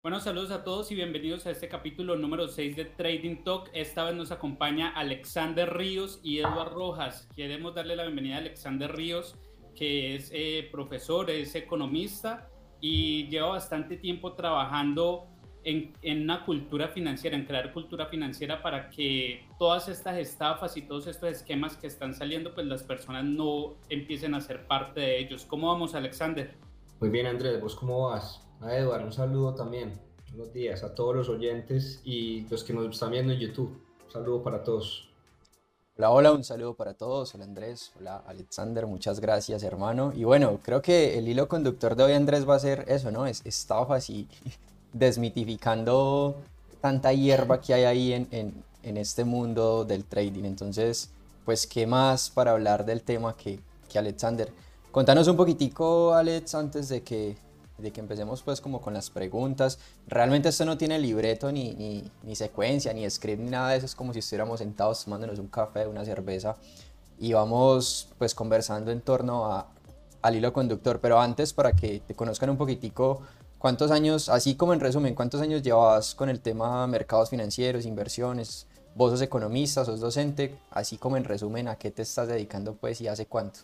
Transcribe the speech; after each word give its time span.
Bueno, 0.00 0.20
saludos 0.20 0.52
a 0.52 0.62
todos 0.62 0.92
y 0.92 0.94
bienvenidos 0.94 1.44
a 1.46 1.50
este 1.50 1.68
capítulo 1.68 2.14
número 2.14 2.46
6 2.46 2.76
de 2.76 2.84
Trading 2.84 3.42
Talk. 3.42 3.68
Esta 3.72 4.04
vez 4.04 4.14
nos 4.14 4.30
acompaña 4.30 4.90
Alexander 4.90 5.76
Ríos 5.76 6.20
y 6.22 6.38
Eduardo 6.38 6.76
Rojas. 6.76 7.28
Queremos 7.34 7.74
darle 7.74 7.96
la 7.96 8.04
bienvenida 8.04 8.36
a 8.36 8.38
Alexander 8.38 8.94
Ríos, 8.94 9.34
que 9.74 10.14
es 10.14 10.30
eh, 10.32 10.68
profesor, 10.70 11.28
es 11.30 11.52
economista 11.56 12.48
y 12.80 13.26
lleva 13.26 13.48
bastante 13.48 13.96
tiempo 13.96 14.34
trabajando 14.34 15.26
en, 15.64 15.92
en, 16.02 16.22
una 16.22 16.44
cultura 16.44 16.86
financiera, 16.86 17.36
en 17.36 17.44
crear 17.44 17.72
cultura 17.72 18.06
financiera 18.06 18.62
para 18.62 18.90
que 18.90 19.48
todas 19.58 19.88
estas 19.88 20.16
estafas 20.16 20.76
y 20.76 20.82
todos 20.82 21.08
estos 21.08 21.28
esquemas 21.28 21.76
que 21.76 21.88
están 21.88 22.14
saliendo, 22.14 22.54
pues 22.54 22.68
las 22.68 22.84
personas 22.84 23.24
no 23.24 23.74
empiecen 23.88 24.36
a 24.36 24.40
ser 24.40 24.64
parte 24.64 25.00
de 25.00 25.18
ellos. 25.18 25.44
¿Cómo 25.44 25.66
vamos, 25.66 25.96
Alexander? 25.96 26.54
Muy 27.00 27.10
bien, 27.10 27.26
Andrés, 27.26 27.60
¿vos 27.60 27.74
cómo 27.74 28.10
vas? 28.10 28.47
A 28.60 28.74
Eduardo, 28.74 29.06
un 29.06 29.12
saludo 29.12 29.54
también. 29.54 29.92
Buenos 30.30 30.52
días 30.52 30.82
a 30.82 30.92
todos 30.92 31.14
los 31.14 31.28
oyentes 31.28 32.00
y 32.04 32.40
los 32.48 32.64
que 32.64 32.72
nos 32.72 32.90
están 32.90 33.12
viendo 33.12 33.32
en 33.32 33.38
YouTube. 33.38 33.80
Un 34.04 34.12
saludo 34.12 34.42
para 34.42 34.64
todos. 34.64 35.08
Hola, 35.96 36.10
hola, 36.10 36.32
un 36.32 36.42
saludo 36.42 36.74
para 36.74 36.94
todos. 36.94 37.32
Hola 37.36 37.44
Andrés, 37.44 37.92
hola 37.96 38.24
Alexander, 38.26 38.84
muchas 38.88 39.20
gracias 39.20 39.62
hermano. 39.62 40.12
Y 40.12 40.24
bueno, 40.24 40.58
creo 40.60 40.82
que 40.82 41.16
el 41.18 41.28
hilo 41.28 41.46
conductor 41.46 41.94
de 41.94 42.02
hoy 42.02 42.12
Andrés 42.14 42.48
va 42.48 42.56
a 42.56 42.58
ser 42.58 42.84
eso, 42.88 43.12
¿no? 43.12 43.26
Es 43.26 43.42
estafas 43.46 44.10
y 44.10 44.26
desmitificando 44.92 46.34
tanta 46.80 47.12
hierba 47.12 47.60
que 47.60 47.74
hay 47.74 47.84
ahí 47.84 48.12
en, 48.12 48.26
en, 48.32 48.64
en 48.82 48.96
este 48.96 49.24
mundo 49.24 49.84
del 49.84 50.04
trading. 50.04 50.44
Entonces, 50.44 51.10
pues, 51.44 51.64
¿qué 51.64 51.86
más 51.86 52.28
para 52.28 52.50
hablar 52.50 52.84
del 52.84 53.02
tema 53.02 53.36
que, 53.36 53.60
que 53.88 54.00
Alexander? 54.00 54.52
Contanos 54.90 55.28
un 55.28 55.36
poquitico, 55.36 56.12
Alex, 56.12 56.56
antes 56.56 56.88
de 56.88 57.02
que 57.04 57.36
de 57.78 57.92
que 57.92 58.00
empecemos 58.00 58.42
pues 58.42 58.60
como 58.60 58.80
con 58.80 58.92
las 58.92 59.10
preguntas. 59.10 59.78
Realmente 60.06 60.48
esto 60.48 60.64
no 60.64 60.76
tiene 60.76 60.98
libreto 60.98 61.50
ni, 61.52 61.74
ni, 61.74 62.10
ni, 62.22 62.34
secuencia, 62.34 62.92
ni 62.92 63.08
script, 63.08 63.40
ni 63.40 63.50
nada 63.50 63.70
de 63.70 63.78
eso. 63.78 63.86
Es 63.86 63.94
como 63.94 64.12
si 64.12 64.18
estuviéramos 64.18 64.58
sentados 64.58 65.04
tomándonos 65.04 65.38
un 65.38 65.48
café, 65.48 65.86
una 65.86 66.04
cerveza 66.04 66.56
y 67.18 67.32
vamos 67.32 68.08
pues 68.18 68.34
conversando 68.34 68.90
en 68.90 69.00
torno 69.00 69.46
a, 69.46 69.68
al 70.22 70.36
hilo 70.36 70.52
conductor. 70.52 71.00
Pero 71.00 71.20
antes, 71.20 71.52
para 71.52 71.72
que 71.72 72.00
te 72.00 72.14
conozcan 72.14 72.50
un 72.50 72.56
poquitico, 72.56 73.22
¿cuántos 73.58 73.90
años, 73.90 74.28
así 74.28 74.56
como 74.56 74.72
en 74.72 74.80
resumen, 74.80 75.14
cuántos 75.14 75.40
años 75.40 75.62
llevas 75.62 76.14
con 76.14 76.28
el 76.28 76.40
tema 76.40 76.86
mercados 76.86 77.30
financieros, 77.30 77.86
inversiones? 77.86 78.66
Vos 78.94 79.12
sos 79.12 79.22
economista, 79.22 79.84
sos 79.84 80.00
docente, 80.00 80.58
así 80.70 80.98
como 80.98 81.16
en 81.16 81.24
resumen, 81.24 81.68
¿a 81.68 81.76
qué 81.76 81.90
te 81.90 82.02
estás 82.02 82.26
dedicando 82.26 82.74
pues 82.74 83.00
y 83.00 83.06
hace 83.06 83.26
cuánto? 83.26 83.60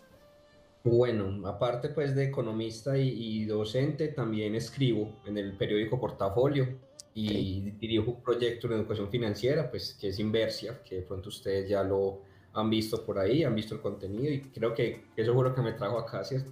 Bueno, 0.85 1.49
aparte 1.49 1.89
pues 1.89 2.15
de 2.15 2.25
economista 2.25 2.99
y, 2.99 3.47
docente, 3.47 4.09
también 4.09 4.55
escribo 4.55 5.19
en 5.25 5.39
el 5.39 5.57
periódico 5.57 5.99
Portafolio 5.99 6.79
y 7.15 7.71
dirijo 7.81 8.11
un 8.11 8.23
proyecto 8.23 8.69
de 8.69 8.75
educación 8.75 9.09
financiera, 9.09 9.71
pues 9.71 9.97
que 9.99 10.09
es 10.09 10.19
Inversia, 10.19 10.83
que 10.85 10.97
de 10.97 11.03
pronto 11.03 11.31
ustedes 11.31 11.71
ya 11.71 11.83
lo 11.83 12.21
han 12.53 12.69
visto 12.69 13.03
por 13.03 13.19
ahí, 13.19 13.45
han 13.45 13.55
visto 13.55 13.75
el 13.75 13.81
contenido 13.81 14.31
y 14.31 14.43
creo 14.43 14.75
que 14.75 15.07
eso 15.17 15.33
fue 15.33 15.45
lo 15.45 15.55
que 15.55 15.63
me 15.63 15.73
trajo 15.73 15.99
acá, 15.99 16.23
¿cierto? 16.23 16.51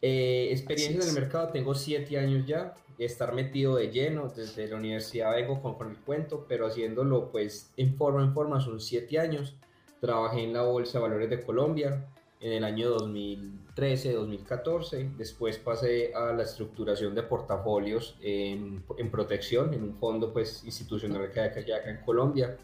Eh, 0.00 0.50
experiencia 0.52 1.02
en 1.02 1.08
el 1.08 1.14
mercado, 1.14 1.48
tengo 1.48 1.74
siete 1.74 2.16
años 2.16 2.46
ya, 2.46 2.74
estar 2.96 3.34
metido 3.34 3.74
de 3.74 3.90
lleno, 3.90 4.28
desde 4.28 4.68
la 4.68 4.76
universidad 4.76 5.34
vengo 5.34 5.60
con, 5.60 5.74
con 5.74 5.90
el 5.90 5.96
cuento, 5.96 6.46
pero 6.48 6.68
haciéndolo 6.68 7.32
pues 7.32 7.72
en 7.76 7.96
forma 7.96 8.22
en 8.22 8.32
forma, 8.32 8.60
son 8.60 8.80
siete 8.80 9.18
años. 9.18 9.56
Trabajé 10.00 10.44
en 10.44 10.52
la 10.52 10.62
Bolsa 10.62 10.98
de 10.98 11.02
Valores 11.02 11.28
de 11.28 11.42
Colombia, 11.42 12.06
en 12.40 12.52
el 12.52 12.64
año 12.64 12.96
2013-2014. 12.96 15.16
Después 15.16 15.58
pasé 15.58 16.14
a 16.14 16.32
la 16.32 16.42
estructuración 16.42 17.14
de 17.14 17.22
portafolios 17.22 18.16
en, 18.20 18.82
en, 18.96 19.10
protección, 19.10 19.74
en 19.74 19.82
un 19.82 19.94
fondo 19.94 20.32
pues, 20.32 20.64
institucional 20.64 21.30
que 21.30 21.40
hay 21.40 21.48
acá 21.48 21.90
en 21.90 21.98
Colombia. 22.04 22.56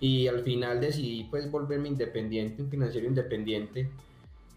Y 0.00 0.28
al 0.28 0.40
final 0.40 0.80
decidí 0.80 1.24
pues 1.24 1.50
volverme 1.50 1.88
independiente, 1.88 2.62
un 2.62 2.70
financiero 2.70 3.06
independiente. 3.06 3.90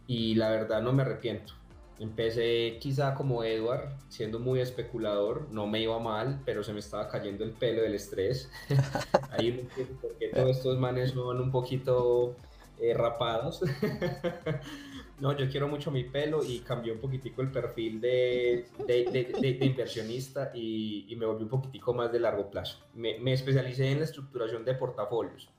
Y 0.08 0.36
la 0.36 0.50
verdad 0.50 0.82
no 0.82 0.94
me 0.94 1.04
arrepiento. 1.04 1.54
Empecé 2.00 2.78
quizá 2.80 3.14
como 3.14 3.44
Edward, 3.44 3.90
siendo 4.10 4.40
muy 4.40 4.60
especulador, 4.60 5.48
no 5.52 5.68
me 5.68 5.82
iba 5.82 6.00
mal, 6.00 6.42
pero 6.44 6.64
se 6.64 6.74
me 6.74 6.80
estaba 6.80 7.08
cayendo 7.08 7.44
el 7.44 7.52
pelo 7.52 7.82
del 7.82 7.94
estrés. 7.94 8.50
Ahí 9.32 9.68
porque 10.02 10.30
todos 10.30 10.58
estos 10.58 10.80
manes 10.80 11.12
son 11.12 11.40
un 11.40 11.52
poquito 11.52 12.36
eh, 12.80 12.94
rapados. 12.94 13.62
no, 15.20 15.38
yo 15.38 15.50
quiero 15.50 15.68
mucho 15.68 15.92
mi 15.92 16.04
pelo 16.04 16.44
y 16.44 16.60
cambié 16.60 16.92
un 16.92 17.00
poquitico 17.00 17.42
el 17.42 17.52
perfil 17.52 18.02
de, 18.02 18.66
de, 18.86 19.56
de, 19.60 19.66
inversionista 19.66 20.52
y, 20.54 21.06
y, 21.08 21.16
me 21.16 21.26
volví 21.26 21.44
un 21.44 21.50
poquitico 21.50 21.94
más 21.94 22.12
de 22.12 22.20
largo 22.20 22.50
plazo. 22.50 22.80
Me, 22.94 23.20
me, 23.20 23.34
especialicé 23.34 23.92
en 23.92 24.00
la 24.00 24.06
estructuración 24.06 24.66
de 24.66 24.76
portafolios, 24.76 25.50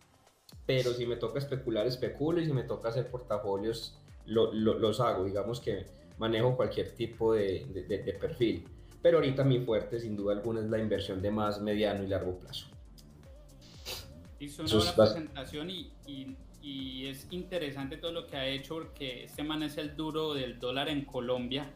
pero 0.66 0.92
si 0.92 1.06
me 1.06 1.16
toca 1.16 1.38
especular, 1.38 1.86
especulo 1.86 2.40
y 2.40 2.46
si 2.46 2.52
me 2.52 2.64
toca 2.64 2.88
hacer 2.88 3.10
portafolios, 3.10 3.98
lo, 4.26 4.52
lo, 4.52 4.78
los 4.78 5.00
hago. 5.00 5.24
Digamos 5.24 5.60
que 5.60 5.86
manejo 6.18 6.56
cualquier 6.56 6.94
tipo 6.94 7.34
de, 7.34 8.16
perfil. 8.20 8.64
Pero 9.02 9.18
ahorita 9.18 9.44
mi 9.44 9.60
fuerte, 9.60 10.00
sin 10.00 10.16
duda 10.16 10.32
alguna, 10.32 10.60
es 10.60 10.66
la 10.66 10.78
inversión 10.78 11.20
de 11.20 11.30
más 11.30 11.60
mediano 11.60 12.02
y 12.02 12.06
largo 12.06 12.38
plazo. 12.38 12.66
Hizo 14.38 14.62
una 14.62 14.74
buena 14.74 14.94
presentación 14.94 15.70
y, 15.70 15.92
y 16.06 16.36
y 16.64 17.08
es 17.08 17.26
interesante 17.30 17.98
todo 17.98 18.10
lo 18.10 18.26
que 18.26 18.36
ha 18.38 18.46
hecho 18.46 18.76
porque 18.76 19.24
este 19.24 19.44
man 19.44 19.62
es 19.62 19.76
el 19.76 19.94
duro 19.94 20.32
del 20.32 20.58
dólar 20.58 20.88
en 20.88 21.04
Colombia. 21.04 21.70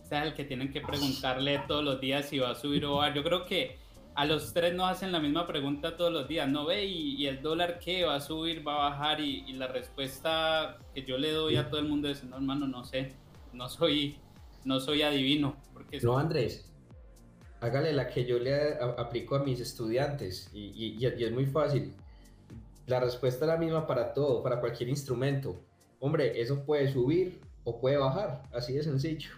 Este 0.00 0.16
es 0.16 0.22
el 0.22 0.34
que 0.34 0.44
tienen 0.44 0.70
que 0.70 0.80
preguntarle 0.80 1.60
todos 1.66 1.84
los 1.84 2.00
días 2.00 2.26
si 2.26 2.38
va 2.38 2.50
a 2.50 2.54
subir 2.54 2.84
o 2.84 2.96
bajar. 2.96 3.14
Yo 3.14 3.24
creo 3.24 3.44
que 3.44 3.76
a 4.14 4.24
los 4.24 4.54
tres 4.54 4.74
nos 4.74 4.90
hacen 4.90 5.10
la 5.10 5.18
misma 5.18 5.44
pregunta 5.44 5.96
todos 5.96 6.12
los 6.12 6.28
días, 6.28 6.48
¿no 6.48 6.66
ve? 6.66 6.84
¿Y, 6.84 7.26
el 7.26 7.42
dólar 7.42 7.80
qué? 7.80 8.04
¿Va 8.04 8.14
a 8.14 8.20
subir? 8.20 8.66
¿Va 8.66 8.74
a 8.74 8.90
bajar? 8.90 9.20
Y, 9.20 9.44
y, 9.48 9.54
la 9.54 9.66
respuesta 9.66 10.78
que 10.94 11.02
yo 11.02 11.18
le 11.18 11.32
doy 11.32 11.56
a 11.56 11.68
todo 11.68 11.80
el 11.80 11.88
mundo 11.88 12.08
es, 12.08 12.22
no, 12.22 12.36
hermano, 12.36 12.68
no 12.68 12.84
sé, 12.84 13.14
no 13.52 13.68
soy, 13.68 14.18
no 14.64 14.78
soy 14.78 15.02
adivino. 15.02 15.56
Porque 15.72 15.98
no, 16.00 16.16
Andrés, 16.16 16.72
hágale 17.60 17.92
la 17.92 18.08
que 18.08 18.24
yo 18.24 18.38
le 18.38 18.74
aplico 18.98 19.34
a 19.34 19.40
mis 19.40 19.58
estudiantes 19.58 20.48
y, 20.52 20.70
y, 20.74 20.96
y 21.00 21.24
es 21.24 21.32
muy 21.32 21.46
fácil 21.46 21.92
la 22.88 23.00
respuesta 23.00 23.44
es 23.44 23.48
la 23.48 23.58
misma 23.58 23.86
para 23.86 24.14
todo, 24.14 24.42
para 24.42 24.60
cualquier 24.60 24.88
instrumento. 24.88 25.60
Hombre, 26.00 26.40
eso 26.40 26.64
puede 26.64 26.88
subir 26.90 27.38
o 27.64 27.78
puede 27.78 27.98
bajar, 27.98 28.42
así 28.52 28.72
de 28.72 28.82
sencillo. 28.82 29.30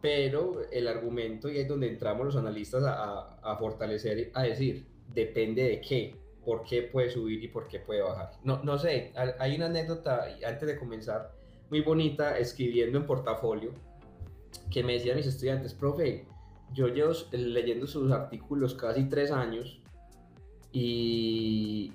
Pero 0.00 0.62
el 0.70 0.86
argumento, 0.86 1.50
y 1.50 1.58
es 1.58 1.66
donde 1.66 1.88
entramos 1.88 2.24
los 2.24 2.36
analistas 2.36 2.84
a, 2.86 3.56
fortalecer, 3.58 4.30
a 4.34 4.44
decir, 4.44 4.86
depende 5.12 5.64
de 5.64 5.80
qué, 5.80 6.14
por 6.44 6.62
qué 6.62 6.82
puede 6.82 7.10
subir 7.10 7.42
y 7.42 7.48
por 7.48 7.66
qué 7.66 7.80
puede 7.80 8.02
bajar. 8.02 8.32
No, 8.44 8.62
no 8.62 8.78
sé, 8.78 9.12
hay 9.38 9.56
una 9.56 9.66
anécdota 9.66 10.26
antes 10.46 10.68
de 10.68 10.78
comenzar 10.78 11.32
muy 11.70 11.80
bonita 11.80 12.38
escribiendo 12.38 12.98
en 12.98 13.06
portafolio 13.06 13.72
que 14.70 14.84
me 14.84 14.92
decían 14.92 15.16
mis 15.16 15.26
estudiantes, 15.26 15.74
profe, 15.74 16.26
yo 16.72 16.86
llevo 16.88 17.12
leyendo 17.32 17.86
sus 17.88 18.12
artículos 18.12 18.74
casi 18.74 19.08
tres 19.08 19.32
años 19.32 19.80
y, 20.70 21.92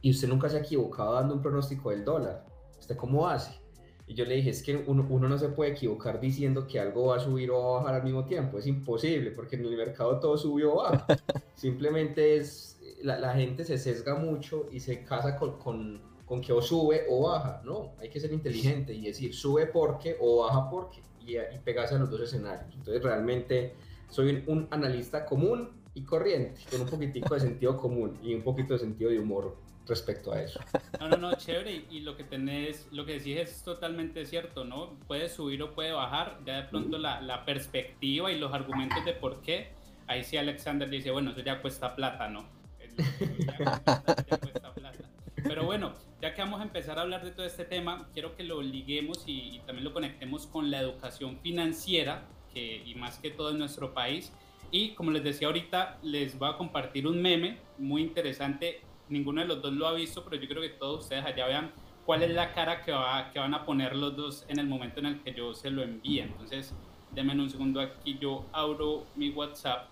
y 0.00 0.10
usted 0.10 0.28
nunca 0.28 0.48
se 0.48 0.56
ha 0.56 0.60
equivocado 0.60 1.14
dando 1.14 1.34
un 1.34 1.42
pronóstico 1.42 1.90
del 1.90 2.04
dólar. 2.04 2.44
¿Usted 2.78 2.96
cómo 2.96 3.28
hace? 3.28 3.60
Y 4.08 4.14
yo 4.14 4.24
le 4.24 4.36
dije, 4.36 4.50
es 4.50 4.62
que 4.62 4.76
uno, 4.76 5.04
uno, 5.10 5.28
no 5.28 5.36
se 5.36 5.48
puede 5.48 5.72
equivocar 5.72 6.20
diciendo 6.20 6.66
que 6.66 6.78
algo 6.78 7.06
va 7.06 7.16
a 7.16 7.20
subir 7.20 7.50
o 7.50 7.60
va 7.60 7.68
a 7.70 7.80
bajar 7.80 7.94
al 7.96 8.04
mismo 8.04 8.24
tiempo. 8.24 8.58
Es 8.58 8.66
imposible, 8.66 9.32
porque 9.32 9.56
en 9.56 9.64
el 9.64 9.76
mercado 9.76 10.20
todo 10.20 10.38
subió 10.38 10.74
o 10.74 10.76
baja. 10.76 11.06
Simplemente 11.54 12.36
es, 12.36 12.80
la, 13.02 13.18
la, 13.18 13.34
gente 13.34 13.64
se 13.64 13.78
sesga 13.78 14.14
mucho 14.14 14.68
y 14.70 14.78
se 14.78 15.02
casa 15.02 15.36
con, 15.36 15.58
con, 15.58 16.00
con, 16.24 16.40
que 16.40 16.52
o 16.52 16.62
sube 16.62 17.04
o 17.10 17.28
baja. 17.28 17.62
No, 17.64 17.94
hay 17.98 18.08
que 18.08 18.20
ser 18.20 18.32
inteligente 18.32 18.94
y 18.94 19.06
decir, 19.06 19.34
sube 19.34 19.66
porque 19.66 20.16
o 20.20 20.44
baja 20.44 20.70
porque. 20.70 21.02
Y, 21.20 21.36
y 21.36 21.58
pegarse 21.64 21.96
a 21.96 21.98
los 21.98 22.08
dos 22.08 22.20
escenarios. 22.20 22.72
Entonces 22.76 23.02
realmente 23.02 23.74
soy 24.08 24.44
un 24.46 24.68
analista 24.70 25.26
común 25.26 25.82
y 25.94 26.04
corriente, 26.04 26.60
con 26.70 26.82
un 26.82 26.86
poquitico 26.86 27.34
de 27.34 27.40
sentido 27.40 27.76
común 27.76 28.16
y 28.22 28.34
un 28.34 28.42
poquito 28.42 28.74
de 28.74 28.78
sentido 28.78 29.10
de 29.10 29.18
humor 29.18 29.56
respecto 29.86 30.32
a 30.32 30.42
eso. 30.42 30.60
No, 31.00 31.08
no, 31.08 31.16
no, 31.16 31.34
chévere. 31.34 31.84
Y 31.90 32.00
lo 32.00 32.16
que 32.16 32.24
tenés, 32.24 32.88
lo 32.90 33.04
que 33.04 33.14
decís 33.14 33.36
es 33.36 33.62
totalmente 33.62 34.24
cierto, 34.24 34.64
¿no? 34.64 34.98
Puede 35.06 35.28
subir 35.28 35.62
o 35.62 35.74
puede 35.74 35.92
bajar. 35.92 36.38
Ya 36.44 36.62
de 36.62 36.68
pronto 36.68 36.98
la, 36.98 37.20
la 37.20 37.44
perspectiva 37.44 38.32
y 38.32 38.38
los 38.38 38.52
argumentos 38.52 39.04
de 39.04 39.12
por 39.12 39.42
qué. 39.42 39.72
Ahí 40.06 40.24
sí 40.24 40.36
Alexander 40.36 40.88
dice, 40.88 41.10
bueno, 41.10 41.32
eso 41.32 41.40
ya 41.40 41.60
cuesta 41.60 41.94
plata, 41.94 42.28
¿no? 42.28 42.48
Cuesta 42.96 44.72
plata. 44.74 45.04
Pero 45.42 45.64
bueno, 45.64 45.92
ya 46.20 46.34
que 46.34 46.40
vamos 46.40 46.60
a 46.60 46.64
empezar 46.64 46.98
a 46.98 47.02
hablar 47.02 47.24
de 47.24 47.30
todo 47.30 47.46
este 47.46 47.64
tema, 47.64 48.08
quiero 48.12 48.34
que 48.34 48.42
lo 48.42 48.62
liguemos 48.62 49.24
y, 49.26 49.56
y 49.56 49.58
también 49.60 49.84
lo 49.84 49.92
conectemos 49.92 50.46
con 50.46 50.70
la 50.70 50.80
educación 50.80 51.38
financiera, 51.40 52.22
que, 52.52 52.82
y 52.84 52.94
más 52.94 53.18
que 53.18 53.30
todo 53.30 53.50
en 53.50 53.58
nuestro 53.58 53.92
país. 53.92 54.32
Y 54.70 54.90
como 54.94 55.10
les 55.10 55.22
decía 55.22 55.46
ahorita, 55.46 55.98
les 56.02 56.38
voy 56.38 56.48
a 56.48 56.56
compartir 56.56 57.06
un 57.06 57.20
meme 57.22 57.58
muy 57.78 58.02
interesante 58.02 58.80
ninguno 59.08 59.40
de 59.40 59.46
los 59.46 59.62
dos 59.62 59.72
lo 59.72 59.86
ha 59.86 59.92
visto, 59.92 60.24
pero 60.24 60.40
yo 60.40 60.48
creo 60.48 60.62
que 60.62 60.70
todos 60.70 61.04
ustedes 61.04 61.24
allá 61.24 61.46
vean 61.46 61.72
cuál 62.04 62.22
es 62.22 62.30
la 62.30 62.52
cara 62.52 62.82
que, 62.82 62.92
va, 62.92 63.30
que 63.32 63.38
van 63.38 63.54
a 63.54 63.64
poner 63.64 63.94
los 63.94 64.16
dos 64.16 64.44
en 64.48 64.58
el 64.58 64.66
momento 64.66 65.00
en 65.00 65.06
el 65.06 65.22
que 65.22 65.34
yo 65.34 65.54
se 65.54 65.70
lo 65.70 65.82
envíe. 65.82 66.20
Entonces, 66.20 66.74
denme 67.12 67.32
un 67.32 67.50
segundo 67.50 67.80
aquí, 67.80 68.18
yo 68.18 68.46
abro 68.52 69.06
mi 69.16 69.30
WhatsApp 69.30 69.88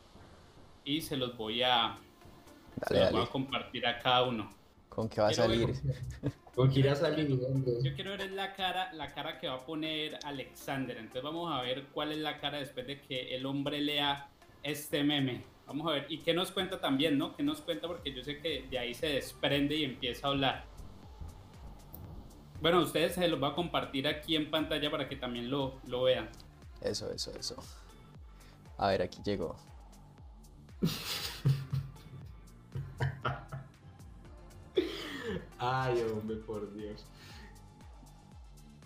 y 0.85 1.01
se 1.01 1.17
los 1.17 1.37
voy 1.37 1.63
a, 1.63 1.99
se 2.87 3.01
los 3.01 3.13
voy 3.13 3.23
a 3.23 3.27
compartir 3.27 3.87
a 3.87 3.99
cada 3.99 4.25
uno. 4.25 4.51
¿Con 4.89 5.09
qué 5.09 5.21
va 5.21 5.29
a 5.29 5.35
salir? 5.35 5.75
¿Con 6.55 6.71
qué 6.71 6.81
irá 6.81 6.93
a 6.93 6.97
salir? 6.97 7.29
Yo 7.83 7.95
quiero 7.95 8.13
ver 8.13 8.31
la 8.31 8.55
cara, 8.55 8.93
la 8.93 9.13
cara 9.13 9.41
que 9.41 9.49
va 9.49 9.55
a 9.55 9.67
poner 9.67 10.19
Alexander. 10.25 10.97
Entonces 10.97 11.23
vamos 11.23 11.53
a 11.53 11.63
ver 11.63 11.87
cuál 11.93 12.13
es 12.13 12.19
la 12.19 12.39
cara 12.39 12.59
después 12.59 12.87
de 12.87 13.01
que 13.01 13.35
el 13.35 13.45
hombre 13.45 13.81
lea 13.81 14.29
este 14.63 15.03
meme. 15.03 15.43
Vamos 15.67 15.87
a 15.87 15.93
ver. 15.93 16.07
¿Y 16.09 16.19
qué 16.19 16.35
nos 16.35 16.51
cuenta 16.51 16.81
también, 16.81 17.17
no? 17.19 17.35
¿Qué 17.35 17.43
nos 17.43 17.61
cuenta? 17.61 17.87
Porque 17.87 18.13
yo 18.13 18.23
sé 18.23 18.39
que 18.39 18.67
de 18.71 18.79
ahí 18.79 18.95
se 18.95 19.07
desprende 19.07 19.75
y 19.77 19.85
empieza 19.85 20.27
a 20.27 20.31
hablar. 20.31 20.65
Bueno, 22.61 22.81
ustedes 22.81 23.15
se 23.15 23.29
los 23.29 23.41
voy 23.41 23.51
a 23.51 23.55
compartir 23.55 24.07
aquí 24.09 24.37
en 24.37 24.51
pantalla 24.51 24.91
para 24.91 25.09
que 25.09 25.17
también 25.17 25.51
lo, 25.51 25.81
lo 25.87 26.05
vean. 26.05 26.31
Eso, 26.81 27.11
eso, 27.11 27.33
eso. 27.39 27.57
A 28.79 28.89
ver, 28.89 29.03
aquí 29.03 29.21
llegó. 29.25 29.57
Ay, 35.59 36.03
hombre, 36.13 36.37
por 36.37 36.73
Dios. 36.75 37.07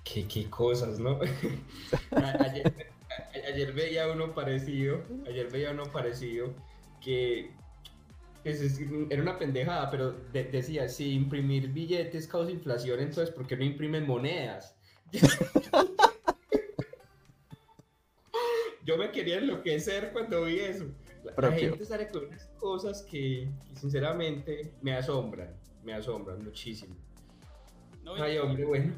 Qué, 0.04 0.26
qué 0.26 0.48
cosas, 0.48 0.98
¿no? 0.98 1.19
ayer, 2.12 3.72
veía 3.72 4.08
uno 4.08 4.32
parecido, 4.34 5.02
ayer 5.26 5.50
veía 5.50 5.72
uno 5.72 5.84
parecido 5.84 6.54
que 7.00 7.50
era 9.10 9.22
una 9.22 9.38
pendejada, 9.38 9.90
pero 9.90 10.12
decía, 10.32 10.88
si 10.88 11.12
imprimir 11.12 11.68
billetes 11.68 12.26
causa 12.26 12.50
inflación, 12.50 13.00
entonces 13.00 13.34
¿por 13.34 13.46
qué 13.46 13.56
no 13.56 13.64
imprimen 13.64 14.06
monedas? 14.06 14.74
Yo 18.84 18.96
me 18.96 19.10
quería 19.10 19.38
enloquecer 19.38 20.12
cuando 20.12 20.44
vi 20.44 20.60
eso. 20.60 20.86
La, 21.36 21.52
gente 21.52 21.84
sale 21.84 22.08
con 22.08 22.24
unas 22.26 22.46
cosas 22.58 23.02
que, 23.02 23.50
sinceramente 23.74 24.72
me 24.80 24.94
asombran, 24.94 25.54
me 25.84 25.92
asombran 25.92 26.42
muchísimo. 26.42 26.96
Ay, 28.16 28.38
hombre, 28.38 28.64
bueno. 28.64 28.94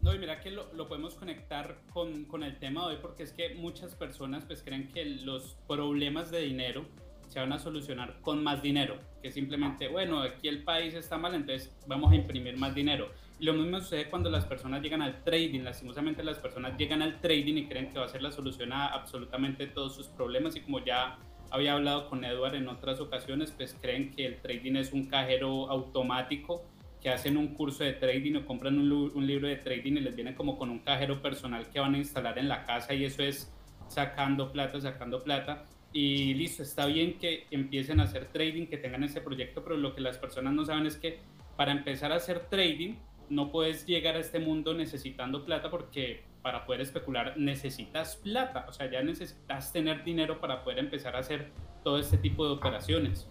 No, 0.00 0.14
y 0.14 0.18
mira 0.18 0.40
que 0.40 0.50
lo, 0.50 0.72
lo 0.72 0.88
podemos 0.88 1.14
conectar 1.14 1.82
con, 1.92 2.24
con, 2.24 2.42
el 2.42 2.58
tema 2.58 2.88
de 2.88 2.94
hoy 2.94 3.00
porque 3.02 3.24
es 3.24 3.32
que 3.32 3.54
muchas 3.56 3.94
personas 3.96 4.44
pues 4.46 4.62
creen 4.62 4.88
que 4.88 5.04
los 5.04 5.58
problemas 5.66 6.30
de 6.30 6.40
dinero 6.40 6.86
se 7.28 7.40
van 7.40 7.52
a 7.52 7.58
solucionar 7.58 8.20
con 8.20 8.42
más 8.42 8.62
dinero, 8.62 8.98
que 9.22 9.30
simplemente, 9.30 9.88
bueno, 9.88 10.20
aquí 10.20 10.48
el 10.48 10.64
país 10.64 10.94
está 10.94 11.18
mal, 11.18 11.34
entonces 11.34 11.74
vamos 11.86 12.12
a 12.12 12.16
imprimir 12.16 12.56
más 12.56 12.74
dinero. 12.74 13.10
Y 13.38 13.44
lo 13.44 13.52
mismo 13.52 13.78
sucede 13.80 14.10
cuando 14.10 14.30
las 14.30 14.46
personas 14.46 14.82
llegan 14.82 15.02
al 15.02 15.22
trading, 15.22 15.60
lastimosamente 15.60 16.24
las 16.24 16.38
personas 16.38 16.76
llegan 16.76 17.02
al 17.02 17.20
trading 17.20 17.54
y 17.54 17.66
creen 17.68 17.90
que 17.90 17.98
va 17.98 18.06
a 18.06 18.08
ser 18.08 18.22
la 18.22 18.32
solución 18.32 18.72
a 18.72 18.88
absolutamente 18.88 19.66
todos 19.66 19.94
sus 19.94 20.08
problemas 20.08 20.56
y 20.56 20.60
como 20.60 20.84
ya 20.84 21.18
había 21.50 21.74
hablado 21.74 22.08
con 22.08 22.24
Edward 22.24 22.56
en 22.56 22.68
otras 22.68 23.00
ocasiones, 23.00 23.52
pues 23.52 23.76
creen 23.80 24.10
que 24.10 24.26
el 24.26 24.40
trading 24.40 24.76
es 24.76 24.92
un 24.92 25.06
cajero 25.06 25.70
automático, 25.70 26.64
que 27.00 27.10
hacen 27.10 27.36
un 27.36 27.54
curso 27.54 27.84
de 27.84 27.92
trading 27.92 28.36
o 28.36 28.44
compran 28.44 28.76
un, 28.76 28.90
un 28.90 29.26
libro 29.26 29.46
de 29.46 29.56
trading 29.56 29.92
y 29.92 30.00
les 30.00 30.16
viene 30.16 30.34
como 30.34 30.58
con 30.58 30.68
un 30.68 30.80
cajero 30.80 31.22
personal 31.22 31.68
que 31.70 31.78
van 31.78 31.94
a 31.94 31.98
instalar 31.98 32.38
en 32.38 32.48
la 32.48 32.64
casa 32.64 32.92
y 32.92 33.04
eso 33.04 33.22
es 33.22 33.52
sacando 33.86 34.50
plata, 34.50 34.80
sacando 34.80 35.22
plata 35.22 35.64
y 35.92 36.34
listo, 36.34 36.62
está 36.62 36.86
bien 36.86 37.18
que 37.18 37.46
empiecen 37.50 38.00
a 38.00 38.04
hacer 38.04 38.26
trading, 38.26 38.66
que 38.66 38.76
tengan 38.76 39.04
ese 39.04 39.20
proyecto, 39.20 39.62
pero 39.64 39.76
lo 39.76 39.94
que 39.94 40.00
las 40.00 40.18
personas 40.18 40.52
no 40.52 40.64
saben 40.64 40.86
es 40.86 40.96
que 40.96 41.18
para 41.56 41.72
empezar 41.72 42.12
a 42.12 42.16
hacer 42.16 42.48
trading 42.50 42.96
no 43.30 43.50
puedes 43.50 43.86
llegar 43.86 44.16
a 44.16 44.20
este 44.20 44.38
mundo 44.38 44.74
necesitando 44.74 45.44
plata 45.44 45.70
porque 45.70 46.22
para 46.42 46.64
poder 46.64 46.82
especular 46.82 47.36
necesitas 47.36 48.16
plata, 48.16 48.66
o 48.68 48.72
sea, 48.72 48.90
ya 48.90 49.02
necesitas 49.02 49.72
tener 49.72 50.04
dinero 50.04 50.40
para 50.40 50.62
poder 50.62 50.78
empezar 50.78 51.16
a 51.16 51.20
hacer 51.20 51.50
todo 51.82 51.98
este 51.98 52.18
tipo 52.18 52.46
de 52.46 52.52
operaciones. 52.52 53.26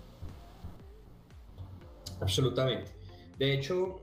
Absolutamente. 2.20 2.92
De 3.38 3.54
hecho, 3.54 4.02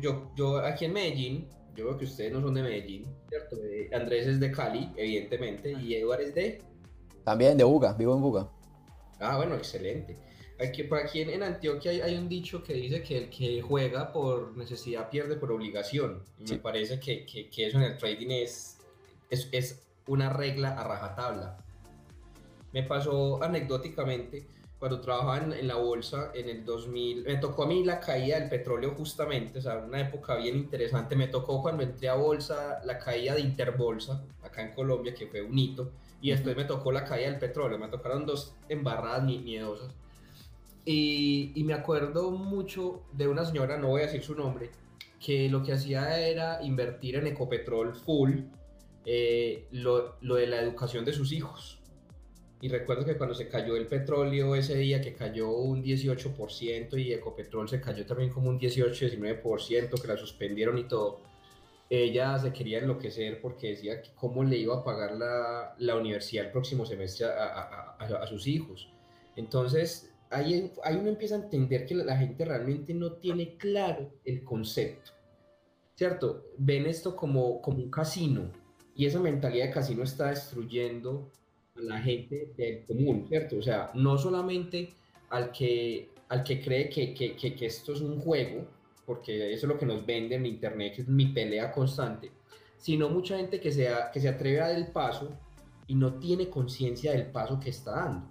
yo, 0.00 0.32
yo, 0.36 0.58
aquí 0.58 0.84
en 0.86 0.92
Medellín, 0.92 1.48
yo 1.76 1.86
veo 1.86 1.98
que 1.98 2.04
ustedes 2.04 2.32
no 2.32 2.40
son 2.40 2.54
de 2.54 2.62
Medellín, 2.62 3.06
¿cierto? 3.28 3.56
Eh, 3.64 3.88
Andrés 3.94 4.26
es 4.26 4.40
de 4.40 4.50
Cali, 4.50 4.90
evidentemente, 4.96 5.72
y 5.72 5.94
Eduard 5.94 6.20
es 6.20 6.34
de 6.34 6.60
también 7.24 7.56
de 7.56 7.64
Buga, 7.64 7.94
vivo 7.94 8.14
en 8.14 8.20
Buga. 8.20 8.48
Ah, 9.18 9.36
bueno, 9.36 9.54
excelente. 9.54 10.16
Aquí, 10.60 10.84
por 10.84 10.98
aquí 10.98 11.22
en, 11.22 11.42
Antioquia 11.42 11.90
hay, 12.04 12.16
un 12.16 12.28
dicho 12.28 12.62
que 12.62 12.74
dice 12.74 13.02
que 13.02 13.18
el 13.18 13.30
que 13.30 13.60
juega 13.60 14.12
por 14.12 14.56
necesidad 14.56 15.10
pierde 15.10 15.36
por 15.36 15.50
obligación. 15.50 16.22
Y 16.38 16.52
me 16.52 16.58
parece 16.58 17.00
que, 17.00 17.26
que, 17.26 17.66
eso 17.66 17.78
en 17.78 17.84
el 17.84 17.98
trading 17.98 18.30
es, 18.30 18.78
es, 19.30 19.48
es, 19.50 19.80
una 20.06 20.30
regla 20.30 20.78
a 20.78 20.84
rajatabla. 20.84 21.56
Me 22.72 22.82
pasó 22.82 23.42
anecdóticamente 23.42 24.46
cuando 24.78 25.00
trabajaba 25.00 25.38
en, 25.38 25.52
en, 25.54 25.66
la 25.66 25.76
bolsa 25.76 26.30
en 26.34 26.48
el 26.48 26.64
2000. 26.64 27.24
Me 27.24 27.36
tocó 27.36 27.64
a 27.64 27.66
mí 27.66 27.82
la 27.84 27.98
caída 27.98 28.38
del 28.38 28.50
petróleo 28.50 28.94
justamente, 28.96 29.58
o 29.58 29.62
sea, 29.62 29.78
una 29.78 30.02
época 30.02 30.36
bien 30.36 30.56
interesante. 30.56 31.16
Me 31.16 31.28
tocó 31.28 31.62
cuando 31.62 31.82
entré 31.82 32.08
a 32.08 32.14
bolsa 32.14 32.80
la 32.84 32.98
caída 32.98 33.34
de 33.34 33.40
Interbolsa, 33.40 34.22
acá 34.42 34.62
en 34.62 34.72
Colombia, 34.72 35.14
que 35.14 35.26
fue 35.26 35.40
un 35.40 35.58
hito 35.58 35.90
y 36.24 36.30
después 36.30 36.56
me 36.56 36.64
tocó 36.64 36.90
la 36.90 37.04
caída 37.04 37.28
del 37.28 37.38
petróleo, 37.38 37.78
me 37.78 37.88
tocaron 37.88 38.24
dos 38.24 38.54
embarradas 38.70 39.24
miedosas. 39.24 39.94
Y, 40.86 41.52
me 41.66 41.74
acuerdo 41.74 42.30
mucho 42.30 43.02
de 43.12 43.28
una 43.28 43.44
señora, 43.44 43.76
no 43.76 43.88
voy 43.88 44.00
a 44.00 44.06
decir 44.06 44.22
su 44.22 44.34
nombre, 44.34 44.70
que 45.20 45.50
lo 45.50 45.62
que 45.62 45.74
hacía 45.74 46.18
era 46.18 46.62
invertir 46.62 47.16
en 47.16 47.26
Ecopetrol 47.26 47.94
full 47.94 48.38
eh, 49.04 49.66
lo, 49.72 50.16
lo, 50.22 50.36
de 50.36 50.46
la 50.46 50.62
educación 50.62 51.04
de 51.04 51.12
sus 51.12 51.30
hijos. 51.30 51.78
Y 52.62 52.70
recuerdo 52.70 53.04
que 53.04 53.18
cuando 53.18 53.34
se 53.34 53.46
cayó 53.46 53.76
el 53.76 53.86
petróleo 53.86 54.54
ese 54.54 54.76
día, 54.76 55.02
que 55.02 55.12
cayó 55.12 55.50
un 55.50 55.84
18% 55.84 56.98
y 57.04 57.12
Ecopetrol 57.12 57.68
se 57.68 57.82
cayó 57.82 58.06
también 58.06 58.30
como 58.30 58.48
un 58.48 58.58
18-19%, 58.58 60.00
que 60.00 60.08
la 60.08 60.16
suspendieron 60.16 60.78
y 60.78 60.84
todo 60.84 61.20
ella 61.90 62.38
se 62.38 62.52
quería 62.52 62.78
enloquecer 62.78 63.40
porque 63.40 63.68
decía 63.68 64.00
que 64.00 64.10
cómo 64.14 64.42
le 64.42 64.58
iba 64.58 64.76
a 64.76 64.84
pagar 64.84 65.12
la, 65.16 65.74
la 65.78 65.96
universidad 65.96 66.46
el 66.46 66.52
próximo 66.52 66.86
semestre 66.86 67.26
a, 67.26 67.96
a, 67.98 68.06
a, 68.22 68.26
sus 68.26 68.46
hijos. 68.46 68.90
Entonces, 69.36 70.12
ahí, 70.30 70.72
ahí 70.82 70.96
uno 70.96 71.08
empieza 71.08 71.36
a 71.36 71.42
entender 71.42 71.86
que 71.86 71.94
la, 71.94 72.16
gente 72.16 72.44
realmente 72.44 72.94
no 72.94 73.12
tiene 73.12 73.56
claro 73.56 74.10
el 74.24 74.42
concepto, 74.44 75.12
¿cierto? 75.94 76.44
Ven 76.58 76.86
esto 76.86 77.14
como, 77.14 77.60
como 77.60 77.78
un 77.78 77.90
casino 77.90 78.50
y 78.96 79.06
esa 79.06 79.20
mentalidad 79.20 79.66
de 79.66 79.72
casino 79.72 80.02
está 80.02 80.30
destruyendo 80.30 81.30
a 81.76 81.80
la 81.82 81.98
gente 81.98 82.52
del 82.56 82.84
común, 82.84 83.26
¿cierto? 83.28 83.58
O 83.58 83.62
sea, 83.62 83.90
no 83.94 84.16
solamente 84.16 84.94
al 85.30 85.52
que, 85.52 86.10
al 86.28 86.44
que 86.44 86.60
cree 86.60 86.88
que, 86.88 87.12
que, 87.12 87.34
que 87.36 87.66
esto 87.66 87.92
es 87.92 88.00
un 88.00 88.20
juego, 88.20 88.66
porque 89.06 89.52
eso 89.52 89.66
es 89.66 89.72
lo 89.72 89.78
que 89.78 89.86
nos 89.86 90.04
vende 90.04 90.36
en 90.36 90.46
internet, 90.46 90.94
que 90.94 91.02
es 91.02 91.08
mi 91.08 91.26
pelea 91.26 91.72
constante, 91.72 92.30
sino 92.76 93.08
mucha 93.08 93.36
gente 93.36 93.60
que, 93.60 93.72
sea, 93.72 94.10
que 94.12 94.20
se 94.20 94.28
atreve 94.28 94.60
a 94.60 94.68
dar 94.68 94.76
el 94.76 94.88
paso 94.88 95.30
y 95.86 95.94
no 95.94 96.14
tiene 96.14 96.48
conciencia 96.48 97.12
del 97.12 97.26
paso 97.26 97.60
que 97.60 97.70
está 97.70 97.92
dando. 97.92 98.28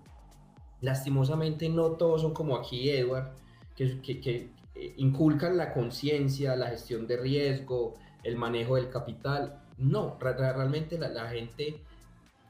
Lastimosamente 0.81 1.69
no 1.69 1.91
todos 1.91 2.21
son 2.21 2.33
como 2.33 2.55
aquí 2.55 2.89
Edward, 2.89 3.35
que, 3.75 4.01
que, 4.01 4.19
que 4.19 4.49
eh, 4.75 4.93
inculcan 4.97 5.57
la 5.57 5.73
conciencia, 5.73 6.55
la 6.55 6.67
gestión 6.67 7.07
de 7.07 7.17
riesgo, 7.17 7.93
el 8.23 8.35
manejo 8.35 8.75
del 8.75 8.89
capital. 8.89 9.61
No, 9.77 10.17
realmente 10.19 10.97
la, 10.97 11.09
la 11.09 11.29
gente 11.29 11.81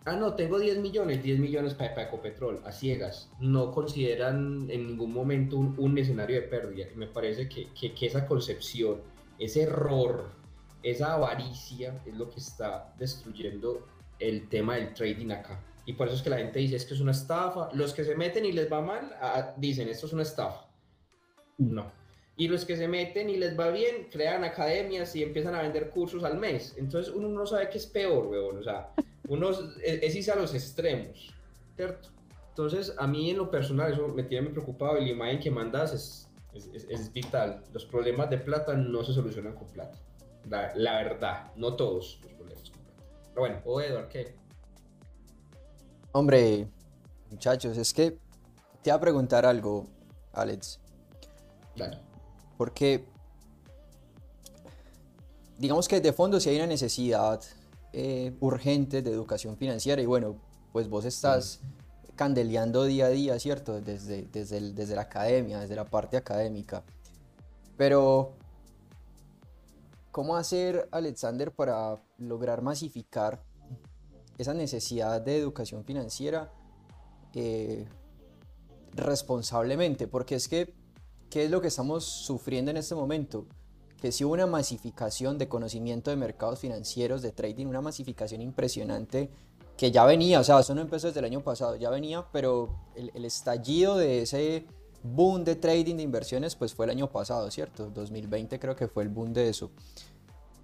ah, 0.05 0.15
no, 0.15 0.36
tengo 0.36 0.60
10 0.60 0.79
millones, 0.79 1.24
10 1.24 1.39
millones 1.39 1.74
para, 1.74 2.03
Ecopetrol, 2.03 2.62
a 2.65 2.72
ciegas. 2.72 3.29
No 3.39 3.72
consideran 3.72 4.69
en 4.69 4.88
ningún 4.88 5.13
momento 5.13 5.57
un, 5.57 5.98
escenario 5.98 6.36
de 6.36 6.48
pérdida. 6.48 6.88
Y 6.93 6.98
me 6.98 7.07
parece 7.07 7.48
que, 7.48 7.72
que, 7.74 8.05
esa 8.05 8.25
concepción, 8.27 9.01
ese 9.39 9.63
error, 9.63 10.31
esa 10.81 11.13
avaricia 11.13 12.01
es 12.05 12.15
lo 12.15 12.29
que 12.29 12.39
está 12.39 12.93
destruyendo 12.98 13.88
el 14.19 14.50
tema 14.50 14.75
del 14.75 14.93
trading 14.93 15.31
acá. 15.31 15.63
Y 15.86 15.93
por 15.93 16.07
eso 16.07 16.15
es 16.15 16.22
que 16.22 16.29
la 16.29 16.38
gente 16.38 16.60
dice 16.60 16.75
es 16.77 16.86
que 16.86 16.93
es 16.93 17.01
una 17.01 17.12
estafa. 17.12 17.69
Los 17.74 17.93
que 17.93 18.03
se 18.03 18.15
meten 18.15 18.45
y 18.45 18.51
les 18.51 18.72
va 18.72 18.81
mal, 18.81 19.15
ah, 19.22 19.53
dicen 19.57 19.89
esto 19.89 20.07
es 20.07 20.13
una 20.13 20.24
estafa. 20.24 20.67
No. 21.57 21.91
Y 22.36 22.48
los 22.48 22.65
que 22.65 22.75
se 22.75 22.88
meten 22.88 23.29
y 23.29 23.38
les 23.38 23.57
va 23.60 23.69
bien, 23.69 24.07
crean 24.10 24.43
academias 24.43 25.15
y 25.15 25.22
empiezan 25.22 25.53
a 25.53 25.62
vender 25.62 25.91
cursos 25.91 26.24
al 26.24 26.38
mes. 26.38 26.74
Entonces 26.77 27.13
uno 27.13 27.29
no 27.29 27.45
sabe 27.45 27.69
qué 27.69 27.77
es 27.77 27.86
peor, 27.86 28.27
weón. 28.27 28.57
O 28.57 28.63
sea, 28.63 28.89
uno 29.27 29.51
es, 29.83 30.15
irse 30.15 30.31
a 30.31 30.35
los 30.35 30.53
extremos, 30.53 31.33
¿cierto? 31.75 32.09
Entonces, 32.49 32.93
a 32.97 33.07
mí 33.07 33.31
en 33.31 33.37
lo 33.37 33.49
personal 33.49 33.93
eso 33.93 34.07
me 34.09 34.23
tiene 34.23 34.43
muy 34.43 34.53
preocupado 34.53 34.97
y 34.99 35.05
la 35.05 35.11
imagen 35.11 35.39
que 35.39 35.49
mandas 35.49 35.93
es, 35.93 36.29
es, 36.53 36.85
es, 36.87 37.11
vital. 37.11 37.63
Los 37.73 37.85
problemas 37.85 38.29
de 38.29 38.37
plata 38.37 38.75
no 38.75 39.03
se 39.03 39.13
solucionan 39.13 39.55
con 39.55 39.67
plata. 39.67 39.97
La, 40.49 40.71
la, 40.75 40.97
verdad, 41.03 41.51
no 41.55 41.75
todos 41.75 42.19
los 42.21 42.33
problemas 42.33 42.69
con 42.69 42.81
plata. 42.81 43.03
Pero 43.29 43.41
bueno, 43.41 43.61
o 43.65 43.81
Eduard, 43.81 44.07
¿qué? 44.09 44.35
Hombre, 46.11 46.67
muchachos, 47.31 47.75
es 47.77 47.91
que 47.91 48.11
te 48.83 48.91
voy 48.91 48.97
a 48.97 48.99
preguntar 48.99 49.45
algo, 49.45 49.87
Alex. 50.33 50.79
Dale. 51.75 51.97
Porque, 52.57 53.05
digamos 55.57 55.87
que 55.87 55.99
de 56.01 56.13
fondo 56.13 56.39
si 56.39 56.49
hay 56.49 56.57
una 56.57 56.67
necesidad 56.67 57.41
eh, 57.93 58.35
urgente 58.39 59.03
de 59.03 59.12
educación 59.12 59.55
financiera 59.55 60.01
y 60.01 60.07
bueno, 60.07 60.35
pues 60.71 60.89
vos 60.89 61.05
estás 61.05 61.62
candeleando 62.15 62.85
día 62.85 63.05
a 63.05 63.09
día, 63.09 63.39
¿cierto? 63.39 63.81
Desde, 63.81 64.23
desde, 64.31 64.73
desde 64.73 64.95
la 64.95 65.03
academia, 65.03 65.59
desde 65.59 65.75
la 65.75 65.85
parte 65.85 66.17
académica. 66.17 66.83
Pero, 67.77 68.33
¿cómo 70.12 70.35
hacer, 70.35 70.88
Alexander, 70.91 71.51
para 71.51 72.01
lograr 72.17 72.62
masificar 72.62 73.43
esa 74.38 74.53
necesidad 74.53 75.21
de 75.21 75.38
educación 75.38 75.83
financiera 75.85 76.51
eh, 77.33 77.88
responsablemente? 78.93 80.07
Porque 80.07 80.35
es 80.35 80.47
que, 80.47 80.73
¿qué 81.29 81.45
es 81.45 81.51
lo 81.51 81.62
que 81.62 81.67
estamos 81.67 82.03
sufriendo 82.05 82.71
en 82.71 82.77
este 82.77 82.95
momento? 82.95 83.45
Que 84.03 84.12
si 84.12 84.25
hubo 84.25 84.33
una 84.33 84.48
masificación 84.48 85.38
de 85.38 85.48
conocimiento 85.48 86.12
de 86.12 86.17
mercados 86.17 86.60
financieros, 86.60 87.22
de 87.22 87.31
trading, 87.31 87.67
una 87.67 87.79
masificación 87.79 88.41
impresionante 88.41 89.29
que 89.77 89.91
ya 89.91 90.03
venía, 90.03 90.41
o 90.41 90.43
sea, 90.43 90.60
eso 90.60 90.75
no 90.75 90.81
empezó 90.81 91.07
desde 91.07 91.22
el 91.22 91.25
año 91.25 91.39
pasado, 91.39 91.77
ya 91.77 91.89
venía, 91.89 92.25
pero 92.33 92.75
el, 92.98 93.12
el 93.13 93.24
estallido 93.24 93.95
de 93.95 94.24
ese 94.24 94.65
boom 95.03 95.45
de 95.45 95.55
trading 95.55 95.95
de 95.95 96.03
inversiones 96.03 96.53
pues 96.57 96.74
fue 96.74 96.86
el 96.86 96.91
año 96.91 97.10
pasado, 97.10 97.50
¿cierto? 97.50 97.89
2020 97.91 98.60
creo 98.60 98.75
que 98.75 98.89
fue 98.89 99.03
el 99.03 99.10
boom 99.10 99.31
de 99.31 99.48
eso. 99.48 99.72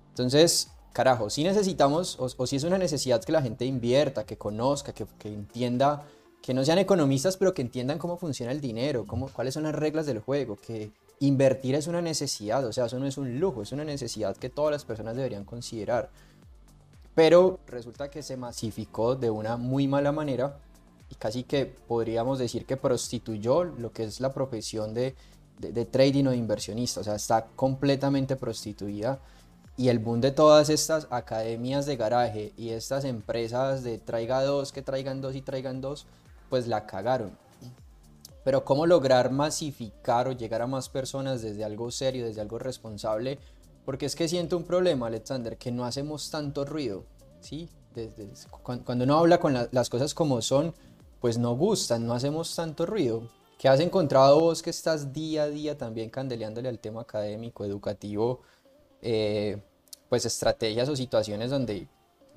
Entonces, 0.09 0.71
carajo, 0.91 1.29
si 1.29 1.45
necesitamos, 1.45 2.17
o, 2.19 2.45
si 2.45 2.57
es 2.57 2.65
una 2.65 2.77
necesidad 2.77 3.23
que 3.23 3.31
la 3.31 3.41
gente 3.41 3.63
invierta, 3.65 4.25
que 4.25 4.37
conozca, 4.37 4.93
que, 4.93 5.05
que, 5.17 5.29
entienda, 5.29 6.05
que 6.41 6.53
no 6.53 6.65
sean 6.65 6.77
economistas, 6.77 7.37
pero 7.37 7.53
que 7.53 7.61
entiendan 7.61 7.99
cómo 7.99 8.17
funciona 8.17 8.51
el 8.51 8.59
dinero, 8.59 9.05
cómo, 9.07 9.29
cuáles 9.29 9.53
son 9.53 9.63
las 9.63 9.75
reglas 9.75 10.05
del 10.05 10.19
juego, 10.19 10.57
que 10.57 10.91
invertir 11.19 11.75
es 11.75 11.87
una 11.87 12.01
necesidad, 12.01 12.65
o 12.65 12.73
sea, 12.73 12.85
eso 12.85 12.99
no 12.99 13.05
es 13.05 13.17
un 13.17 13.39
lujo, 13.39 13.61
es 13.61 13.71
una 13.71 13.83
necesidad 13.83 14.35
que 14.37 14.49
todas 14.49 14.71
las 14.71 14.85
personas 14.85 15.15
deberían 15.15 15.43
considerar. 15.43 16.09
Pero 17.15 17.59
resulta 17.67 18.09
que 18.09 18.23
se 18.23 18.37
masificó 18.37 19.15
de 19.15 19.29
una 19.29 19.57
muy 19.57 19.87
mala 19.87 20.11
manera 20.11 20.57
y 21.09 21.15
casi 21.15 21.43
que 21.43 21.65
podríamos 21.65 22.39
decir 22.39 22.65
que 22.65 22.77
prostituyó 22.77 23.63
lo 23.63 23.91
que 23.91 24.03
es 24.03 24.21
la 24.21 24.33
profesión 24.33 24.93
de, 24.93 25.15
de, 25.57 25.85
trading 25.85 26.27
o 26.27 26.31
de 26.31 26.37
inversionista, 26.37 27.01
o 27.01 27.03
sea, 27.03 27.15
está 27.15 27.47
completamente 27.55 28.35
prostituida 28.35 29.19
y 29.75 29.89
el 29.89 29.99
boom 29.99 30.21
de 30.21 30.31
todas 30.31 30.69
estas 30.69 31.07
academias 31.09 31.85
de 31.85 31.95
garaje 31.95 32.53
y 32.57 32.69
estas 32.69 33.05
empresas 33.05 33.83
de 33.83 33.97
traiga 33.97 34.43
dos, 34.43 34.71
que 34.71 34.81
traigan 34.81 35.21
dos 35.21 35.35
y 35.35 35.41
traigan 35.41 35.81
dos, 35.81 36.05
pues 36.49 36.67
la 36.67 36.85
cagaron. 36.85 37.31
Pero 38.43 38.63
cómo 38.63 38.85
lograr 38.85 39.31
masificar 39.31 40.27
o 40.27 40.31
llegar 40.31 40.61
a 40.61 40.67
más 40.67 40.89
personas 40.89 41.41
desde 41.41 41.63
algo 41.63 41.91
serio, 41.91 42.25
desde 42.25 42.41
algo 42.41 42.57
responsable, 42.57 43.39
porque 43.85 44.05
es 44.05 44.15
que 44.15 44.27
siento 44.27 44.55
un 44.55 44.63
problema, 44.63 45.07
Alexander, 45.07 45.57
que 45.57 45.71
no 45.71 45.85
hacemos 45.85 46.29
tanto 46.29 46.63
ruido, 46.65 47.03
¿sí? 47.41 47.69
Cuando 48.61 49.03
uno 49.03 49.17
habla 49.17 49.39
con 49.39 49.55
las 49.71 49.89
cosas 49.89 50.13
como 50.13 50.41
son, 50.41 50.73
pues 51.19 51.37
no 51.37 51.55
gustan, 51.55 52.05
no 52.05 52.13
hacemos 52.13 52.55
tanto 52.55 52.85
ruido. 52.85 53.23
¿Qué 53.57 53.67
has 53.67 53.79
encontrado 53.79 54.39
vos 54.39 54.61
que 54.61 54.69
estás 54.69 55.11
día 55.11 55.43
a 55.43 55.49
día 55.49 55.77
también 55.77 56.09
candeleándole 56.09 56.69
al 56.69 56.79
tema 56.79 57.01
académico, 57.01 57.65
educativo, 57.65 58.41
eh, 59.01 59.61
pues 60.07 60.25
estrategias 60.25 60.87
o 60.87 60.95
situaciones 60.95 61.49
donde, 61.49 61.87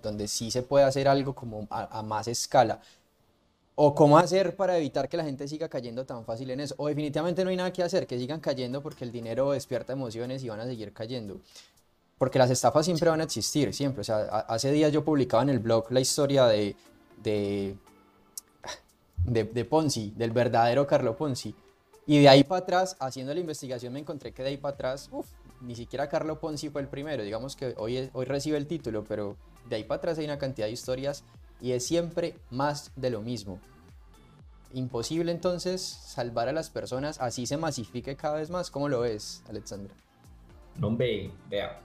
donde 0.02 0.26
sí 0.26 0.50
se 0.50 0.62
puede 0.62 0.84
hacer 0.84 1.06
algo 1.06 1.34
como 1.34 1.68
a, 1.70 2.02
más 2.02 2.26
escala? 2.26 2.80
¿O 3.74 3.94
cómo 3.94 4.18
hacer 4.18 4.54
para 4.54 4.76
evitar 4.76 5.08
que 5.08 5.16
la 5.16 5.24
gente 5.24 5.48
siga 5.48 5.68
cayendo 5.68 6.04
tan 6.04 6.24
fácil 6.24 6.50
en 6.50 6.60
eso? 6.60 6.74
O 6.78 6.88
definitivamente 6.88 7.42
no 7.42 7.50
hay 7.50 7.56
nada 7.56 7.72
que 7.72 7.82
hacer, 7.82 8.06
que 8.06 8.18
sigan 8.18 8.40
cayendo 8.40 8.82
porque 8.82 9.04
el 9.04 9.12
dinero 9.12 9.52
despierta 9.52 9.94
emociones 9.94 10.44
y 10.44 10.48
van 10.48 10.60
a 10.60 10.66
seguir 10.66 10.92
cayendo. 10.92 11.40
Porque 12.18 12.38
las 12.38 12.50
estafas 12.50 12.84
siempre 12.84 13.08
van 13.08 13.20
a 13.20 13.24
existir, 13.24 13.72
siempre. 13.72 14.02
O 14.02 14.04
sea, 14.04 14.18
hace 14.24 14.70
días 14.70 14.92
yo 14.92 15.04
publicaba 15.04 15.42
en 15.42 15.48
el 15.48 15.58
blog 15.58 15.90
la 15.90 16.00
historia 16.00 16.46
de, 16.46 16.76
de 17.22 17.74
de, 19.24 19.64
Ponzi, 19.64 20.12
del 20.16 20.30
verdadero 20.30 20.86
Carlo 20.86 21.16
Ponzi. 21.16 21.54
Y 22.06 22.20
de 22.20 22.28
ahí 22.28 22.44
para 22.44 22.62
atrás, 22.62 22.96
haciendo 22.98 23.32
la 23.32 23.40
investigación, 23.40 23.92
me 23.92 24.00
encontré 24.00 24.32
que 24.32 24.42
de 24.42 24.50
ahí 24.50 24.56
para 24.56 24.74
atrás, 24.74 25.08
uff, 25.12 25.26
ni 25.60 25.76
siquiera 25.76 26.08
Carlo 26.08 26.40
Ponzi 26.40 26.68
fue 26.68 26.82
el 26.82 26.88
primero. 26.88 27.22
Digamos 27.22 27.54
que 27.54 27.74
hoy, 27.76 28.10
hoy 28.12 28.24
recibe 28.24 28.56
el 28.56 28.66
título, 28.66 29.04
pero 29.04 29.36
de 29.68 29.76
ahí 29.76 29.84
para 29.84 29.98
atrás 29.98 30.18
hay 30.18 30.24
una 30.24 30.38
cantidad 30.38 30.66
de 30.66 30.72
historias 30.72 31.22
y 31.62 31.72
es 31.72 31.86
siempre 31.86 32.34
más 32.50 32.92
de 32.96 33.10
lo 33.10 33.22
mismo. 33.22 33.58
Imposible 34.74 35.32
entonces 35.32 35.80
salvar 35.80 36.48
a 36.48 36.52
las 36.52 36.68
personas, 36.68 37.20
así 37.20 37.46
se 37.46 37.56
masifique 37.56 38.16
cada 38.16 38.38
vez 38.38 38.50
más. 38.50 38.70
¿Cómo 38.70 38.88
lo 38.88 39.00
ves, 39.00 39.42
Alexandra? 39.48 39.94
No, 40.78 40.94
ve, 40.94 41.30
vea. 41.48 41.80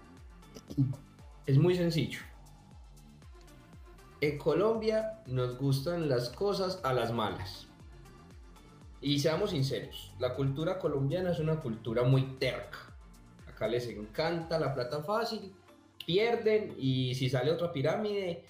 Es 1.46 1.58
muy 1.58 1.76
sencillo 1.76 2.20
en 4.22 4.38
Colombia 4.38 5.20
nos 5.28 5.58
gustan 5.58 6.10
las 6.10 6.30
cosas 6.30 6.80
a 6.84 6.94
las 6.94 7.14
malas. 7.14 7.68
Y 9.00 9.20
seamos 9.20 9.52
sinceros, 9.52 10.12
la 10.20 10.34
cultura 10.34 10.80
colombiana 10.80 11.32
es 11.32 11.40
una 11.40 11.60
cultura 11.60 12.04
muy 12.04 12.24
terca. 12.40 12.80
Acá 13.48 13.68
les 13.68 13.88
encanta 13.88 14.60
la 14.60 14.74
plata 14.74 15.04
fácil, 15.04 15.54
pierden 16.04 16.74
y 16.78 17.14
si 17.14 17.30
sale 17.30 17.52
otra 17.52 17.72
pirámide, 17.72 18.46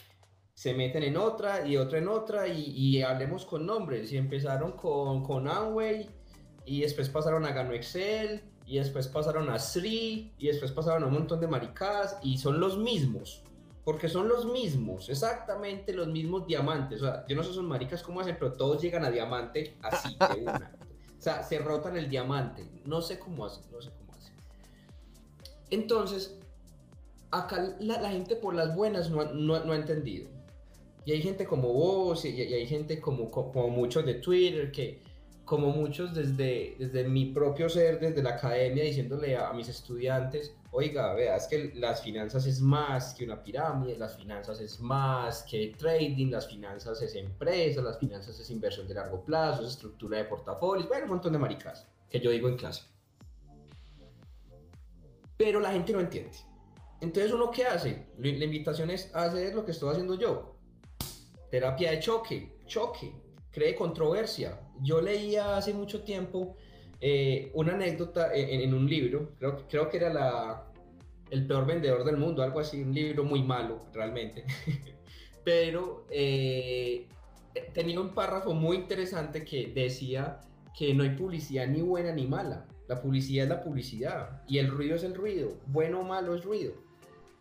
se 0.57 0.73
meten 0.73 1.03
en 1.03 1.17
otra 1.17 1.67
y 1.67 1.77
otra 1.77 1.99
en 1.99 2.07
otra 2.07 2.47
y, 2.47 2.99
hablemos 3.03 3.45
con 3.45 3.67
nombres. 3.67 4.11
Y 4.11 4.17
empezaron 4.17 4.71
con, 4.71 5.23
con 5.23 5.47
Amway 5.47 6.09
y 6.65 6.81
después 6.81 7.09
pasaron 7.09 7.45
a 7.45 7.51
Gano 7.51 7.73
Excel 7.73 8.41
y 8.65 8.79
después 8.79 9.07
pasaron 9.07 9.51
a 9.51 9.59
Sri 9.59 10.33
y 10.39 10.47
después 10.47 10.71
pasaron 10.71 11.03
a 11.03 11.05
un 11.05 11.13
montón 11.13 11.39
de 11.39 11.47
maricadas 11.47 12.17
y 12.23 12.39
son 12.39 12.59
los 12.59 12.79
mismos 12.79 13.43
porque 13.83 14.09
son 14.09 14.27
los 14.27 14.47
mismos, 14.47 15.09
exactamente 15.09 15.93
los 15.93 16.07
mismos 16.07 16.47
diamantes. 16.47 17.03
O 17.03 17.05
sea, 17.05 17.23
yo 17.27 17.35
no 17.35 17.43
sé 17.43 17.53
son 17.53 17.67
maricas 17.67 18.01
cómo 18.01 18.19
hacen, 18.19 18.35
pero 18.39 18.53
todos 18.53 18.81
llegan 18.81 19.05
a 19.05 19.11
diamante 19.11 19.77
así, 19.83 20.17
de 20.33 20.41
una. 20.41 20.71
O 21.19 21.21
sea, 21.21 21.43
se 21.43 21.59
rotan 21.59 21.97
el 21.97 22.09
diamante. 22.09 22.67
No 22.83 23.03
sé 23.03 23.19
cómo 23.19 23.45
hacen, 23.45 23.63
no 23.71 23.79
sé 23.79 23.91
cómo 23.91 24.11
hacen. 24.11 24.33
Entonces, 25.69 26.39
acá 27.29 27.75
la, 27.79 28.09
gente 28.09 28.35
por 28.35 28.55
las 28.55 28.75
buenas 28.75 29.11
no, 29.11 29.23
no, 29.33 29.71
ha 29.71 29.75
entendido. 29.75 30.36
Y 31.07 31.13
hay 31.13 31.21
gente 31.21 31.45
como 31.45 31.71
vos, 31.71 32.25
y, 32.25 32.41
hay 32.41 32.67
gente 32.67 32.99
como, 32.99 33.31
como, 33.31 33.69
muchos 33.69 34.05
de 34.05 34.15
Twitter, 34.15 34.73
que 34.73 35.01
como 35.45 35.69
muchos 35.69 36.13
desde, 36.13 36.75
desde 36.77 37.05
mi 37.05 37.27
propio 37.27 37.69
ser, 37.69 37.97
desde 37.97 38.21
la 38.21 38.31
academia, 38.31 38.83
diciéndole 38.83 39.37
a 39.37 39.53
mis 39.53 39.69
estudiantes, 39.69 40.53
oiga, 40.71 41.13
vea, 41.13 41.37
es 41.37 41.47
que 41.47 41.71
las 41.75 42.01
finanzas 42.01 42.45
es 42.45 42.59
más 42.59 43.13
que 43.13 43.23
una 43.23 43.41
pirámide, 43.41 43.97
las 43.97 44.17
finanzas 44.17 44.59
es 44.59 44.81
más 44.81 45.43
que 45.43 45.73
trading, 45.77 46.29
las 46.29 46.45
finanzas 46.45 47.01
es 47.01 47.15
empresa, 47.15 47.81
las 47.81 47.97
finanzas 47.97 48.37
es 48.37 48.51
inversión 48.51 48.85
de 48.85 48.95
largo 48.95 49.23
plazo, 49.23 49.61
es 49.61 49.69
estructura 49.69 50.17
de 50.17 50.25
portafolios, 50.25 50.89
bueno, 50.89 51.05
un 51.05 51.11
montón 51.11 51.31
de 51.31 51.39
maricas 51.39 51.87
que 52.09 52.19
yo 52.19 52.31
digo 52.31 52.49
en 52.49 52.57
clase. 52.57 52.83
Pero 55.37 55.61
la 55.61 55.71
gente 55.71 55.93
no 55.93 56.01
entiende. 56.01 56.35
Entonces, 56.99 57.31
¿uno 57.31 57.49
qué 57.49 57.63
hace? 57.63 58.07
La 58.17 58.43
invitación 58.43 58.89
es 58.89 59.15
hacer 59.15 59.55
lo 59.55 59.63
que 59.63 59.71
estoy 59.71 59.91
haciendo 59.91 60.15
yo. 60.15 60.56
Terapia 61.49 61.91
de 61.91 61.99
choque, 61.99 62.57
choque, 62.65 63.13
cree 63.51 63.75
controversia. 63.75 64.59
Yo 64.81 65.01
leía 65.01 65.57
hace 65.57 65.73
mucho 65.73 66.03
tiempo 66.03 66.57
eh, 66.99 67.51
una 67.53 67.73
anécdota 67.73 68.33
en, 68.33 68.73
un 68.73 68.89
libro, 68.89 69.33
creo, 69.37 69.67
creo 69.67 69.89
que 69.89 69.97
era 69.97 70.11
la, 70.11 70.71
El 71.29 71.45
peor 71.45 71.65
vendedor 71.65 72.03
del 72.03 72.17
mundo, 72.17 72.41
algo 72.41 72.59
así, 72.59 72.81
un 72.81 72.93
libro 72.93 73.23
muy 73.23 73.43
malo 73.43 73.79
realmente, 73.93 74.43
pero 75.43 76.07
eh, 76.09 77.07
tenía 77.73 77.99
un 77.99 78.15
párrafo 78.15 78.53
muy 78.53 78.77
interesante 78.77 79.45
que 79.45 79.67
decía 79.67 80.41
que 80.77 80.93
no 80.93 81.03
hay 81.03 81.11
publicidad 81.11 81.67
ni 81.67 81.81
buena 81.81 82.11
ni 82.11 82.25
mala, 82.25 82.67
la 82.87 82.99
publicidad 82.99 83.43
es 83.43 83.49
la 83.49 83.61
publicidad 83.61 84.41
y 84.47 84.57
el 84.57 84.69
ruido 84.69 84.95
es 84.95 85.03
el 85.03 85.13
ruido, 85.13 85.59
bueno 85.67 85.99
o 85.99 86.03
malo 86.03 86.33
es 86.35 86.43
ruido. 86.43 86.86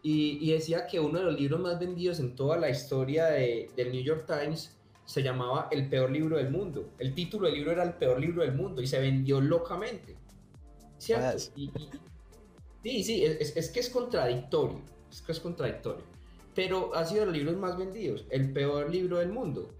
Y, 0.08 0.38
y 0.40 0.52
decía 0.52 0.86
que 0.86 1.00
uno 1.00 1.18
de 1.18 1.24
los 1.24 1.40
libros 1.40 1.58
más 1.58 1.80
vendidos 1.80 2.20
en 2.20 2.36
toda 2.36 2.56
la 2.58 2.70
historia 2.70 3.24
de, 3.24 3.68
del 3.74 3.90
New 3.90 4.04
York 4.04 4.24
Times 4.24 4.76
se 5.04 5.20
llamaba 5.20 5.66
El 5.72 5.88
peor 5.88 6.12
libro 6.12 6.36
del 6.36 6.48
mundo. 6.48 6.92
El 7.00 7.12
título 7.12 7.48
del 7.48 7.56
libro 7.56 7.72
era 7.72 7.82
El 7.82 7.94
peor 7.94 8.20
libro 8.20 8.42
del 8.42 8.54
mundo 8.54 8.80
y 8.80 8.86
se 8.86 9.00
vendió 9.00 9.40
locamente. 9.40 10.14
¿Cierto? 10.96 11.40
sí, 11.40 13.02
sí, 13.02 13.24
es, 13.24 13.68
que 13.70 13.80
es 13.80 13.90
contradictorio. 13.90 14.80
Es 15.10 15.22
que 15.22 15.32
es 15.32 15.40
contradictorio. 15.40 16.04
Pero 16.54 16.94
ha 16.94 17.04
sido 17.04 17.22
de 17.22 17.26
los 17.26 17.36
libros 17.36 17.56
más 17.56 17.76
vendidos. 17.76 18.26
El 18.30 18.52
peor 18.52 18.88
libro 18.88 19.18
del 19.18 19.32
mundo. 19.32 19.74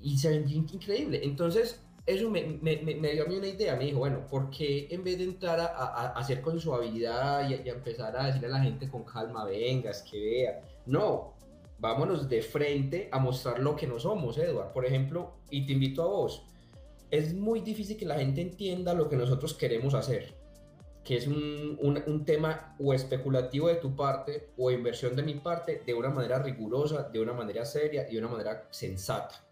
y 0.00 0.18
se 0.18 0.30
vendió 0.30 0.56
increíble. 0.56 1.20
Entonces, 1.22 1.80
eso 2.06 2.30
me, 2.30 2.42
dio 2.42 3.24
a 3.24 3.28
mí 3.28 3.36
una 3.36 3.48
idea. 3.48 3.76
Me 3.76 3.84
dijo, 3.86 3.98
bueno, 3.98 4.26
¿por 4.26 4.50
qué 4.50 4.88
en 4.90 5.04
vez 5.04 5.18
de 5.18 5.24
entrar 5.24 5.60
a, 5.60 6.12
hacer 6.16 6.40
con 6.40 6.58
suavidad 6.58 7.48
y, 7.48 7.54
y, 7.54 7.68
empezar 7.68 8.16
a 8.16 8.26
decirle 8.26 8.48
a 8.48 8.50
la 8.50 8.60
gente 8.60 8.88
con 8.88 9.04
calma, 9.04 9.44
vengas, 9.44 10.02
que 10.02 10.18
vea? 10.18 10.60
No, 10.86 11.34
vámonos 11.78 12.28
de 12.28 12.42
frente 12.42 13.08
a 13.10 13.18
mostrar 13.18 13.58
lo 13.58 13.74
que 13.74 13.86
no 13.86 13.98
somos, 13.98 14.38
Edward. 14.38 14.72
Por 14.72 14.86
ejemplo, 14.86 15.32
y 15.50 15.66
te 15.66 15.72
invito 15.72 16.02
a 16.02 16.06
vos, 16.06 16.44
es 17.10 17.34
muy 17.34 17.60
difícil 17.60 17.96
que 17.96 18.06
la 18.06 18.18
gente 18.18 18.40
entienda 18.40 18.94
lo 18.94 19.08
que 19.08 19.16
nosotros 19.16 19.54
queremos 19.54 19.94
hacer, 19.94 20.34
que 21.02 21.16
es 21.16 21.26
un, 21.26 21.78
un, 21.80 22.24
tema 22.24 22.76
o 22.78 22.94
especulativo 22.94 23.68
de 23.68 23.76
tu 23.76 23.96
parte 23.96 24.50
o 24.56 24.70
inversión 24.70 25.16
de 25.16 25.22
mi 25.22 25.34
parte 25.34 25.82
de 25.84 25.94
una 25.94 26.10
manera 26.10 26.38
rigurosa, 26.40 27.08
de 27.08 27.20
una 27.20 27.32
manera 27.32 27.64
seria 27.64 28.08
y 28.08 28.12
de 28.12 28.18
una 28.18 28.28
manera 28.28 28.68
sensata. 28.70 29.44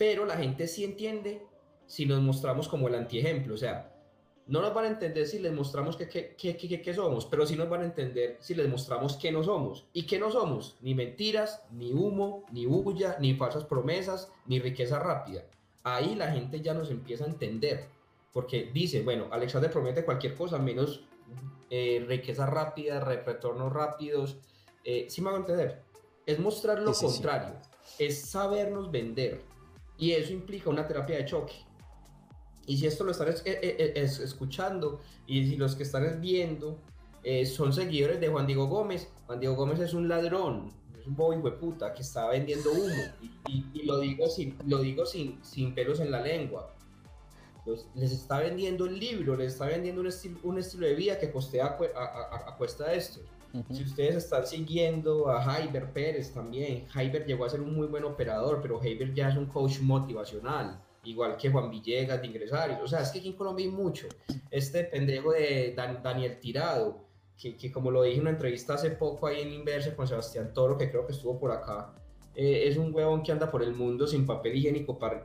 Pero 0.00 0.24
la 0.24 0.38
gente 0.38 0.66
sí 0.66 0.82
entiende 0.82 1.42
si 1.86 2.06
nos 2.06 2.22
mostramos 2.22 2.68
como 2.68 2.88
el 2.88 2.94
antiejemplo, 2.94 3.52
o 3.52 3.58
sea, 3.58 3.94
no 4.46 4.62
nos 4.62 4.72
van 4.72 4.86
a 4.86 4.88
entender 4.88 5.26
si 5.26 5.38
les 5.38 5.52
mostramos 5.52 5.94
que, 5.94 6.08
que, 6.08 6.94
somos, 6.94 7.26
pero 7.26 7.44
sí 7.44 7.54
nos 7.54 7.68
van 7.68 7.82
a 7.82 7.84
entender 7.84 8.38
si 8.40 8.54
les 8.54 8.66
mostramos 8.66 9.18
que 9.18 9.30
no 9.30 9.44
somos. 9.44 9.88
¿Y 9.92 10.06
qué 10.06 10.18
no 10.18 10.30
somos? 10.30 10.78
Ni 10.80 10.94
mentiras, 10.94 11.62
ni 11.70 11.92
humo, 11.92 12.46
ni 12.50 12.64
bulla, 12.64 13.18
ni 13.20 13.34
falsas 13.34 13.64
promesas, 13.64 14.32
ni 14.46 14.58
riqueza 14.58 14.98
rápida. 15.00 15.44
Ahí 15.82 16.14
la 16.14 16.32
gente 16.32 16.62
ya 16.62 16.72
nos 16.72 16.90
empieza 16.90 17.24
a 17.24 17.28
entender, 17.28 17.84
porque 18.32 18.70
dice, 18.72 19.02
bueno, 19.02 19.26
Alexander 19.30 19.70
promete 19.70 20.06
cualquier 20.06 20.34
cosa 20.34 20.58
menos 20.58 21.04
eh, 21.68 22.02
riqueza 22.08 22.46
rápida, 22.46 23.00
retornos 23.00 23.70
rápidos. 23.70 24.38
Eh, 24.82 25.08
¿Sí 25.10 25.20
me 25.20 25.26
van 25.26 25.42
a 25.42 25.44
entender? 25.44 25.82
Es 26.24 26.38
mostrar 26.38 26.78
lo 26.78 26.94
contrario, 26.94 27.52
es 27.98 28.30
sabernos 28.30 28.90
vender. 28.90 29.49
Y 30.00 30.12
eso 30.12 30.32
implica 30.32 30.68
una 30.70 30.88
terapia 30.88 31.18
de 31.18 31.24
choque 31.26 31.70
y 32.70 32.76
si 32.76 32.86
esto 32.86 33.02
lo 33.02 33.10
están 33.10 33.28
eh, 33.28 33.34
eh, 33.46 33.92
eh, 33.96 34.02
escuchando 34.04 35.00
y 35.26 35.44
si 35.44 35.56
los 35.56 35.74
que 35.74 35.82
están 35.82 36.20
viendo 36.20 36.78
son 37.44 37.72
seguidores 37.72 38.20
de 38.20 38.28
Juan 38.28 38.46
Diego 38.46 38.66
Gómez, 38.66 39.08
Juan 39.26 39.40
Diego 39.40 39.56
Gómez 39.56 39.80
es 39.80 39.92
un 39.92 40.08
ladrón, 40.08 40.72
es 40.98 41.04
un 41.04 41.16
bobo 41.16 41.58
puta 41.58 41.92
que 41.92 42.02
está 42.02 42.28
vendiendo 42.28 42.70
humo. 42.70 43.02
Y, 43.48 43.82
lo 43.82 43.98
digo, 43.98 44.26
sin, 44.28 44.56
lo 44.66 44.78
digo 44.78 45.04
sin, 45.04 45.44
sin 45.44 45.74
pelos 45.74 45.98
en 45.98 46.12
la 46.12 46.22
lengua. 46.22 46.72
Les 47.94 48.12
está 48.12 48.40
vendiendo 48.40 48.86
el 48.86 48.98
libro, 48.98 49.36
les 49.36 49.52
está 49.52 49.66
vendiendo 49.66 50.00
un, 50.00 50.06
estilo, 50.06 50.38
un 50.42 50.58
estilo 50.58 50.86
de 50.86 50.94
vida 50.94 51.18
que 51.18 51.30
costea 51.30 51.66
a, 51.66 52.56
cuesta 52.56 52.88
de 52.88 52.96
esto. 52.96 53.20
Si 53.70 53.82
ustedes 53.82 54.14
están 54.16 54.46
siguiendo 54.46 55.28
a 55.28 55.42
Jaiber 55.42 55.92
Pérez 55.92 56.32
también, 56.32 56.86
Jaiber 56.86 57.26
llegó 57.26 57.44
a 57.44 57.50
ser 57.50 57.60
un 57.60 57.74
muy 57.74 57.88
buen 57.88 58.04
operador, 58.04 58.60
pero 58.62 58.78
Jaiber 58.78 59.12
ya 59.12 59.28
es 59.28 59.36
un 59.36 59.46
coach 59.46 59.80
motivacional 59.80 60.80
igual 61.04 61.36
que 61.36 61.50
Juan 61.50 61.70
Villegas 61.70 62.20
de 62.20 62.26
Ingresarios. 62.26 62.80
O 62.82 62.86
sea, 62.86 63.00
es 63.00 63.10
que 63.10 63.18
aquí 63.18 63.28
en 63.28 63.34
Colombia 63.34 63.66
hay 63.66 63.72
mucho. 63.72 64.06
Este 64.50 64.84
pendejo 64.84 65.32
de 65.32 65.74
Daniel 65.74 66.38
Tirado, 66.38 67.06
que, 67.36 67.56
que, 67.56 67.72
como 67.72 67.90
lo 67.90 68.02
dije 68.02 68.16
en 68.16 68.22
una 68.22 68.30
entrevista 68.30 68.74
hace 68.74 68.90
poco 68.90 69.26
ahí 69.26 69.40
en 69.40 69.52
Inverse 69.52 69.94
con 69.94 70.06
Sebastián 70.06 70.52
Toro, 70.52 70.76
que 70.76 70.90
creo 70.90 71.06
que 71.06 71.12
estuvo 71.12 71.38
por 71.38 71.52
acá, 71.52 71.94
eh, 72.34 72.68
es 72.68 72.76
un 72.76 72.94
huevón 72.94 73.22
que 73.22 73.32
anda 73.32 73.50
por 73.50 73.62
el 73.62 73.74
mundo 73.74 74.06
sin 74.06 74.26
papel 74.26 74.56
higiénico 74.56 74.98
para 74.98 75.24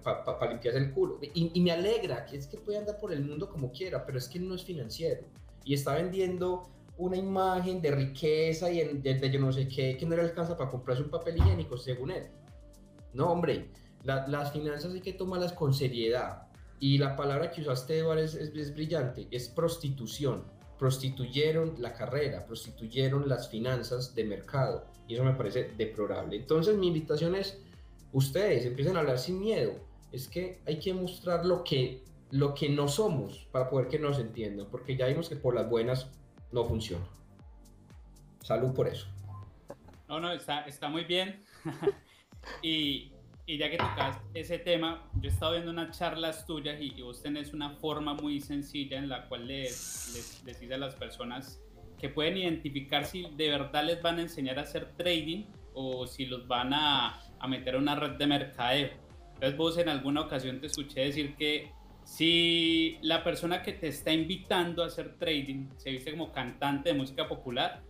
limpiarse 0.49 0.79
el 0.79 0.91
culo. 0.91 1.19
Y, 1.21 1.51
y, 1.53 1.61
me 1.61 1.71
alegra, 1.71 2.25
que 2.25 2.37
es 2.37 2.47
que 2.47 2.57
puede 2.57 2.77
andar 2.77 2.99
por 2.99 3.13
el 3.13 3.23
mundo 3.23 3.49
como 3.49 3.71
quiera, 3.71 4.05
pero 4.05 4.17
es 4.17 4.27
que 4.27 4.39
no 4.39 4.55
es 4.55 4.63
financiero. 4.63 5.21
Y 5.63 5.73
está 5.73 5.95
vendiendo 5.95 6.63
una 6.97 7.17
imagen 7.17 7.81
de 7.81 7.91
riqueza 7.91 8.71
y 8.71 8.99
de, 8.99 9.13
de 9.15 9.31
yo 9.31 9.39
no 9.39 9.51
sé 9.51 9.67
qué, 9.67 9.97
que 9.97 10.05
no 10.05 10.15
le 10.15 10.21
alcanza 10.21 10.57
para 10.57 10.69
comprarse 10.69 11.03
un 11.03 11.09
papel 11.09 11.37
higiénico, 11.37 11.77
según 11.77 12.11
él. 12.11 12.27
No, 13.13 13.31
hombre, 13.31 13.69
las 14.03 14.51
finanzas 14.51 14.93
hay 14.93 15.01
que 15.01 15.13
tomarlas 15.13 15.53
con 15.53 15.73
seriedad. 15.73 16.47
Y 16.79 16.97
la 16.97 17.15
palabra 17.15 17.51
que 17.51 17.61
usaste, 17.61 17.99
Eduardo, 17.99 18.23
es, 18.23 18.35
es, 18.35 18.73
brillante, 18.73 19.27
es 19.31 19.49
prostitución. 19.49 20.43
Prostituyeron 20.77 21.75
la 21.79 21.93
carrera, 21.93 22.45
prostituyeron 22.45 23.29
las 23.29 23.49
finanzas 23.49 24.13
de 24.15 24.23
mercado. 24.23 24.85
Y 25.07 25.13
eso 25.13 25.23
me 25.23 25.33
parece 25.33 25.71
deplorable. 25.77 26.35
Entonces 26.35 26.75
mi 26.75 26.87
invitación 26.87 27.35
es, 27.35 27.61
ustedes 28.11 28.65
empiecen 28.65 28.97
a 28.97 28.99
hablar 28.99 29.19
sin 29.19 29.39
miedo. 29.39 29.73
Es 30.11 30.27
que 30.27 30.59
hay 30.65 30.79
que 30.79 30.93
mostrar 30.93 31.45
lo 31.45 31.63
que, 31.63 32.03
lo 32.31 32.53
que 32.53 32.69
no 32.69 32.87
somos 32.87 33.47
para 33.51 33.69
poder 33.69 33.87
que 33.87 33.99
nos 33.99 34.19
entiendan. 34.19 34.67
Porque 34.69 34.97
ya 34.97 35.07
vimos 35.07 35.29
que 35.29 35.35
por 35.35 35.55
las 35.55 35.69
buenas 35.69 36.07
no 36.51 36.65
funciona. 36.65 37.05
Salud 38.41 38.73
por 38.73 38.87
eso. 38.87 39.07
No, 40.07 40.19
no, 40.19 40.31
está, 40.31 40.61
está 40.61 40.87
muy 40.87 41.03
bien. 41.03 41.43
y, 42.61 43.11
y 43.45 43.57
ya 43.57 43.69
que 43.69 43.77
tocas 43.77 44.17
ese 44.33 44.57
tema, 44.57 45.07
yo 45.15 45.29
he 45.29 45.31
estado 45.31 45.53
viendo 45.53 45.71
unas 45.71 45.97
charlas 45.97 46.45
tuyas 46.45 46.77
y, 46.81 47.01
vos 47.01 47.21
tenés 47.21 47.53
una 47.53 47.71
forma 47.71 48.13
muy 48.15 48.39
sencilla 48.39 48.97
en 48.97 49.07
la 49.09 49.27
cual 49.27 49.47
les, 49.47 50.13
les 50.15 50.45
decís 50.45 50.71
a 50.71 50.77
las 50.77 50.95
personas 50.95 51.61
que 51.99 52.09
pueden 52.09 52.37
identificar 52.37 53.05
si 53.05 53.27
de 53.35 53.49
verdad 53.49 53.85
les 53.85 54.01
van 54.01 54.19
a 54.19 54.23
enseñar 54.23 54.57
a 54.59 54.63
hacer 54.63 54.93
trading 54.97 55.45
o 55.73 56.07
si 56.07 56.25
los 56.25 56.47
van 56.47 56.73
a, 56.73 57.19
a 57.39 57.47
meter 57.47 57.75
a 57.75 57.77
una 57.77 57.95
red 57.95 58.11
de 58.11 58.27
mercadeo. 58.27 58.89
Entonces 59.35 59.57
vos 59.57 59.77
en 59.77 59.89
alguna 59.89 60.21
ocasión 60.21 60.59
te 60.59 60.67
escuché 60.67 61.01
decir 61.01 61.35
que 61.35 61.71
si 62.03 62.97
la 63.01 63.23
persona 63.23 63.61
que 63.61 63.73
te 63.73 63.87
está 63.87 64.11
invitando 64.11 64.83
a 64.83 64.87
hacer 64.87 65.17
trading 65.17 65.69
se 65.77 65.91
viste 65.91 66.11
como 66.11 66.31
cantante 66.31 66.89
de 66.89 66.95
música 66.95 67.27
popular, 67.27 67.83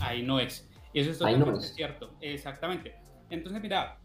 ahí 0.00 0.22
no 0.22 0.38
es. 0.38 0.68
Y 0.92 1.00
eso 1.00 1.10
es 1.10 1.18
totalmente 1.18 1.60
cierto. 1.60 2.14
Exactamente. 2.20 2.94
Entonces, 3.30 3.60
mira, 3.62 3.98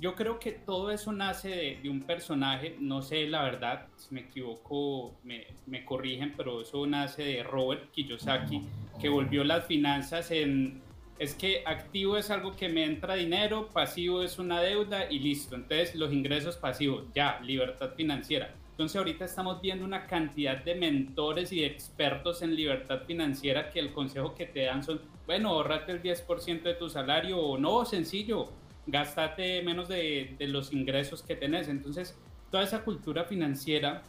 yo 0.00 0.14
creo 0.14 0.38
que 0.38 0.52
todo 0.52 0.90
eso 0.90 1.12
nace 1.12 1.78
de, 1.82 1.88
un 1.88 2.02
personaje, 2.02 2.76
no 2.80 3.02
sé 3.02 3.26
la 3.26 3.42
verdad, 3.42 3.86
si 3.96 4.14
me 4.14 4.22
equivoco 4.22 5.14
me, 5.22 5.46
me, 5.66 5.84
corrigen, 5.84 6.34
pero 6.36 6.62
eso 6.62 6.86
nace 6.86 7.22
de 7.22 7.42
Robert 7.42 7.90
Kiyosaki, 7.92 8.62
que 9.00 9.08
volvió 9.08 9.44
las 9.44 9.64
finanzas 9.66 10.30
en, 10.30 10.82
es 11.18 11.34
que 11.34 11.62
activo 11.64 12.16
es 12.16 12.30
algo 12.30 12.56
que 12.56 12.68
me 12.68 12.84
entra 12.84 13.14
dinero, 13.14 13.68
pasivo 13.72 14.22
es 14.22 14.38
una 14.38 14.60
deuda 14.60 15.10
y 15.10 15.20
listo, 15.20 15.54
entonces 15.54 15.94
los 15.94 16.12
ingresos 16.12 16.56
pasivos, 16.56 17.04
ya, 17.14 17.40
libertad 17.40 17.90
financiera. 17.96 18.54
Entonces 18.72 18.96
ahorita 18.96 19.24
estamos 19.24 19.60
viendo 19.60 19.84
una 19.84 20.08
cantidad 20.08 20.56
de 20.56 20.74
mentores 20.74 21.52
y 21.52 21.60
de 21.60 21.66
expertos 21.66 22.42
en 22.42 22.56
libertad 22.56 23.02
financiera 23.06 23.70
que 23.70 23.78
el 23.78 23.92
consejo 23.92 24.34
que 24.34 24.46
te 24.46 24.64
dan 24.64 24.82
son, 24.82 25.00
bueno, 25.26 25.50
ahorrate 25.50 25.92
el 25.92 26.02
10% 26.02 26.62
de 26.62 26.74
tu 26.74 26.90
salario 26.90 27.38
o 27.38 27.56
no, 27.56 27.84
sencillo, 27.84 28.50
gastate 28.86 29.62
menos 29.62 29.88
de, 29.88 30.36
los 30.40 30.72
ingresos 30.72 31.22
que 31.22 31.36
tenés. 31.36 31.68
Entonces, 31.68 32.18
toda 32.50 32.64
esa 32.64 32.84
cultura 32.84 33.24
financiera, 33.24 34.02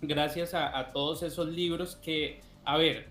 gracias 0.00 0.54
a, 0.54 0.90
todos 0.92 1.22
esos 1.22 1.48
libros 1.48 1.96
que, 1.96 2.40
a 2.64 2.76
ver, 2.76 3.08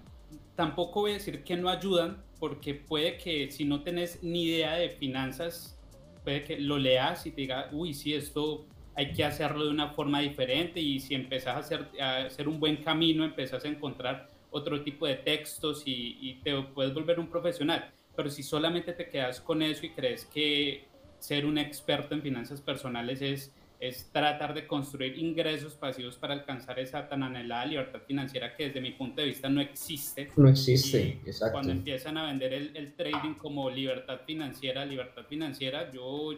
tampoco 0.55 1.01
voy 1.01 1.11
a 1.11 1.13
decir 1.15 1.43
que 1.43 1.55
no 1.55 1.69
ayudan, 1.69 2.23
porque 2.39 2.73
puede 2.73 3.17
que 3.17 3.49
si 3.51 3.65
no 3.65 3.83
tenés 3.83 4.23
ni 4.23 4.43
idea 4.43 4.75
de 4.75 4.89
finanzas, 4.89 5.79
puede 6.23 6.43
que 6.43 6.59
lo 6.59 6.77
leas 6.77 7.25
y 7.25 7.31
te 7.31 7.41
diga, 7.41 7.69
uy, 7.71 7.93
sí, 7.93 8.13
esto 8.13 8.65
hay 8.95 9.11
que 9.13 9.23
hacerlo 9.23 9.65
de 9.65 9.71
una 9.71 9.89
forma 9.89 10.21
diferente 10.21 10.79
y 10.79 10.99
si 10.99 11.15
empezás 11.15 11.55
a 11.55 11.59
hacer, 11.59 11.89
a 11.99 12.17
hacer 12.25 12.47
un 12.47 12.59
buen 12.59 12.77
camino, 12.77 13.23
empezás 13.25 13.65
a 13.65 13.67
encontrar 13.67 14.29
otro 14.51 14.81
tipo 14.81 15.05
de 15.05 15.15
textos 15.15 15.83
y, 15.85 16.17
y 16.21 16.35
te 16.35 16.61
puedes 16.61 16.93
volver 16.93 17.19
un 17.19 17.27
profesional. 17.27 17.91
Pero 18.15 18.29
si 18.29 18.41
solamente 18.41 18.93
te 18.93 19.09
quedas 19.09 19.41
con 19.41 19.61
eso 19.61 19.85
y 19.85 19.89
crees 19.89 20.25
que 20.25 20.87
ser 21.19 21.45
un 21.45 21.57
experto 21.57 22.13
en 22.13 22.21
finanzas 22.21 22.61
personales 22.61 23.21
es, 23.21 23.51
es 23.79 24.09
tratar 24.11 24.53
de 24.53 24.67
construir 24.67 25.17
ingresos 25.17 25.73
pasivos 25.73 26.15
para 26.15 26.33
alcanzar 26.33 26.79
esa 26.79 27.07
tan 27.07 27.23
anhelada 27.23 27.65
libertad 27.65 27.99
financiera 28.05 28.55
que 28.55 28.67
desde 28.67 28.81
mi 28.81 28.91
punto 28.91 29.21
de 29.21 29.27
vista 29.27 29.49
no 29.49 29.61
existe. 29.61 30.31
No 30.35 30.49
existe, 30.49 31.19
exacto. 31.25 31.53
Cuando 31.53 31.71
empiezan 31.71 32.17
a 32.17 32.25
vender 32.25 32.53
el, 32.53 32.75
el, 32.75 32.93
trading 32.93 33.33
como 33.35 33.69
libertad 33.69 34.19
financiera, 34.25 34.85
libertad 34.85 35.23
financiera, 35.27 35.91
yo 35.91 36.31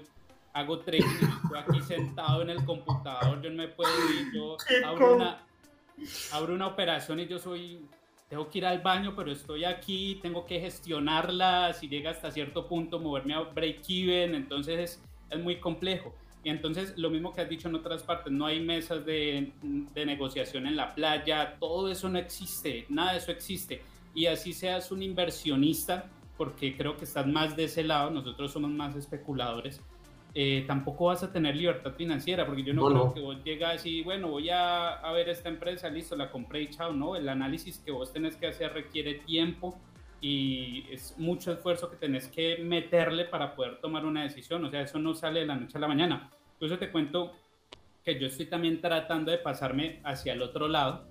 hago 0.53 0.79
trading 0.79 1.05
y 1.05 1.25
estoy 1.25 1.59
aquí 1.59 1.81
sentado 1.81 2.41
en 2.41 2.49
el 2.49 2.65
computador, 2.65 3.41
yo 3.41 3.49
no 3.49 3.57
me 3.57 3.67
puedo 3.67 3.91
ir, 4.09 4.33
yo 4.33 4.57
abro 4.85 5.15
una, 5.15 5.45
abro 6.31 6.53
una 6.53 6.67
operación 6.67 7.19
y 7.19 7.27
yo 7.27 7.37
soy 7.37 7.79
tengo 8.29 8.49
que 8.49 8.57
ir 8.57 8.65
al 8.65 8.81
baño, 8.81 9.13
pero 9.15 9.31
estoy 9.31 9.63
aquí, 9.63 10.19
tengo 10.21 10.45
que 10.45 10.59
gestionarla, 10.59 11.73
si 11.73 11.87
llega 11.87 12.11
hasta 12.11 12.31
cierto 12.31 12.67
punto, 12.67 12.99
moverme 12.99 13.33
a 13.33 13.41
break-even, 13.41 14.35
entonces 14.35 14.79
es, 14.79 15.03
es, 15.29 15.39
muy 15.39 15.59
complejo. 15.59 16.13
Y 16.43 16.49
entonces 16.49 16.93
lo 16.97 17.09
mismo 17.09 17.33
que 17.33 17.41
has 17.41 17.49
dicho 17.49 17.69
en 17.69 17.75
otras 17.75 18.03
partes, 18.03 18.31
no 18.31 18.45
hay 18.45 18.59
mesas 18.59 19.05
de, 19.05 19.51
de, 19.61 20.05
negociación 20.05 20.67
en 20.67 20.75
la 20.75 20.93
playa, 20.93 21.57
todo 21.59 21.89
eso 21.89 22.09
no 22.09 22.19
existe, 22.19 22.85
nada 22.89 23.13
de 23.13 23.19
eso 23.19 23.31
existe. 23.31 23.81
Y 24.13 24.25
así 24.25 24.53
seas 24.53 24.91
un 24.91 25.01
inversionista, 25.03 26.09
porque 26.37 26.75
creo 26.75 26.97
que 26.97 27.05
estás 27.05 27.27
más 27.27 27.55
de 27.55 27.65
ese 27.65 27.83
lado, 27.83 28.11
nosotros 28.11 28.51
somos 28.51 28.71
más 28.71 28.95
especuladores, 28.95 29.81
eh, 30.39 30.65
tampoco 30.67 31.05
vas 31.05 31.23
a 31.23 31.31
tener 31.31 31.55
libertad 31.55 31.93
financiera, 31.93 32.45
porque 32.45 32.61
yo 32.61 32.71
no, 32.71 32.85
creo 32.85 33.11
que 33.11 33.21
vos 33.21 33.43
llegas 33.43 33.83
y, 33.87 34.03
bueno, 34.03 34.27
voy 34.27 34.51
a, 34.51 34.89
a, 34.89 35.11
ver 35.11 35.29
esta 35.29 35.49
empresa, 35.49 35.89
listo, 35.89 36.15
la 36.15 36.29
compré 36.29 36.61
y 36.61 36.69
chao, 36.69 36.93
no, 36.93 37.15
el 37.15 37.27
análisis 37.27 37.79
que 37.79 37.89
vos 37.89 38.13
tenés 38.13 38.35
que 38.35 38.45
hacer 38.45 38.71
requiere 38.71 39.15
tiempo 39.15 39.79
y 40.21 40.83
es 40.91 41.17
mucho 41.17 41.51
esfuerzo 41.51 41.89
que 41.89 41.95
tenés 41.97 42.27
que 42.27 42.59
meterle 42.59 43.25
para 43.25 43.55
poder 43.55 43.81
tomar 43.81 44.05
una 44.05 44.21
decisión, 44.21 44.63
o 44.63 44.69
sea, 44.69 44.81
eso 44.81 44.99
no 44.99 45.15
sale 45.15 45.39
de 45.39 45.47
la 45.47 45.55
noche 45.55 45.79
a 45.79 45.81
la 45.81 45.87
mañana. 45.87 46.29
Eso 46.61 46.77
te 46.77 46.91
cuento 46.91 47.33
que 48.05 48.19
yo 48.19 48.27
estoy 48.27 48.45
también 48.45 48.79
tratando 48.79 49.31
de 49.31 49.39
pasarme 49.39 50.01
hacia 50.03 50.33
el 50.33 50.43
otro 50.43 50.67
lado, 50.67 51.07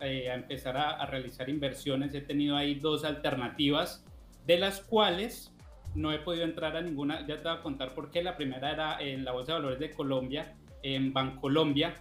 eh, 0.00 0.30
a 0.30 0.34
empezar 0.34 0.78
a, 0.78 0.92
a 0.92 1.04
realizar 1.04 1.50
inversiones. 1.50 2.14
He 2.14 2.22
tenido 2.22 2.56
ahí 2.56 2.76
dos 2.76 3.04
alternativas, 3.04 4.02
de 4.46 4.58
las 4.58 4.80
cuales 4.80 5.51
no 5.94 6.12
he 6.12 6.18
podido 6.18 6.44
entrar 6.44 6.76
a 6.76 6.80
ninguna, 6.80 7.26
ya 7.26 7.36
te 7.36 7.42
voy 7.42 7.58
a 7.58 7.62
contar 7.62 7.94
por 7.94 8.10
qué. 8.10 8.22
La 8.22 8.36
primera 8.36 8.72
era 8.72 9.00
en 9.00 9.24
la 9.24 9.32
Bolsa 9.32 9.52
de 9.52 9.58
Valores 9.58 9.78
de 9.78 9.90
Colombia, 9.90 10.54
en 10.82 11.12
Bancolombia, 11.12 11.94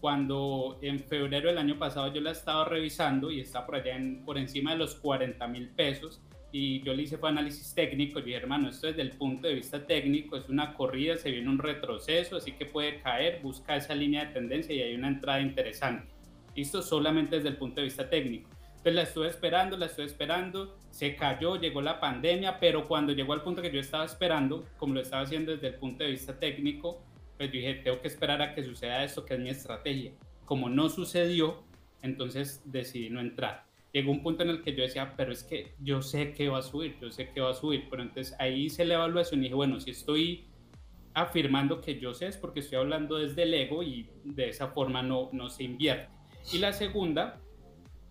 cuando 0.00 0.78
en 0.82 1.00
febrero 1.00 1.48
del 1.48 1.58
año 1.58 1.78
pasado 1.78 2.12
yo 2.12 2.20
la 2.20 2.32
estaba 2.32 2.64
revisando 2.64 3.30
y 3.30 3.40
está 3.40 3.64
por 3.64 3.76
allá 3.76 3.96
por 4.24 4.38
encima 4.38 4.72
de 4.72 4.78
los 4.78 4.94
40 4.96 5.46
mil 5.48 5.68
pesos. 5.70 6.20
y 6.54 6.82
yo 6.82 6.92
le 6.92 7.04
hice 7.04 7.16
fue 7.16 7.30
análisis 7.30 7.74
técnico. 7.74 8.18
Yo 8.18 8.26
dije, 8.26 8.36
hermano, 8.36 8.68
esto 8.68 8.86
desde 8.86 9.00
el 9.00 9.12
punto 9.12 9.48
de 9.48 9.54
vista 9.54 9.86
técnico 9.86 10.36
es 10.36 10.48
una 10.50 10.74
corrida, 10.74 11.16
se 11.16 11.30
viene 11.30 11.48
un 11.48 11.58
retroceso, 11.58 12.36
así 12.36 12.52
que 12.52 12.66
puede 12.66 13.00
caer, 13.00 13.40
busca 13.42 13.74
esa 13.76 13.94
línea 13.94 14.26
de 14.26 14.34
tendencia 14.34 14.74
y 14.74 14.82
hay 14.82 14.94
una 14.94 15.08
entrada 15.08 15.40
interesante. 15.40 16.12
Esto 16.54 16.82
solamente 16.82 17.36
desde 17.36 17.48
el 17.48 17.56
punto 17.56 17.80
de 17.80 17.84
vista 17.84 18.10
técnico. 18.10 18.50
Entonces 18.82 18.94
la 18.94 19.02
estuve 19.02 19.28
esperando, 19.28 19.76
la 19.76 19.86
estuve 19.86 20.06
esperando, 20.06 20.76
se 20.90 21.14
cayó, 21.14 21.56
llegó 21.56 21.80
la 21.80 22.00
pandemia, 22.00 22.58
pero 22.58 22.88
cuando 22.88 23.12
llegó 23.12 23.32
al 23.32 23.42
punto 23.42 23.62
que 23.62 23.70
yo 23.70 23.78
estaba 23.78 24.04
esperando, 24.04 24.66
como 24.76 24.94
lo 24.94 25.00
estaba 25.00 25.22
haciendo 25.22 25.52
desde 25.52 25.68
el 25.68 25.74
punto 25.76 26.02
de 26.02 26.10
vista 26.10 26.38
técnico, 26.38 27.00
pues 27.36 27.50
yo 27.50 27.58
dije, 27.58 27.74
tengo 27.74 28.00
que 28.00 28.08
esperar 28.08 28.42
a 28.42 28.54
que 28.54 28.64
suceda 28.64 29.04
esto, 29.04 29.24
que 29.24 29.34
es 29.34 29.40
mi 29.40 29.50
estrategia. 29.50 30.12
Como 30.44 30.68
no 30.68 30.88
sucedió, 30.88 31.62
entonces 32.02 32.60
decidí 32.64 33.08
no 33.08 33.20
entrar 33.20 33.64
llegó 33.92 34.10
un 34.10 34.22
punto 34.22 34.42
en 34.42 34.50
el 34.50 34.62
que 34.62 34.74
yo 34.74 34.82
decía, 34.82 35.14
pero 35.16 35.32
es 35.32 35.44
que 35.44 35.74
yo 35.80 36.02
sé 36.02 36.32
que 36.32 36.48
va 36.48 36.58
a 36.58 36.62
subir, 36.62 36.96
yo 37.00 37.10
sé 37.10 37.30
que 37.30 37.40
va 37.40 37.50
a 37.50 37.54
subir, 37.54 37.86
pero 37.90 38.02
entonces 38.02 38.34
ahí 38.38 38.64
hice 38.64 38.84
la 38.84 38.94
evaluación 38.94 39.40
y 39.40 39.44
dije, 39.44 39.54
bueno, 39.54 39.78
si 39.80 39.90
estoy 39.90 40.46
afirmando 41.14 41.80
que 41.82 42.00
yo 42.00 42.14
sé 42.14 42.26
es 42.26 42.38
porque 42.38 42.60
estoy 42.60 42.78
hablando 42.78 43.18
desde 43.18 43.42
el 43.42 43.52
ego 43.52 43.82
y 43.82 44.08
de 44.24 44.48
esa 44.48 44.68
forma 44.68 45.02
no, 45.02 45.28
no 45.32 45.50
se 45.50 45.64
invierte. 45.64 46.08
Y 46.52 46.58
la 46.58 46.72
segunda, 46.72 47.38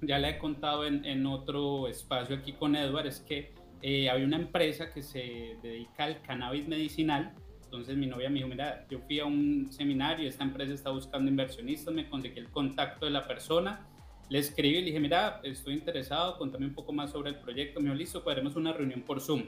ya 0.01 0.19
la 0.19 0.29
he 0.29 0.37
contado 0.37 0.85
en, 0.85 1.05
en 1.05 1.25
otro 1.25 1.87
espacio 1.87 2.35
aquí 2.35 2.53
con 2.53 2.75
Edward, 2.75 3.07
es 3.07 3.19
que 3.19 3.53
eh, 3.81 4.09
había 4.09 4.25
una 4.25 4.37
empresa 4.37 4.91
que 4.93 5.01
se 5.01 5.57
dedica 5.61 6.03
al 6.03 6.21
cannabis 6.21 6.67
medicinal. 6.67 7.33
Entonces 7.63 7.95
mi 7.95 8.05
novia 8.05 8.29
me 8.29 8.35
dijo, 8.35 8.49
mira, 8.49 8.85
yo 8.89 8.99
fui 8.99 9.19
a 9.19 9.25
un 9.25 9.71
seminario, 9.71 10.27
esta 10.27 10.43
empresa 10.43 10.73
está 10.73 10.89
buscando 10.89 11.31
inversionistas, 11.31 11.93
me 11.93 12.09
conseguí 12.09 12.37
el 12.39 12.49
contacto 12.49 13.05
de 13.05 13.11
la 13.11 13.25
persona, 13.25 13.87
le 14.29 14.39
escribí 14.39 14.77
y 14.77 14.79
le 14.81 14.85
dije, 14.87 14.99
mira, 14.99 15.39
estoy 15.43 15.75
interesado, 15.75 16.37
contame 16.37 16.65
un 16.65 16.73
poco 16.73 16.91
más 16.91 17.11
sobre 17.11 17.29
el 17.29 17.37
proyecto. 17.37 17.79
Me 17.79 17.85
dijo, 17.85 17.95
listo, 17.95 18.23
haremos 18.29 18.55
una 18.55 18.73
reunión 18.73 19.01
por 19.01 19.21
Zoom. 19.21 19.43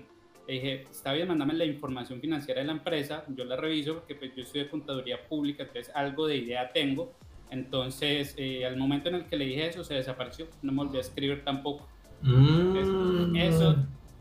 Le 0.47 0.53
dije, 0.53 0.87
está 0.89 1.13
bien, 1.13 1.27
mándame 1.27 1.53
la 1.53 1.65
información 1.65 2.19
financiera 2.19 2.61
de 2.61 2.67
la 2.67 2.73
empresa, 2.73 3.25
yo 3.29 3.45
la 3.45 3.55
reviso 3.55 3.95
porque 3.95 4.15
pues, 4.15 4.35
yo 4.35 4.43
estudio 4.43 4.69
contaduría 4.69 5.25
pública, 5.27 5.63
entonces 5.63 5.93
algo 5.95 6.27
de 6.27 6.37
idea 6.37 6.71
tengo. 6.71 7.13
Entonces, 7.53 8.33
eh, 8.37 8.65
al 8.65 8.77
momento 8.77 9.09
en 9.09 9.15
el 9.15 9.25
que 9.25 9.37
le 9.37 9.45
dije 9.45 9.67
eso, 9.67 9.83
se 9.83 9.93
desapareció, 9.93 10.47
no 10.63 10.71
me 10.71 10.83
volví 10.83 10.97
a 10.97 11.01
escribir 11.01 11.43
tampoco. 11.43 11.87
Mm. 12.23 13.35
eso 13.35 13.75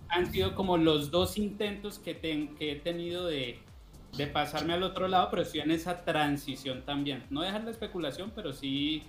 han 0.08 0.30
sido 0.32 0.56
como 0.56 0.76
los 0.76 1.12
dos 1.12 1.38
intentos 1.38 2.00
que, 2.00 2.18
que 2.18 2.72
he 2.72 2.76
tenido 2.76 3.26
de, 3.26 3.60
de 4.16 4.26
pasarme 4.26 4.74
al 4.74 4.82
otro 4.82 5.08
lado, 5.08 5.28
pero 5.30 5.42
estoy 5.42 5.60
en 5.60 5.70
esa 5.70 6.04
transición 6.04 6.82
también. 6.82 7.24
No 7.30 7.40
dejar 7.40 7.64
la 7.64 7.70
especulación, 7.70 8.32
pero 8.34 8.52
sí 8.52 9.04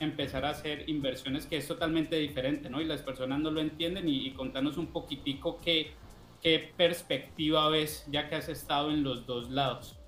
empezar 0.00 0.46
a 0.46 0.50
hacer 0.50 0.88
inversiones 0.88 1.44
que 1.44 1.58
es 1.58 1.68
totalmente 1.68 2.16
diferente, 2.16 2.70
¿no? 2.70 2.80
Y 2.80 2.86
las 2.86 3.02
personas 3.02 3.40
no 3.40 3.50
lo 3.50 3.60
entienden 3.60 4.08
y, 4.08 4.30
contanos 4.30 4.78
un 4.78 4.86
poquitico 4.86 5.58
qué, 5.62 5.90
qué 6.40 6.72
perspectiva 6.78 7.68
ves 7.68 8.06
ya 8.10 8.30
que 8.30 8.36
has 8.36 8.48
estado 8.48 8.90
en 8.90 9.02
los 9.02 9.26
dos 9.26 9.50
lados. 9.50 9.98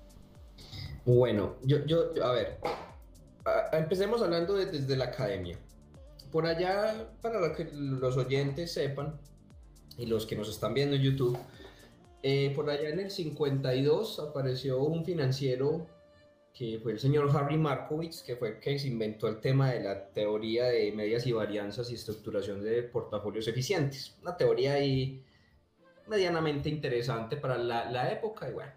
Bueno, 1.05 1.57
yo, 1.63 1.85
yo 1.85 2.11
a 2.23 2.31
ver, 2.31 2.57
empecemos 3.73 4.21
hablando 4.21 4.55
desde 4.55 4.95
la 4.95 5.05
academia. 5.05 5.57
Por 6.31 6.45
allá, 6.45 7.09
para 7.21 7.53
que 7.53 7.69
los 7.73 8.17
oyentes 8.17 8.73
sepan, 8.73 9.19
y 9.97 10.05
los 10.05 10.25
que 10.25 10.35
nos 10.35 10.49
están 10.49 10.73
viendo 10.73 10.95
en 10.95 11.01
YouTube, 11.01 11.37
eh, 12.23 12.53
por 12.55 12.69
allá 12.69 12.89
en 12.89 12.99
el 12.99 13.11
52 13.11 14.19
apareció 14.19 14.83
un 14.83 15.03
financiero 15.03 15.87
que 16.53 16.79
fue 16.81 16.91
el 16.91 16.99
señor 16.99 17.35
Harry 17.35 17.57
Markowitz, 17.57 18.21
que 18.23 18.35
fue 18.35 18.49
el 18.49 18.59
que 18.59 18.77
se 18.77 18.87
inventó 18.87 19.27
el 19.27 19.39
tema 19.39 19.71
de 19.71 19.81
la 19.81 20.09
teoría 20.09 20.65
de 20.65 20.91
medias 20.91 21.25
y 21.25 21.31
varianzas 21.31 21.89
y 21.91 21.95
estructuración 21.95 22.61
de 22.63 22.83
portafolios 22.83 23.47
eficientes. 23.47 24.15
Una 24.21 24.35
teoría 24.35 24.73
ahí 24.73 25.23
medianamente 26.07 26.69
interesante 26.69 27.37
para 27.37 27.57
la, 27.57 27.89
la 27.89 28.11
época. 28.11 28.49
Y 28.49 28.53
bueno, 28.53 28.71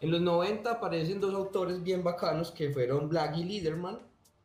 en 0.00 0.10
los 0.10 0.20
90 0.20 0.70
aparecen 0.70 1.20
dos 1.20 1.34
autores 1.34 1.82
bien 1.82 2.02
bacanos 2.02 2.50
que 2.50 2.70
fueron 2.70 3.08
Black 3.08 3.36
y 3.36 3.44
Liederman, 3.44 3.98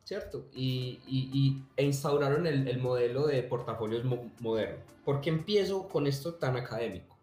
¿cierto? 0.04 0.46
Y, 0.54 1.00
y, 1.08 1.64
e 1.78 1.84
instauraron 1.84 2.46
el, 2.46 2.68
el, 2.68 2.78
modelo 2.80 3.26
de 3.26 3.42
portafolios 3.44 4.04
moderno. 4.40 4.84
¿Por 5.04 5.22
qué 5.22 5.30
empiezo 5.30 5.88
con 5.88 6.08
esto 6.08 6.36
tan 6.36 6.58
académico? 6.58 7.18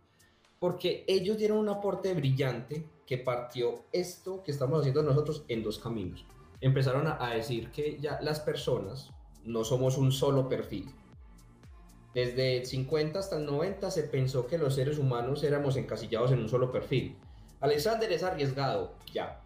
Porque 0.59 1.05
ellos 1.09 1.37
dieron 1.37 1.59
un 1.59 1.68
aporte 1.68 2.14
brillante 2.14 2.87
que 3.07 3.18
partió 3.18 3.85
esto 3.92 4.42
que 4.42 4.53
estamos 4.53 4.81
haciendo 4.81 5.03
nosotros 5.03 5.45
en 5.49 5.62
dos 5.62 5.79
caminos. 5.79 6.25
Empezaron 6.61 7.07
a, 7.07 7.35
decir 7.35 7.71
que 7.71 7.99
ya 8.01 8.21
las 8.23 8.40
personas 8.40 9.11
no 9.45 9.64
somos 9.64 9.99
un 9.99 10.12
solo 10.12 10.49
perfil. 10.49 10.95
Desde 12.14 12.59
el 12.59 12.66
50 12.66 13.18
hasta 13.18 13.37
el 13.37 13.47
90 13.47 13.90
se 13.90 14.05
pensó 14.05 14.47
que 14.47 14.59
los 14.59 14.77
seres 14.77 14.99
humanos 14.99 15.42
éramos 15.42 15.77
encasillados 15.77 16.31
en 16.31 16.38
un 16.38 16.49
solo 16.49 16.71
perfil. 16.71 17.16
Alexander 17.62 18.11
es 18.11 18.25
arriesgado, 18.25 18.92
ya. 19.12 19.40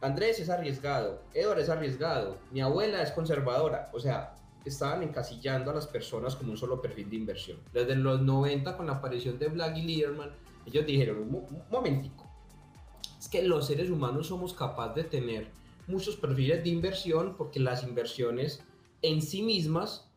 Andrés 0.00 0.40
es 0.40 0.50
arriesgado, 0.50 1.22
Edward 1.34 1.60
es 1.60 1.68
arriesgado, 1.68 2.36
mi 2.50 2.60
abuela 2.60 3.00
es 3.00 3.12
conservadora. 3.12 3.90
O 3.92 4.00
sea, 4.00 4.34
estaban 4.64 5.04
encasillando 5.04 5.70
a 5.70 5.74
las 5.74 5.86
personas 5.86 6.34
como 6.34 6.50
un 6.50 6.56
solo 6.56 6.82
perfil 6.82 7.08
de 7.10 7.16
inversión. 7.16 7.58
Desde 7.72 7.94
los 7.94 8.20
90 8.20 8.76
con 8.76 8.86
la 8.86 8.94
aparición 8.94 9.38
de 9.38 9.48
Black 9.48 9.76
y 9.76 9.82
Liederman, 9.82 10.30
ellos 10.66 10.84
dijeron, 10.84 11.18
un 11.18 11.62
momentico, 11.70 12.28
es 13.18 13.28
que 13.28 13.42
los 13.42 13.68
seres 13.68 13.88
humanos 13.88 14.26
somos 14.26 14.52
capaces 14.52 14.96
de 14.96 15.04
tener 15.04 15.48
muchos 15.86 16.16
perfiles 16.16 16.64
de 16.64 16.70
inversión 16.70 17.36
porque 17.36 17.60
las 17.60 17.84
inversiones 17.84 18.64
en 19.02 19.22
sí 19.22 19.42
mismas 19.42 20.10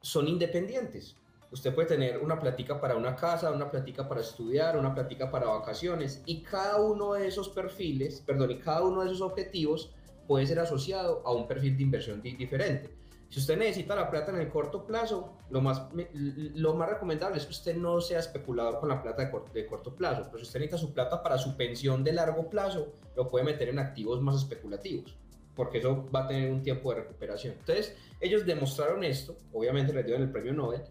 son 0.00 0.28
independientes. 0.28 1.16
Usted 1.54 1.72
puede 1.72 1.86
tener 1.86 2.18
una 2.18 2.40
plática 2.40 2.80
para 2.80 2.96
una 2.96 3.14
casa, 3.14 3.52
una 3.52 3.70
plática 3.70 4.08
para 4.08 4.22
estudiar, 4.22 4.76
una 4.76 4.92
plática 4.92 5.30
para 5.30 5.46
vacaciones 5.46 6.20
y 6.26 6.42
cada 6.42 6.82
uno 6.82 7.12
de 7.12 7.28
esos 7.28 7.48
perfiles, 7.48 8.20
perdón, 8.26 8.50
y 8.50 8.58
cada 8.58 8.82
uno 8.82 9.02
de 9.02 9.06
esos 9.06 9.20
objetivos 9.20 9.94
puede 10.26 10.48
ser 10.48 10.58
asociado 10.58 11.22
a 11.24 11.32
un 11.32 11.46
perfil 11.46 11.76
de 11.76 11.82
inversión 11.84 12.20
diferente. 12.20 12.90
Si 13.28 13.38
usted 13.38 13.56
necesita 13.56 13.94
la 13.94 14.10
plata 14.10 14.32
en 14.32 14.38
el 14.38 14.48
corto 14.48 14.84
plazo, 14.84 15.36
lo 15.48 15.60
más, 15.60 15.86
lo 16.12 16.74
más 16.74 16.88
recomendable 16.88 17.38
es 17.38 17.44
que 17.44 17.52
usted 17.52 17.76
no 17.76 18.00
sea 18.00 18.18
especulador 18.18 18.80
con 18.80 18.88
la 18.88 19.00
plata 19.00 19.22
de 19.22 19.30
corto, 19.30 19.52
de 19.52 19.64
corto 19.64 19.94
plazo, 19.94 20.22
pero 20.24 20.38
si 20.38 20.46
usted 20.46 20.58
necesita 20.58 20.84
su 20.84 20.92
plata 20.92 21.22
para 21.22 21.38
su 21.38 21.56
pensión 21.56 22.02
de 22.02 22.14
largo 22.14 22.50
plazo, 22.50 22.94
lo 23.14 23.28
puede 23.28 23.44
meter 23.44 23.68
en 23.68 23.78
activos 23.78 24.20
más 24.20 24.34
especulativos, 24.34 25.16
porque 25.54 25.78
eso 25.78 26.04
va 26.12 26.24
a 26.24 26.26
tener 26.26 26.50
un 26.50 26.64
tiempo 26.64 26.90
de 26.90 27.02
recuperación. 27.02 27.54
Entonces, 27.60 27.94
ellos 28.20 28.44
demostraron 28.44 29.04
esto, 29.04 29.36
obviamente 29.52 29.92
les 29.92 30.04
dieron 30.04 30.24
el 30.24 30.32
premio 30.32 30.52
Nobel, 30.52 30.82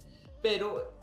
pero 0.44 0.94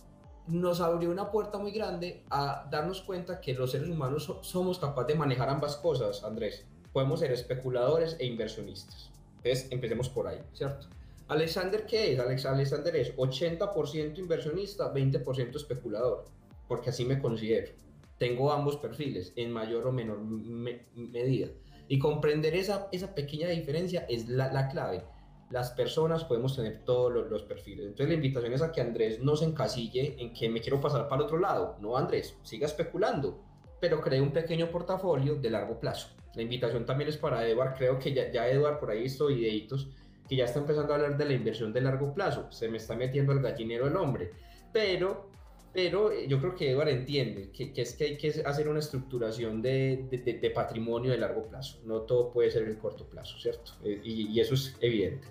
nos 0.47 0.81
abrió 0.81 1.11
una 1.11 1.31
puerta 1.31 1.59
muy 1.59 1.73
grande 1.73 2.23
a 2.31 2.69
darnos 2.71 3.01
cuenta 3.01 3.41
que 3.41 3.55
los 3.55 3.73
seres 3.73 3.89
humanos 3.89 4.33
somos 4.43 4.79
capaces 4.79 5.09
de 5.09 5.19
manejar 5.19 5.49
ambas 5.49 5.77
cosas, 5.77 6.23
Andrés. 6.23 6.67
Podemos 6.93 7.21
ser 7.21 7.33
especuladores 7.33 8.17
e 8.19 8.27
inversionistas. 8.27 9.11
Entonces, 9.37 9.69
empecemos 9.71 10.09
por 10.09 10.29
ahí, 10.29 10.39
¿cierto? 10.53 10.87
Alexander, 11.29 11.87
¿qué 11.87 12.13
es? 12.13 12.19
Alexander 12.19 12.95
es 12.97 13.17
80% 13.17 14.19
inversionista, 14.19 14.93
20% 14.93 15.57
especulador, 15.57 16.25
porque 16.69 16.91
así 16.91 17.05
me 17.05 17.21
considero. 17.21 17.73
Tengo 18.19 18.53
ambos 18.53 18.77
perfiles 18.77 19.33
en 19.37 19.53
mayor 19.53 19.87
o 19.87 19.93
menor 19.93 20.19
medida. 20.21 21.49
Y 21.89 21.99
comprender 21.99 22.55
esa, 22.55 22.89
esa 22.93 23.15
pequeña 23.15 23.49
diferencia 23.49 24.05
es 24.09 24.29
la, 24.29 24.53
la 24.53 24.69
clave. 24.69 25.03
Las 25.51 25.73
personas 25.73 26.25
podemos 26.25 26.57
tener 26.57 26.85
todos 26.85 27.13
los, 27.13 27.29
los, 27.29 27.43
perfiles. 27.43 27.87
Entonces 27.87 28.09
la 28.09 28.15
invitación 28.15 28.53
es 28.53 28.63
a 28.63 28.71
que 28.71 28.81
Andrés 28.81 29.21
no 29.21 29.37
se 29.37 29.45
encasille 29.45 30.15
en 30.19 30.33
que 30.33 30.49
me 30.49 30.61
quiero 30.61 30.81
pasar 30.81 31.09
para 31.09 31.25
otro 31.25 31.39
lado. 31.39 31.77
No, 31.81 31.97
Andrés, 31.97 32.37
siga 32.43 32.67
especulando, 32.67 33.43
pero 33.81 34.01
cree 34.01 34.21
un 34.21 34.33
pequeño 34.33 34.71
portafolio 34.71 35.35
de 35.35 35.51
largo 35.51 35.81
plazo. 35.81 36.09
La 36.35 36.43
invitación 36.43 36.87
también 36.87 37.11
es 37.11 37.17
para 37.17 37.47
Edward. 37.47 37.75
Creo 37.77 37.99
que 37.99 38.13
ya, 38.13 38.31
ya 38.31 38.49
Edward 38.49 38.79
por 38.79 38.91
ahí 38.91 39.03
visto 39.03 39.27
videitos 39.27 39.89
que 40.29 40.37
ya 40.37 40.45
está 40.45 40.61
empezando 40.61 40.93
a 40.93 40.97
hablar 40.97 41.17
de 41.17 41.25
la 41.25 41.33
inversión 41.33 41.73
de 41.73 41.81
largo 41.81 42.15
plazo. 42.15 42.51
Se 42.53 42.69
me 42.69 42.77
está 42.77 42.95
metiendo 42.95 43.33
el 43.33 43.41
gallinero 43.41 43.89
el 43.89 43.97
hombre. 43.97 44.31
Pero, 44.73 45.29
pero 45.73 46.13
yo 46.23 46.39
creo 46.39 46.55
que 46.55 46.71
Eduardo 46.71 46.93
entiende 46.93 47.51
que, 47.51 47.73
que 47.73 47.83
es 47.83 47.95
que 47.95 48.05
hay 48.05 48.17
que 48.17 48.29
hacer 48.45 48.69
una 48.69 48.79
estructuración 48.79 49.61
de, 49.61 50.07
de, 50.09 50.35
de, 50.35 50.51
patrimonio 50.51 51.11
de 51.11 51.19
largo 51.19 51.49
plazo. 51.49 51.81
No 51.85 52.03
todo 52.03 52.31
puede 52.31 52.53
ser 52.53 52.63
en 52.69 52.77
corto 52.77 53.09
plazo, 53.09 53.37
¿cierto? 53.41 53.73
Eh, 53.83 54.01
y, 54.05 54.29
y 54.29 54.39
eso 54.39 54.55
es 54.55 54.77
evidente. 54.81 55.27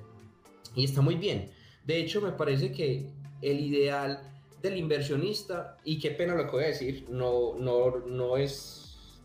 Y 0.76 0.84
está 0.84 1.02
muy 1.02 1.16
bien. 1.16 1.50
De 1.86 2.00
hecho, 2.00 2.22
me 2.22 2.32
parece 2.32 2.72
que 2.72 3.08
el 3.42 3.60
ideal 3.60 4.22
del 4.62 4.78
inversionista, 4.78 5.78
y 5.84 6.00
qué 6.00 6.12
pena 6.12 6.36
lo 6.36 6.46
que 6.46 6.52
voy 6.52 6.64
a 6.66 6.68
decir, 6.68 7.06
no, 7.10 7.56
no, 7.58 8.00
no 8.06 8.38
es 8.38 9.22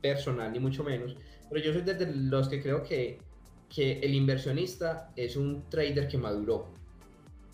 personal 0.00 0.52
ni 0.52 0.60
mucho 0.60 0.82
menos, 0.82 1.16
pero 1.50 1.62
yo 1.62 1.72
soy 1.72 1.82
de 1.82 2.06
los 2.14 2.48
que 2.48 2.62
creo 2.62 2.82
que 2.82 3.18
que 3.68 4.00
el 4.00 4.14
inversionista 4.14 5.12
es 5.14 5.36
un 5.36 5.68
trader 5.68 6.08
que 6.08 6.18
maduró. 6.18 6.66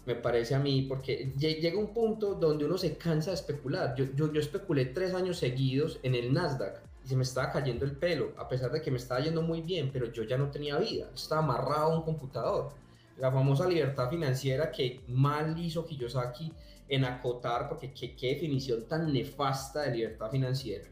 Me 0.07 0.15
parece 0.15 0.55
a 0.55 0.59
mí, 0.59 0.83
porque 0.83 1.33
llega 1.39 1.79
un 1.79 1.95
punto 1.95 2.35
donde 2.35 2.67
uno 2.67 2.77
se 2.77 2.97
cansa 2.97 3.31
de 3.31 3.37
especular. 3.37 3.95
Yo, 3.97 4.05
yo, 4.15 4.33
yo 4.33 4.41
especulé 4.41 4.87
tres 4.87 5.15
años 5.15 5.39
seguidos 5.39 5.99
en 6.03 6.15
el 6.15 6.33
Nasdaq 6.33 6.83
y 7.05 7.09
se 7.09 7.17
me 7.17 7.23
estaba 7.23 7.51
cayendo 7.51 7.85
el 7.85 7.93
pelo, 7.93 8.33
a 8.37 8.49
pesar 8.49 8.71
de 8.71 8.83
que 8.83 8.91
me 8.91 8.99
estaba 8.99 9.21
yendo 9.21 9.43
muy 9.43 9.63
bien, 9.63 9.91
pero 9.93 10.13
yo 10.13 10.23
ya 10.25 10.37
no 10.37 10.51
tenía 10.51 10.79
vida, 10.79 11.11
estaba 11.15 11.43
amarrado 11.43 11.93
a 11.93 11.97
un 11.97 12.03
computador. 12.03 12.71
La 13.16 13.31
famosa 13.31 13.66
libertad 13.66 14.11
financiera 14.11 14.70
que 14.70 15.03
mal 15.09 15.59
hizo 15.59 15.87
Kiyosaki 15.87 16.53
en 16.88 17.05
acotar, 17.05 17.68
porque 17.68 17.92
qué, 17.92 18.14
qué 18.16 18.35
definición 18.35 18.87
tan 18.88 19.12
nefasta 19.12 19.83
de 19.83 19.96
libertad 19.96 20.31
financiera. 20.31 20.88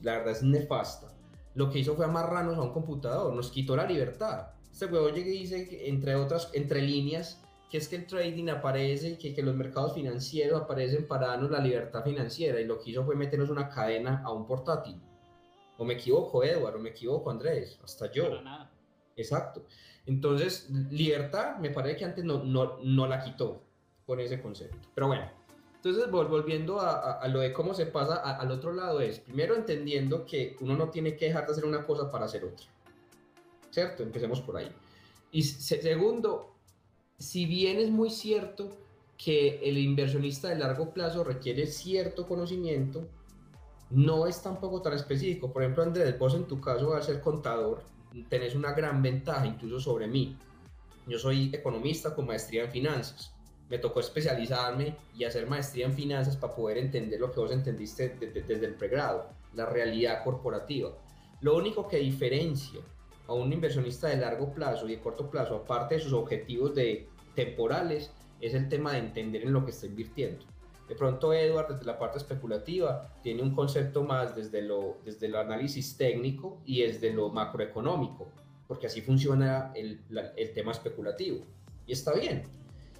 La 0.00 0.18
verdad 0.18 0.32
es 0.32 0.42
nefasta. 0.42 1.08
Lo 1.54 1.70
que 1.70 1.78
hizo 1.78 1.94
fue 1.94 2.04
amarrarnos 2.04 2.58
a 2.58 2.62
un 2.62 2.72
computador, 2.72 3.34
nos 3.34 3.50
quitó 3.50 3.76
la 3.76 3.86
libertad. 3.86 4.48
Este 4.70 4.86
huevo 4.86 5.08
llega 5.08 5.28
y 5.28 5.38
dice, 5.38 5.88
entre 5.88 6.16
otras, 6.16 6.50
entre 6.52 6.82
líneas, 6.82 7.40
que 7.70 7.78
es 7.78 7.88
que 7.88 7.96
el 7.96 8.06
trading 8.06 8.48
aparece 8.48 9.10
y 9.10 9.16
que, 9.16 9.34
que, 9.34 9.42
los 9.42 9.54
mercados 9.54 9.94
financieros 9.94 10.60
aparecen 10.60 11.08
para 11.08 11.28
darnos 11.28 11.50
la 11.50 11.60
libertad 11.60 12.04
financiera. 12.04 12.60
Y 12.60 12.66
lo 12.66 12.78
que 12.78 12.90
hizo 12.90 13.04
fue 13.04 13.16
meternos 13.16 13.48
una 13.48 13.68
cadena 13.68 14.22
a 14.24 14.32
un 14.32 14.46
portátil. 14.46 15.00
O 15.78 15.84
me 15.84 15.94
equivoco, 15.94 16.44
Eduardo, 16.44 16.78
o 16.78 16.82
me 16.82 16.90
equivoco, 16.90 17.30
Andrés, 17.30 17.78
hasta 17.82 18.10
yo. 18.10 18.42
nada. 18.42 18.70
Exacto. 19.16 19.64
Entonces, 20.06 20.70
libertad 20.90 21.58
me 21.58 21.70
parece 21.70 21.96
que 21.96 22.04
antes 22.04 22.24
no, 22.24 22.42
no, 22.44 22.78
no 22.82 23.06
la 23.06 23.22
quitó 23.22 23.62
con 24.06 24.20
ese 24.20 24.40
concepto. 24.40 24.88
Pero 24.94 25.08
bueno, 25.08 25.28
entonces 25.74 26.10
volviendo 26.10 26.80
a, 26.80 27.12
a, 27.12 27.28
lo 27.28 27.40
de 27.40 27.52
cómo 27.52 27.74
se 27.74 27.86
pasa 27.86 28.16
al 28.16 28.50
otro 28.50 28.72
lado 28.72 29.00
es, 29.00 29.18
primero 29.18 29.56
entendiendo 29.56 30.24
que 30.24 30.56
uno 30.60 30.76
no 30.76 30.90
tiene 30.90 31.16
que 31.16 31.26
dejar 31.26 31.46
de 31.46 31.52
hacer 31.52 31.64
una 31.64 31.84
cosa 31.84 32.10
para 32.10 32.26
hacer 32.26 32.44
otra. 32.44 32.66
¿Cierto? 33.70 34.02
Empecemos 34.02 34.40
por 34.40 34.56
ahí. 34.56 34.70
Y 35.32 35.42
segundo, 35.42 36.54
si 37.18 37.46
bien 37.46 37.78
es 37.78 37.90
muy 37.90 38.10
cierto 38.10 38.70
que 39.16 39.60
el 39.68 39.78
inversionista 39.78 40.48
de 40.48 40.56
largo 40.56 40.92
plazo 40.92 41.24
requiere 41.24 41.66
cierto 41.66 42.26
conocimiento, 42.26 43.08
no 43.90 44.26
es 44.26 44.42
tampoco 44.42 44.82
tan 44.82 44.92
específico. 44.92 45.52
Por 45.52 45.62
ejemplo, 45.62 45.82
Andrés, 45.82 46.18
vos 46.18 46.34
en 46.34 46.46
tu 46.46 46.60
caso 46.60 46.94
al 46.94 47.02
ser 47.02 47.20
contador, 47.20 47.82
tenés 48.24 48.54
una 48.54 48.72
gran 48.72 49.02
ventaja 49.02 49.46
incluso 49.46 49.80
sobre 49.80 50.06
mí. 50.06 50.36
Yo 51.06 51.18
soy 51.18 51.50
economista 51.52 52.14
con 52.14 52.26
maestría 52.26 52.64
en 52.64 52.70
finanzas. 52.70 53.32
Me 53.68 53.78
tocó 53.78 54.00
especializarme 54.00 54.96
y 55.16 55.24
hacer 55.24 55.46
maestría 55.48 55.86
en 55.86 55.92
finanzas 55.92 56.36
para 56.36 56.54
poder 56.54 56.78
entender 56.78 57.20
lo 57.20 57.32
que 57.32 57.40
vos 57.40 57.52
entendiste 57.52 58.08
desde 58.10 58.66
el 58.66 58.74
pregrado, 58.74 59.30
la 59.54 59.66
realidad 59.66 60.22
corporativa. 60.24 60.90
Lo 61.40 61.56
único 61.56 61.88
que 61.88 61.98
diferencia 61.98 62.80
a 63.26 63.34
un 63.34 63.52
inversionista 63.52 64.08
de 64.08 64.16
largo 64.16 64.52
plazo 64.52 64.88
y 64.88 64.92
de 64.92 65.00
corto 65.00 65.30
plazo, 65.30 65.56
aparte 65.56 65.96
de 65.96 66.00
sus 66.00 66.12
objetivos 66.12 66.74
de 66.74 67.08
temporales, 67.34 68.10
es 68.40 68.54
el 68.54 68.68
tema 68.68 68.92
de 68.92 68.98
entender 68.98 69.42
en 69.42 69.52
lo 69.52 69.64
que 69.64 69.72
está 69.72 69.86
invirtiendo. 69.86 70.44
De 70.88 70.94
pronto 70.94 71.32
Edward 71.32 71.68
desde 71.68 71.84
la 71.84 71.98
parte 71.98 72.18
especulativa 72.18 73.12
tiene 73.22 73.42
un 73.42 73.54
concepto 73.54 74.04
más 74.04 74.36
desde 74.36 74.62
lo, 74.62 74.98
desde 75.04 75.26
el 75.26 75.34
análisis 75.34 75.96
técnico 75.96 76.60
y 76.64 76.82
desde 76.82 77.12
lo 77.12 77.28
macroeconómico, 77.30 78.30
porque 78.68 78.86
así 78.86 79.00
funciona 79.00 79.72
el, 79.74 80.00
el 80.36 80.52
tema 80.52 80.72
especulativo. 80.72 81.44
Y 81.86 81.92
está 81.92 82.14
bien, 82.14 82.44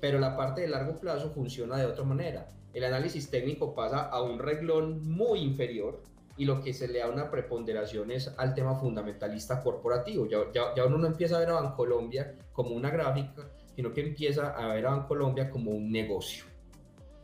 pero 0.01 0.19
la 0.19 0.37
parte 0.37 0.63
de 0.63 0.69
largo 0.69 0.97
plazo 0.97 1.31
funciona 1.31 1.77
de 1.77 1.87
otra 1.87 2.05
manera. 2.05 2.49
El 2.75 2.85
análisis 2.85 3.31
técnico 3.31 3.75
pasa 3.75 4.03
a 4.03 4.21
un 4.21 4.39
reglón 4.39 5.09
muy 5.09 5.41
inferior 5.41 6.03
y 6.37 6.45
lo 6.45 6.61
que 6.61 6.75
se 6.75 6.89
le 6.89 6.99
da 6.99 7.09
una 7.09 7.31
preponderación 7.31 8.11
es 8.11 8.33
al 8.37 8.55
tema 8.55 8.75
fundamentalista 8.75 9.63
corporativo. 9.63 10.27
Ya, 10.27 10.39
ya, 10.53 10.75
ya 10.75 10.85
uno 10.85 10.99
no 10.99 11.07
empieza 11.07 11.37
a 11.37 11.41
ver 11.41 11.51
a 11.51 11.61
Bancolombia 11.61 12.35
como 12.53 12.71
una 12.71 12.91
gráfica, 12.91 13.49
sino 13.75 13.93
que 13.93 14.03
empieza 14.03 14.51
a 14.51 14.75
ver 14.75 14.87
a 14.87 14.91
Bancolombia 14.91 15.51
como 15.51 15.71
un 15.71 15.91
negocio. 15.91 16.45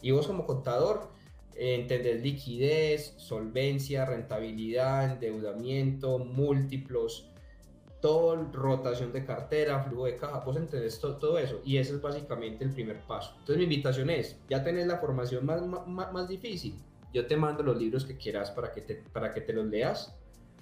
Y 0.02 0.10
vos 0.10 0.26
como 0.26 0.44
contador 0.44 1.08
eh, 1.54 1.76
entendés 1.76 2.22
liquidez, 2.22 3.14
solvencia, 3.16 4.04
rentabilidad, 4.04 5.12
endeudamiento, 5.12 6.18
múltiplos, 6.18 7.28
todo, 8.00 8.36
rotación 8.52 9.12
de 9.12 9.24
cartera, 9.24 9.84
flujo 9.84 10.06
de 10.06 10.16
caja, 10.16 10.40
vos 10.40 10.56
entendés 10.56 10.98
todo, 10.98 11.38
eso 11.38 11.60
y 11.64 11.76
ese 11.76 11.94
es 11.94 12.02
básicamente 12.02 12.64
el 12.64 12.70
primer 12.72 13.00
paso. 13.06 13.30
Entonces 13.38 13.58
mi 13.58 13.64
invitación 13.64 14.10
es, 14.10 14.36
ya 14.50 14.62
tenés 14.62 14.86
la 14.86 14.98
formación 14.98 15.46
más, 15.46 15.62
más, 15.64 16.12
más 16.12 16.28
difícil, 16.28 16.74
yo 17.14 17.26
te 17.26 17.36
mando 17.36 17.62
los 17.62 17.76
libros 17.78 18.04
que 18.04 18.16
quieras 18.16 18.50
para 18.50 18.72
que 18.72 18.80
te, 18.80 18.96
para 18.96 19.30
que 19.30 19.40
te 19.40 19.52
los 19.52 19.66
leas 19.66 20.14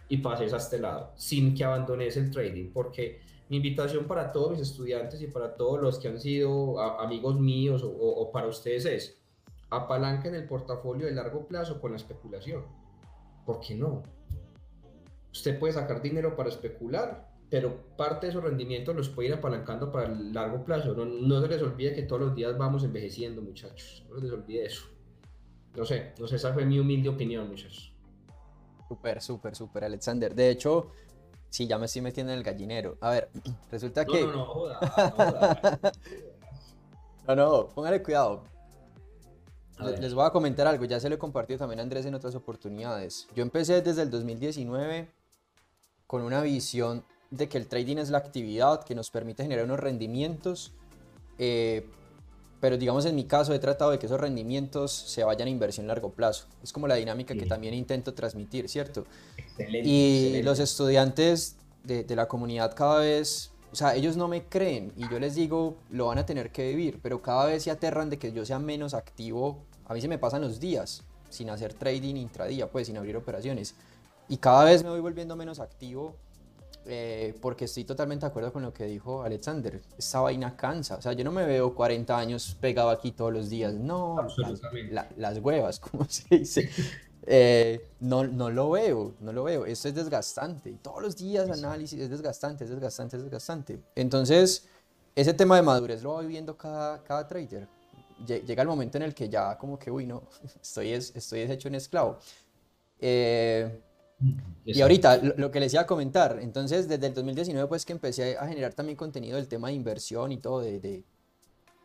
y 0.09 0.18
pases 0.18 0.53
a 0.53 0.59
este 0.59 0.79
lado, 0.79 1.12
sin 1.16 1.55
que 1.55 1.64
abandones 1.64 2.16
el 2.16 2.31
trading, 2.31 2.72
porque 2.72 3.20
mi 3.48 3.57
invitación 3.57 4.05
para 4.05 4.33
todos 4.33 4.50
mis 4.50 4.61
estudiantes 4.61 5.22
y 5.22 5.29
para 5.29 5.55
todos 5.55 5.81
los 5.81 5.98
que 5.98 6.09
han 6.09 6.20
sido 6.20 6.79
amigos 7.00 7.40
míos 7.40 7.83
o, 7.83 7.88
o 7.88 8.31
para 8.31 8.48
ustedes 8.48 8.85
es, 8.85 9.19
apalanquen 9.70 10.35
el 10.35 10.46
portafolio 10.46 11.06
de 11.06 11.12
largo 11.12 11.46
plazo 11.46 11.80
con 11.80 11.92
la 11.92 11.96
especulación. 11.96 12.64
¿Por 13.46 13.61
qué 13.61 13.74
no? 13.74 14.02
Usted 15.33 15.59
puede 15.59 15.72
sacar 15.72 16.02
dinero 16.02 16.37
para 16.37 16.48
especular, 16.48 17.30
pero 17.48 17.96
parte 17.96 18.26
de 18.26 18.30
esos 18.30 18.42
rendimientos 18.42 18.94
los 18.94 19.09
puede 19.09 19.28
ir 19.28 19.35
apalancando 19.35 19.90
para 19.90 20.09
el 20.09 20.33
largo 20.33 20.64
plazo. 20.64 20.94
No, 20.94 21.04
no 21.04 21.40
se 21.40 21.48
les 21.48 21.62
olvide 21.62 21.94
que 21.94 22.02
todos 22.02 22.22
los 22.22 22.35
días 22.35 22.56
vamos 22.59 22.85
envejeciendo, 22.85 23.40
muchachos. 23.42 24.04
No 24.09 24.16
se 24.16 24.22
les 24.22 24.33
olvide 24.33 24.66
eso. 24.66 24.87
No 25.76 25.85
sé, 25.85 26.14
no 26.18 26.26
sé, 26.26 26.37
esa 26.37 26.52
fue 26.52 26.64
mi 26.64 26.78
humilde 26.78 27.09
opinión, 27.09 27.48
muchachos. 27.48 27.94
Súper, 28.88 29.22
súper, 29.22 29.54
súper, 29.54 29.85
Alexander. 29.85 30.35
De 30.35 30.50
hecho, 30.50 30.90
sí, 31.48 31.68
ya 31.68 31.78
me 31.78 31.87
estoy 31.87 32.02
metiendo 32.02 32.33
en 32.33 32.38
el 32.38 32.44
gallinero. 32.44 32.98
A 33.00 33.11
ver, 33.11 33.30
resulta 33.70 34.04
que... 34.04 34.22
No, 34.22 34.33
no, 34.33 34.44
joda, 34.46 34.80
no, 34.80 35.11
joda. 35.11 35.80
no, 37.28 37.37
no, 37.37 37.68
póngale 37.68 38.02
cuidado. 38.02 38.42
Les 40.01 40.14
voy 40.14 40.27
a 40.27 40.31
comentar 40.31 40.66
algo, 40.66 40.85
ya 40.85 41.01
se 41.01 41.09
lo 41.09 41.14
he 41.14 41.19
compartido 41.19 41.59
también 41.59 41.81
a 41.81 41.83
Andrés 41.83 42.07
en 42.07 42.14
otras 42.14 42.35
oportunidades. 42.35 43.27
Yo 43.35 43.43
empecé 43.43 43.81
desde 43.83 44.03
el 44.03 44.11
2019 44.11 45.09
con 46.07 46.23
una 46.23 46.43
visión 46.43 47.05
de 47.31 47.49
que 47.49 47.59
el 47.59 47.66
trading 47.66 47.99
es 47.99 48.11
la 48.11 48.19
actividad 48.19 48.85
que 48.85 48.95
nos 48.95 49.11
permite 49.11 49.43
generar 49.43 49.64
unos 49.64 49.81
rendimientos, 49.81 50.73
eh, 51.38 51.87
pero 52.61 52.77
digamos 52.77 53.07
en 53.07 53.14
mi 53.14 53.25
caso 53.25 53.55
he 53.55 53.59
tratado 53.59 53.93
de 53.93 53.99
que 53.99 54.07
esos 54.07 54.21
rendimientos 54.21 54.93
se 54.93 55.25
vayan 55.25 55.49
a 55.49 55.51
inversión 55.51 55.87
a 55.87 55.88
largo 55.88 56.11
plazo. 56.11 56.47
Es 56.62 56.73
como 56.73 56.88
la 56.88 56.97
dinámica 56.97 57.35
que 57.35 57.47
también 57.47 57.75
intento 57.75 58.12
transmitir, 58.12 58.69
¿cierto? 58.69 59.05
Excelente, 59.37 59.88
y 59.88 60.16
excelente. 60.16 60.43
los 60.43 60.59
estudiantes 60.59 61.57
de, 61.85 62.05
de 62.05 62.16
la 62.16 62.29
comunidad 62.29 62.75
cada 62.75 62.99
vez 62.99 63.53
o 63.73 63.77
sea, 63.77 63.95
ellos 63.95 64.16
no 64.16 64.27
me 64.27 64.43
creen 64.45 64.93
y 64.97 65.09
yo 65.09 65.21
les 65.21 65.35
digo, 65.35 65.77
lo 65.90 66.07
van 66.07 66.19
a 66.19 66.27
tener 66.27 66.51
que 66.51 66.69
vivir, 66.69 66.99
pero 67.03 67.23
cada 67.23 67.47
vez 67.47 67.62
se 67.62 67.71
aterran 67.71 68.11
de 68.11 68.19
que 68.19 68.33
yo 68.33 68.45
sea 68.45 68.59
menos 68.59 68.95
activo. 68.95 69.64
A 69.90 69.94
mí 69.94 70.00
se 70.00 70.07
me 70.07 70.18
pasan 70.18 70.40
los 70.40 70.61
días 70.61 71.03
sin 71.31 71.50
hacer 71.50 71.74
trading 71.74 72.14
intradía, 72.14 72.70
pues 72.70 72.87
sin 72.87 72.96
abrir 72.96 73.16
operaciones. 73.16 73.74
Y 74.29 74.37
cada 74.37 74.62
vez 74.62 74.85
me 74.85 74.90
voy 74.90 75.00
volviendo 75.00 75.35
menos 75.35 75.59
activo 75.59 76.14
eh, 76.87 77.35
porque 77.42 77.64
estoy 77.64 77.83
totalmente 77.83 78.24
de 78.24 78.29
acuerdo 78.31 78.53
con 78.53 78.62
lo 78.62 78.72
que 78.72 78.85
dijo 78.85 79.24
Alexander. 79.24 79.83
Esta 79.98 80.20
vaina 80.20 80.57
cansa. 80.57 80.94
O 80.94 81.03
sea, 81.03 81.12
yo 81.12 81.24
no 81.24 81.33
me 81.33 81.44
veo 81.44 81.74
40 81.74 82.16
años 82.16 82.57
pegado 82.61 82.90
aquí 82.90 83.11
todos 83.11 83.33
los 83.33 83.50
días. 83.50 83.74
No, 83.74 84.14
las, 84.38 84.61
la- 84.92 85.09
las 85.16 85.38
huevas, 85.38 85.81
como 85.81 86.05
se 86.09 86.37
dice. 86.37 86.70
Eh, 87.26 87.90
no, 87.98 88.22
no 88.29 88.48
lo 88.48 88.70
veo, 88.70 89.14
no 89.18 89.33
lo 89.33 89.42
veo. 89.42 89.66
Esto 89.66 89.88
es 89.88 89.94
desgastante. 89.96 90.79
Todos 90.81 91.03
los 91.03 91.16
días 91.16 91.50
análisis 91.50 91.98
es 92.00 92.11
desgastante, 92.11 92.62
es 92.62 92.70
desgastante, 92.70 93.16
es 93.16 93.22
desgastante. 93.24 93.81
Entonces, 93.96 94.68
ese 95.16 95.35
tema 95.35 95.57
de 95.57 95.62
madurez 95.62 96.00
lo 96.05 96.12
va 96.14 96.20
viviendo 96.20 96.57
cada, 96.57 97.03
cada 97.03 97.26
trader. 97.26 97.66
Lle- 98.26 98.44
Llega 98.44 98.62
el 98.62 98.68
momento 98.68 98.98
en 98.98 99.04
el 99.04 99.14
que 99.14 99.28
ya 99.28 99.56
como 99.59 99.78
que, 99.78 99.90
uy, 99.90 100.06
no, 100.06 100.22
estoy, 100.62 100.92
es, 100.92 101.14
estoy 101.16 101.40
hecho 101.42 101.68
un 101.68 101.74
esclavo. 101.76 102.18
Eh, 103.00 103.80
y 104.64 104.80
ahorita, 104.83 105.18
lo, 105.18 105.35
lo 105.37 105.50
que 105.50 105.61
les 105.61 105.72
iba 105.72 105.83
a 105.83 105.87
comentar, 105.87 106.38
entonces 106.42 106.88
desde 106.88 107.06
el 107.09 107.14
2019 107.14 107.68
pues 107.68 107.85
que 107.87 107.92
empecé 107.92 108.37
a 108.38 108.46
generar 108.48 108.74
también 108.74 108.96
contenido 108.96 109.37
del 109.37 109.48
tema 109.48 109.68
de 109.68 109.74
inversión 109.74 110.33
y 110.33 110.38
todo, 110.38 110.61
de, 110.61 110.80
de- 110.80 111.04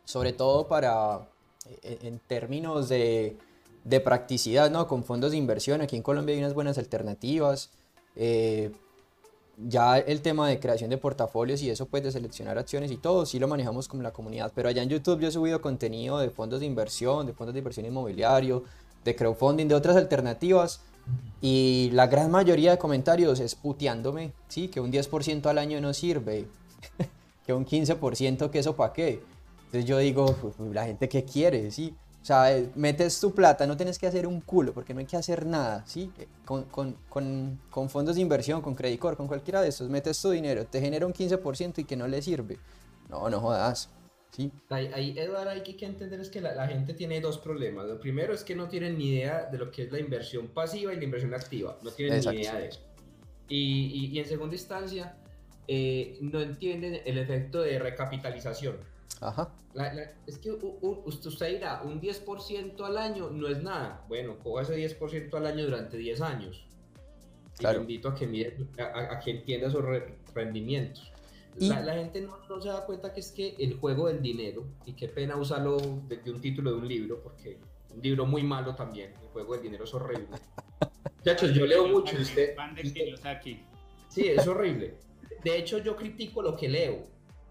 sobre 0.04 0.32
todo 0.32 0.68
para, 0.68 1.28
eh, 1.82 1.98
en 2.02 2.18
términos 2.20 2.88
de, 2.88 3.36
de 3.84 4.00
practicidad, 4.00 4.70
¿no? 4.70 4.86
Con 4.88 5.04
fondos 5.04 5.32
de 5.32 5.36
inversión, 5.38 5.80
aquí 5.82 5.96
en 5.96 6.02
Colombia 6.02 6.34
hay 6.34 6.40
unas 6.40 6.54
buenas 6.54 6.78
alternativas, 6.78 7.70
eh, 8.16 8.72
ya 9.56 9.98
el 9.98 10.20
tema 10.20 10.48
de 10.48 10.60
creación 10.60 10.90
de 10.90 10.98
portafolios 10.98 11.62
y 11.62 11.70
eso 11.70 11.86
pues 11.86 12.02
de 12.02 12.12
seleccionar 12.12 12.58
acciones 12.58 12.90
y 12.90 12.96
todo, 12.96 13.24
sí 13.24 13.38
lo 13.38 13.48
manejamos 13.48 13.88
con 13.88 14.02
la 14.02 14.12
comunidad, 14.12 14.52
pero 14.54 14.68
allá 14.68 14.82
en 14.82 14.88
YouTube 14.88 15.20
yo 15.20 15.28
he 15.28 15.32
subido 15.32 15.60
contenido 15.60 16.18
de 16.18 16.30
fondos 16.30 16.60
de 16.60 16.66
inversión, 16.66 17.26
de 17.26 17.32
fondos 17.32 17.54
de 17.54 17.60
inversión 17.60 17.86
inmobiliario, 17.86 18.64
de 19.04 19.16
crowdfunding, 19.16 19.66
de 19.68 19.74
otras 19.74 19.96
alternativas. 19.96 20.80
Y 21.40 21.90
la 21.92 22.08
gran 22.08 22.30
mayoría 22.32 22.72
de 22.72 22.78
comentarios 22.78 23.38
es 23.38 23.54
puteándome, 23.54 24.32
sí, 24.48 24.68
que 24.68 24.80
un 24.80 24.90
10% 24.90 25.46
al 25.46 25.58
año 25.58 25.80
no 25.80 25.94
sirve, 25.94 26.48
que 27.46 27.52
un 27.54 27.64
15% 27.64 28.50
que 28.50 28.58
eso 28.58 28.74
para 28.74 28.92
qué. 28.92 29.22
Entonces 29.66 29.84
yo 29.84 29.98
digo, 29.98 30.24
"Uf, 30.24 30.58
la 30.72 30.84
gente 30.84 31.08
que 31.08 31.24
quiere, 31.24 31.70
sí. 31.70 31.94
O 32.26 32.28
sea, 32.28 32.56
eh, 32.58 32.68
metes 32.74 33.20
tu 33.20 33.32
plata, 33.32 33.68
no 33.68 33.76
tienes 33.76 34.00
que 34.00 34.06
hacer 34.08 34.26
un 34.26 34.40
culo, 34.40 34.74
porque 34.74 34.92
no 34.92 34.98
hay 34.98 35.06
que 35.06 35.16
hacer 35.16 35.46
nada, 35.46 35.84
sí. 35.86 36.10
Eh, 36.18 36.26
Con, 36.44 36.64
con, 36.64 36.96
con, 37.08 37.60
con 37.70 37.88
fondos 37.88 38.16
de 38.16 38.20
inversión, 38.20 38.60
con 38.62 38.74
Credit 38.74 38.98
Corp, 38.98 39.16
con 39.16 39.28
cualquiera 39.28 39.62
de 39.62 39.68
estos, 39.68 39.88
metes 39.88 40.20
tu 40.20 40.30
dinero, 40.30 40.66
te 40.66 40.80
genera 40.80 41.06
un 41.06 41.12
15% 41.12 41.78
y 41.78 41.84
que 41.84 41.94
no 41.94 42.08
le 42.08 42.20
sirve. 42.20 42.58
No, 43.08 43.30
no 43.30 43.38
jodas, 43.38 43.90
sí. 44.32 44.50
Ahí, 44.70 44.90
ahí, 44.92 45.16
Eduardo, 45.16 45.50
hay 45.50 45.62
que 45.62 45.86
entender 45.86 46.18
es 46.18 46.28
que 46.28 46.40
la, 46.40 46.52
la 46.52 46.66
gente 46.66 46.94
tiene 46.94 47.20
dos 47.20 47.38
problemas. 47.38 47.86
Lo 47.86 48.00
primero 48.00 48.34
es 48.34 48.42
que 48.42 48.56
no 48.56 48.66
tienen 48.66 48.98
ni 48.98 49.10
idea 49.10 49.44
de 49.44 49.58
lo 49.58 49.70
que 49.70 49.84
es 49.84 49.92
la 49.92 50.00
inversión 50.00 50.48
pasiva 50.48 50.92
y 50.92 50.96
la 50.96 51.04
inversión 51.04 51.32
activa. 51.32 51.78
No 51.84 51.92
tienen 51.92 52.16
Exacto. 52.16 52.38
ni 52.38 52.42
idea 52.42 52.56
de 52.56 52.66
eso. 52.66 52.80
Y, 53.48 53.56
y- 53.56 54.06
y 54.06 54.18
en 54.18 54.26
segunda 54.26 54.56
instancia, 54.56 55.16
eh, 55.68 56.18
no 56.20 56.40
entienden 56.40 57.02
el 57.04 57.18
efecto 57.18 57.60
de 57.62 57.78
recapitalización. 57.78 58.78
Ajá. 59.20 59.52
es 60.26 60.38
que 60.38 60.50
usted 60.50 61.54
dirá, 61.54 61.82
un 61.82 62.00
10% 62.00 62.84
al 62.84 62.98
año 62.98 63.30
no 63.30 63.48
es 63.48 63.62
nada. 63.62 64.04
Bueno, 64.08 64.38
coja 64.38 64.62
ese 64.62 64.76
10% 64.76 65.34
al 65.34 65.46
año 65.46 65.64
durante 65.64 65.96
10 65.96 66.20
años. 66.20 66.66
Y 67.58 67.66
invito 67.76 68.08
a 68.08 68.14
que, 68.14 68.24
a, 68.78 69.18
que 69.20 69.30
entienda 69.30 69.68
esos 69.68 69.84
rendimientos. 70.34 71.10
La, 71.58 71.94
gente 71.94 72.20
no, 72.20 72.60
se 72.60 72.68
da 72.68 72.84
cuenta 72.84 73.14
que 73.14 73.20
es 73.20 73.32
que 73.32 73.56
el 73.58 73.78
juego 73.78 74.08
del 74.08 74.20
dinero, 74.20 74.66
y 74.84 74.92
qué 74.92 75.08
pena 75.08 75.36
usarlo 75.36 75.78
de, 76.06 76.30
un 76.30 76.40
título 76.42 76.72
de 76.72 76.76
un 76.76 76.86
libro, 76.86 77.22
porque 77.22 77.58
un 77.94 78.02
libro 78.02 78.26
muy 78.26 78.42
malo 78.42 78.74
también, 78.74 79.14
el 79.22 79.28
juego 79.28 79.54
del 79.54 79.62
dinero 79.62 79.84
es 79.84 79.94
horrible. 79.94 80.28
Muchachos, 81.18 81.54
yo 81.54 81.66
leo 81.66 81.88
mucho. 81.88 82.14
Usted, 82.20 82.54
sí, 84.08 84.28
es 84.28 84.46
horrible. 84.46 84.98
De 85.42 85.56
hecho, 85.56 85.78
yo 85.78 85.96
critico 85.96 86.42
lo 86.42 86.54
que 86.56 86.68
leo, 86.68 87.04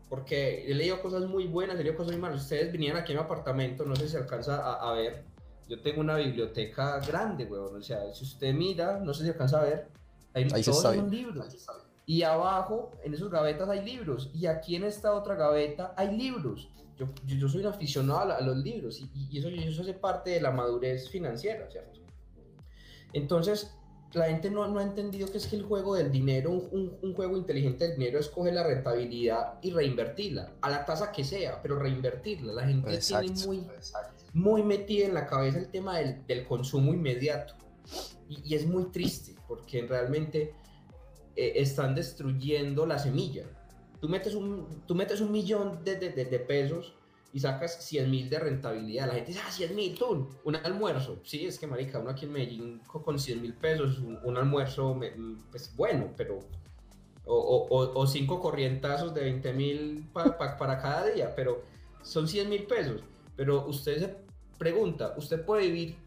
porque 0.09 0.65
he 0.69 0.73
leído 0.73 1.01
cosas 1.01 1.25
muy 1.25 1.47
buenas, 1.47 1.75
he 1.79 1.83
leído 1.83 1.97
cosas 1.97 2.13
muy 2.13 2.21
malas. 2.21 2.41
Ustedes 2.41 2.71
vinieron 2.71 2.99
aquí 2.99 3.13
a 3.13 3.15
mi 3.15 3.21
apartamento, 3.21 3.85
no 3.85 3.95
sé 3.95 4.03
si 4.03 4.09
se 4.09 4.17
alcanza 4.17 4.75
a, 4.75 4.93
ver. 4.93 5.23
Yo 5.67 5.81
tengo 5.81 6.01
una 6.01 6.17
biblioteca 6.17 6.99
grande, 6.99 7.45
weón. 7.45 7.75
O 7.75 7.81
sea, 7.81 8.13
si 8.13 8.23
usted 8.23 8.53
mira, 8.53 8.99
no 8.99 9.13
sé 9.13 9.23
si 9.23 9.29
alcanza 9.29 9.61
a 9.61 9.63
ver, 9.63 9.87
hay 10.33 10.47
Ahí 10.53 10.63
todos 10.63 10.81
son 10.81 11.09
libros. 11.09 11.67
Y 12.05 12.21
abajo, 12.21 12.91
en 13.03 13.15
esos 13.15 13.31
gavetas 13.31 13.67
hay 13.67 13.83
libros. 13.83 14.29
Y 14.33 14.45
aquí 14.45 14.75
en 14.75 14.83
esta 14.83 15.13
otra 15.13 15.35
gaveta 15.35 15.93
hay 15.97 16.15
libros. 16.15 16.69
Yo, 16.97 17.07
yo, 17.25 17.49
soy 17.49 17.61
un 17.61 17.67
aficionado 17.67 18.31
a, 18.31 18.41
los 18.41 18.57
libros 18.57 19.01
y, 19.01 19.09
y, 19.29 19.39
eso, 19.39 19.49
eso 19.49 19.81
hace 19.81 19.93
parte 19.93 20.29
de 20.29 20.39
la 20.39 20.51
madurez 20.51 21.09
financiera, 21.09 21.69
¿cierto? 21.69 21.99
Entonces, 23.11 23.75
la 24.15 24.27
gente 24.27 24.49
no, 24.49 24.67
no, 24.67 24.79
ha 24.79 24.83
entendido 24.83 25.29
que 25.29 25.37
es 25.37 25.47
que 25.47 25.55
el 25.55 25.63
juego 25.63 25.95
del 25.95 26.11
dinero, 26.11 26.51
un, 26.51 26.97
un, 27.01 27.13
juego 27.13 27.37
inteligente 27.37 27.87
del 27.87 27.97
dinero 27.97 28.19
es 28.19 28.29
coger 28.29 28.53
la 28.53 28.63
rentabilidad 28.63 29.59
y 29.61 29.71
reinvertirla, 29.71 30.53
a 30.61 30.69
la 30.69 30.85
tasa 30.85 31.11
que 31.11 31.23
sea, 31.23 31.61
pero 31.61 31.77
reinvertirla. 31.77 32.53
La 32.53 32.67
gente 32.67 32.97
tiene 32.97 33.31
muy, 33.45 33.67
muy 34.33 34.63
metida 34.63 35.05
en 35.05 35.13
la 35.13 35.27
cabeza 35.27 35.59
el 35.59 35.69
tema 35.69 35.97
del, 35.97 36.25
del 36.27 36.45
consumo 36.45 36.93
inmediato. 36.93 37.55
Y, 38.29 38.53
y, 38.53 38.55
es 38.55 38.65
muy 38.65 38.85
triste, 38.85 39.35
porque 39.47 39.85
realmente 39.85 40.55
eh, 41.35 41.53
están 41.55 41.93
destruyendo 41.93 42.85
la 42.85 42.97
semilla. 42.97 43.45
Tú 43.99 44.09
metes 44.09 44.33
un, 44.33 44.83
tú 44.87 44.95
metes 44.95 45.21
un 45.21 45.31
millón 45.31 45.83
de, 45.83 45.97
de, 45.97 46.09
de 46.09 46.39
pesos 46.39 46.95
y 47.35 47.39
sacas 47.41 47.83
100 47.83 48.09
mil 48.09 48.29
de 48.29 48.39
rentabilidad. 48.39 49.07
La 49.07 49.15
gente 49.15 49.33
dice, 49.33 49.41
ah, 49.45 49.51
100 49.51 49.75
mil, 49.75 49.93
tú, 49.93 50.29
un 50.45 50.55
almuerzo. 50.55 51.19
Sí, 51.25 51.45
es 51.45 51.59
que, 51.59 51.67
marica, 51.67 51.99
uno 51.99 52.11
aquí 52.11 52.23
en 52.23 52.31
Medellín 52.31 52.81
con 52.87 53.19
100 53.19 53.41
mil 53.41 53.53
pesos, 53.53 53.99
un, 53.99 54.37
almuerzo, 54.37 54.97
pues 55.51 55.75
bueno, 55.75 56.13
pero... 56.15 56.39
O, 57.25 57.35
o, 57.35 57.99
o 57.99 58.07
cinco 58.07 58.39
corrientazos 58.39 59.13
de 59.13 59.21
20 59.21 59.51
mil 59.51 60.07
para 60.13 60.79
cada 60.79 61.07
día, 61.07 61.35
pero 61.35 61.63
son 62.03 62.25
100 62.25 62.49
mil 62.49 62.63
pesos. 62.67 63.01
Pero 63.35 63.67
usted 63.67 63.99
se 63.99 64.15
pregunta, 64.57 65.13
¿usted 65.17 65.43
puede 65.43 65.63
vivir 65.63 65.97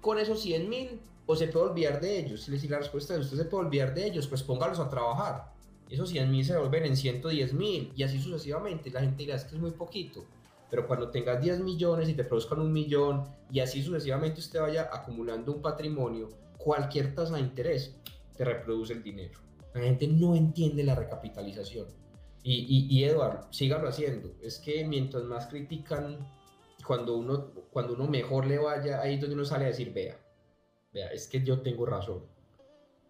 con 0.00 0.18
esos 0.18 0.40
100 0.40 0.66
mil 0.66 1.00
o 1.26 1.36
se 1.36 1.48
puede 1.48 1.66
olvidar 1.66 2.00
de 2.00 2.20
ellos? 2.20 2.44
Si 2.44 2.68
la 2.68 2.78
respuesta 2.78 3.14
es, 3.14 3.20
usted 3.20 3.36
se 3.36 3.44
puede 3.44 3.66
olvidar 3.66 3.92
de 3.92 4.06
ellos, 4.06 4.26
pues 4.28 4.42
póngalos 4.42 4.78
a 4.78 4.88
trabajar. 4.88 5.52
Esos 5.90 6.08
100 6.08 6.30
mil 6.30 6.42
se 6.42 6.56
vuelven 6.56 6.86
en 6.86 6.96
110 6.96 7.52
mil 7.52 7.92
y 7.94 8.02
así 8.02 8.18
sucesivamente. 8.18 8.88
La 8.88 9.00
gente 9.00 9.24
dirá, 9.24 9.34
es 9.34 9.44
que 9.44 9.56
es 9.56 9.60
muy 9.60 9.72
poquito 9.72 10.24
pero 10.70 10.86
cuando 10.86 11.10
tengas 11.10 11.42
10 11.42 11.60
millones 11.60 12.08
y 12.08 12.14
te 12.14 12.24
produzcan 12.24 12.60
un 12.60 12.72
millón 12.72 13.24
y 13.50 13.60
así 13.60 13.82
sucesivamente 13.82 14.38
usted 14.38 14.60
vaya 14.60 14.88
acumulando 14.92 15.52
un 15.52 15.60
patrimonio, 15.60 16.28
cualquier 16.56 17.14
tasa 17.14 17.34
de 17.34 17.40
interés 17.40 17.96
te 18.36 18.44
reproduce 18.44 18.92
el 18.92 19.02
dinero. 19.02 19.40
La 19.74 19.82
gente 19.82 20.06
no 20.06 20.36
entiende 20.36 20.84
la 20.84 20.94
recapitalización. 20.94 21.88
Y, 22.42 22.54
y, 22.54 22.86
y 22.88 23.04
Eduardo, 23.04 23.52
sígalo 23.52 23.88
haciendo. 23.88 24.32
Es 24.40 24.58
que 24.58 24.84
mientras 24.86 25.24
más 25.24 25.48
critican, 25.48 26.18
cuando 26.86 27.16
uno, 27.16 27.50
cuando 27.70 27.94
uno 27.94 28.06
mejor 28.06 28.46
le 28.46 28.58
vaya, 28.58 29.00
ahí 29.00 29.14
es 29.14 29.20
donde 29.20 29.34
uno 29.34 29.44
sale 29.44 29.64
a 29.64 29.68
decir, 29.68 29.92
vea, 29.92 30.18
vea, 30.92 31.08
es 31.08 31.28
que 31.28 31.42
yo 31.42 31.60
tengo 31.60 31.84
razón. 31.84 32.24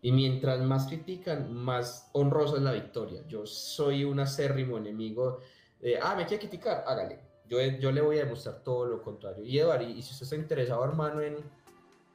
Y 0.02 0.12
mientras 0.12 0.60
más 0.62 0.86
critican, 0.86 1.52
más 1.52 2.08
honrosa 2.14 2.56
es 2.56 2.62
la 2.62 2.72
victoria. 2.72 3.22
Yo 3.28 3.44
soy 3.44 4.04
un 4.04 4.18
acérrimo 4.18 4.78
enemigo. 4.78 5.40
De, 5.78 5.98
ah, 5.98 6.14
me 6.16 6.24
quiere 6.24 6.40
criticar, 6.40 6.84
hágale 6.86 7.29
yo, 7.50 7.90
le 7.90 8.00
voy 8.00 8.18
a 8.18 8.24
demostrar 8.24 8.62
todo 8.62 8.86
lo 8.86 9.02
contrario. 9.02 9.44
Y 9.44 9.58
Eduardo, 9.58 9.84
y 9.84 10.00
si 10.02 10.12
usted 10.12 10.24
está 10.24 10.36
interesado, 10.36 10.84
hermano, 10.84 11.20
en, 11.20 11.36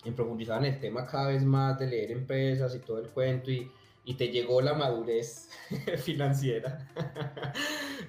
en 0.06 0.16
profundizar 0.16 0.64
en 0.64 0.74
el 0.74 0.80
tema 0.80 1.06
cada 1.06 1.28
vez 1.28 1.44
más 1.44 1.78
de 1.78 1.88
leer 1.88 2.12
empresas 2.12 2.74
y 2.74 2.80
todo 2.80 3.00
el 3.00 3.10
cuento 3.10 3.52
y, 3.52 3.70
y 4.06 4.14
te 4.14 4.30
llegó 4.30 4.62
la 4.62 4.74
madurez 4.74 5.50
financiera, 5.98 6.88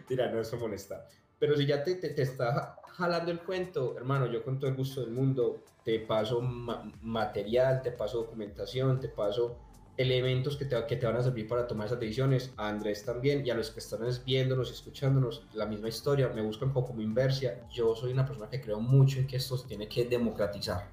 mira, 0.09 0.31
no, 0.31 0.41
eso 0.41 0.57
molesta. 0.57 1.05
Pero 1.39 1.57
si 1.57 1.67
ya 1.67 1.83
te, 1.83 1.97
te, 1.97 2.23
está 2.23 2.79
jalando 2.93 3.33
el 3.33 3.41
cuento, 3.41 3.97
hermano, 3.97 4.27
yo 4.27 4.43
con 4.45 4.59
todo 4.59 4.71
el 4.71 4.77
gusto 4.77 5.01
del 5.01 5.11
mundo 5.11 5.65
te 5.85 5.99
paso 6.01 6.41
material, 6.41 7.83
te 7.83 7.91
paso 7.91 8.19
documentación, 8.19 9.01
te 9.01 9.09
paso 9.09 9.59
elementos 9.97 10.57
que 10.57 10.65
te, 10.65 10.77
que 10.87 10.97
te 10.97 11.07
van 11.07 11.17
a 11.17 11.23
servir 11.23 11.47
para 11.49 11.67
tomar 11.67 11.87
esas 11.87 12.01
decisiones. 12.01 12.53
A 12.57 12.69
Andrés 12.69 13.05
también 13.05 13.47
y 13.47 13.51
a 13.51 13.55
los 13.55 13.71
que 13.71 13.81
están 13.81 14.01
viéndonos 14.25 14.71
y 14.71 14.73
escuchándonos, 14.73 15.47
la 15.55 15.67
misma 15.67 15.89
historia. 15.89 16.29
Me 16.29 16.43
buscan 16.43 16.73
como 16.73 17.01
inversia. 17.01 17.67
Yo 17.73 17.95
soy 17.95 18.13
una 18.13 18.27
persona 18.27 18.49
que 18.51 18.61
creo 18.61 18.81
mucho 18.81 19.19
en 19.19 19.27
que 19.27 19.37
esto 19.37 19.57
se 19.57 19.67
tiene 19.67 19.89
que 19.89 20.05
democratizar. 20.05 20.89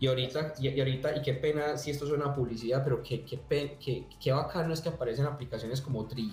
Y 0.00 0.06
ahorita, 0.06 0.54
y, 0.60 0.78
ahorita, 0.78 1.16
y 1.16 1.22
qué 1.22 1.34
pena 1.34 1.76
si 1.76 1.90
esto 1.90 2.06
es 2.06 2.12
una 2.12 2.32
publicidad, 2.32 2.84
pero 2.84 3.02
qué, 3.02 3.24
qué, 3.24 3.40
qué, 3.80 4.06
qué 4.20 4.32
bacano 4.32 4.72
es 4.72 4.80
que 4.80 4.90
aparecen 4.90 5.26
aplicaciones 5.26 5.80
como 5.80 6.06
Tri, 6.06 6.32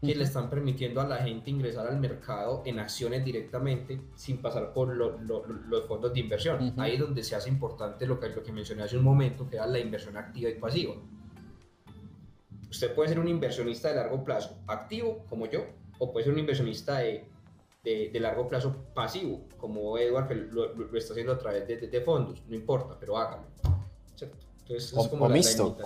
que 0.00 0.14
le 0.14 0.24
están 0.24 0.48
permitiendo 0.48 1.00
a 1.00 1.06
la 1.06 1.16
gente 1.18 1.50
ingresar 1.50 1.86
al 1.86 1.98
mercado 1.98 2.62
en 2.64 2.78
acciones 2.78 3.24
directamente 3.24 4.00
sin 4.14 4.38
pasar 4.38 4.72
por 4.72 4.96
los 4.96 5.86
fondos 5.86 6.12
de 6.12 6.20
inversión. 6.20 6.74
Ahí 6.78 6.94
es 6.94 7.00
donde 7.00 7.24
se 7.24 7.34
hace 7.34 7.48
importante 7.48 8.06
lo 8.06 8.20
que, 8.20 8.28
lo 8.28 8.42
que 8.42 8.52
mencioné 8.52 8.84
hace 8.84 8.96
un 8.96 9.04
momento, 9.04 9.48
que 9.48 9.56
era 9.56 9.66
la 9.66 9.78
inversión 9.78 10.16
activa 10.16 10.50
y 10.50 10.54
pasiva. 10.54 10.94
Usted 12.70 12.94
puede 12.94 13.08
ser 13.08 13.18
un 13.18 13.28
inversionista 13.28 13.88
de 13.88 13.96
largo 13.96 14.22
plazo 14.24 14.58
activo, 14.66 15.24
como 15.28 15.46
yo, 15.46 15.64
o 15.98 16.12
puede 16.12 16.24
ser 16.24 16.32
un 16.34 16.38
inversionista 16.38 16.98
de, 16.98 17.26
de, 17.82 18.20
largo 18.20 18.46
plazo 18.46 18.76
pasivo, 18.94 19.46
como 19.56 19.96
Edward, 19.98 20.28
que 20.28 20.34
lo, 20.34 20.96
está 20.96 21.12
haciendo 21.12 21.32
a 21.32 21.38
través 21.38 21.66
de, 21.66 22.00
fondos. 22.02 22.42
No 22.46 22.54
importa, 22.54 22.96
pero 23.00 23.16
hágalo. 23.16 23.44
Entonces, 24.60 24.92
o, 24.94 25.00
es 25.02 25.08
como 25.08 25.28
mixto. 25.28 25.76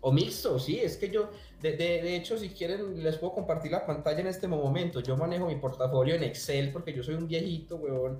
O 0.00 0.12
mixto, 0.12 0.58
sí, 0.58 0.78
es 0.78 0.96
que 0.96 1.10
yo, 1.10 1.30
de, 1.72 2.02
de, 2.02 2.16
hecho, 2.16 2.36
si 2.36 2.50
quieren, 2.50 3.02
les 3.02 3.16
puedo 3.16 3.32
compartir 3.32 3.72
la 3.72 3.86
pantalla 3.86 4.20
en 4.20 4.26
este 4.26 4.46
momento. 4.46 5.00
Yo 5.00 5.16
manejo 5.16 5.46
mi 5.46 5.56
portafolio 5.56 6.14
en 6.14 6.24
Excel 6.24 6.70
porque 6.70 6.92
yo 6.92 7.02
soy 7.02 7.14
un 7.14 7.26
viejito, 7.26 7.76
weón. 7.76 8.18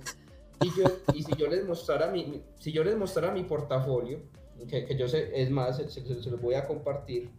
Y, 0.61 0.69
yo, 0.75 0.85
y 1.13 1.21
si 1.21 1.35
yo 1.35 1.47
les 1.47 1.63
mostrara 1.65 2.09
mi, 2.09 2.41
si 2.59 2.71
yo 2.71 2.83
les 2.83 2.97
mostrara 2.97 3.33
mi 3.33 3.43
portafolio, 3.43 4.21
que, 4.69 4.85
que 4.85 4.97
yo 4.97 5.07
sé, 5.07 5.29
es 5.33 5.49
más, 5.49 5.77
se, 5.77 5.89
se, 5.89 6.29
los 6.29 6.41
voy 6.41 6.55
a 6.55 6.65
compartir. 6.65 7.29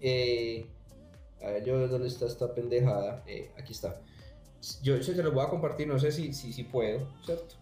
Eh, 0.00 0.66
a 1.42 1.50
ver, 1.50 1.64
yo, 1.64 1.88
¿dónde 1.88 2.08
está 2.08 2.26
esta 2.26 2.52
pendejada? 2.52 3.22
Eh, 3.26 3.50
aquí 3.56 3.72
está. 3.72 4.02
Yo 4.82 5.02
se, 5.02 5.14
se 5.14 5.22
los 5.22 5.32
voy 5.32 5.44
a 5.44 5.48
compartir, 5.48 5.86
no 5.86 5.98
sé 5.98 6.12
si, 6.12 6.32
si, 6.32 6.52
si 6.52 6.64
puedo, 6.64 7.08
¿cierto? 7.24 7.54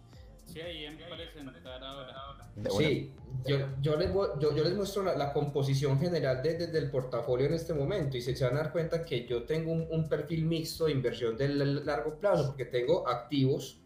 Sí, 0.47 0.61
ahí 0.61 0.85
en 0.87 0.97
presentar 0.97 1.85
ahora. 1.85 2.35
Sí, 2.79 3.12
yo, 3.46 3.59
yo, 3.80 3.96
les, 3.96 4.12
yo, 4.12 4.57
yo 4.57 4.64
les 4.64 4.74
muestro 4.74 5.02
la, 5.02 5.33
composición 5.33 5.98
general 5.98 6.42
desde 6.42 6.66
de, 6.68 6.78
el 6.78 6.90
portafolio 6.90 7.46
en 7.46 7.54
este 7.54 7.74
momento 7.74 8.16
y 8.16 8.22
se, 8.22 8.33
van 8.44 8.54
a 8.54 8.62
dar 8.62 8.72
cuenta 8.72 9.04
que 9.04 9.26
yo 9.26 9.44
tengo 9.44 9.72
un, 9.72 9.87
un 9.90 10.09
perfil 10.09 10.44
mixto 10.46 10.87
de 10.87 10.92
inversión 10.92 11.37
de 11.37 11.48
largo 11.48 12.18
plazo 12.18 12.46
porque 12.48 12.64
tengo 12.64 13.07
activos. 13.09 13.83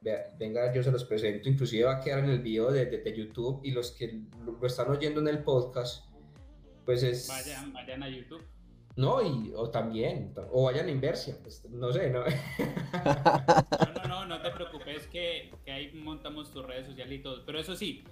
venga, 0.00 0.72
yo 0.72 0.82
se 0.82 0.90
los 0.90 1.04
presento, 1.04 1.48
inclusive 1.48 1.84
va 1.84 1.96
a 1.96 2.00
quedar 2.00 2.20
en 2.20 2.30
el 2.30 2.40
video 2.40 2.72
de, 2.72 2.86
de, 2.86 3.16
YouTube 3.16 3.60
y 3.62 3.70
los 3.70 3.92
que 3.92 4.22
lo, 4.44 4.66
están 4.66 4.90
oyendo 4.90 5.20
en 5.20 5.28
el 5.28 5.44
podcast, 5.44 6.06
pues 6.84 7.02
es... 7.02 7.28
Vayan, 7.28 7.72
vayan 7.72 8.02
a 8.02 8.08
YouTube. 8.08 8.42
No, 8.96 9.22
y, 9.22 9.52
o 9.54 9.70
también, 9.70 10.34
o 10.50 10.64
vayan 10.64 10.86
a 10.86 10.90
Inversia, 10.90 11.36
pues, 11.40 11.64
no 11.70 11.92
sé, 11.92 12.10
¿no? 12.10 12.24
no, 12.24 13.92
no, 13.94 14.08
no, 14.08 14.26
no 14.26 14.42
te 14.42 14.50
preocupes 14.50 15.06
que, 15.06 15.52
que 15.64 15.70
ahí 15.70 15.92
montamos 15.94 16.50
tus 16.50 16.66
redes 16.66 16.86
sociales 16.86 17.20
y 17.20 17.22
todo. 17.22 17.46
Pero 17.46 17.60
eso 17.60 17.76
sí, 17.76 18.02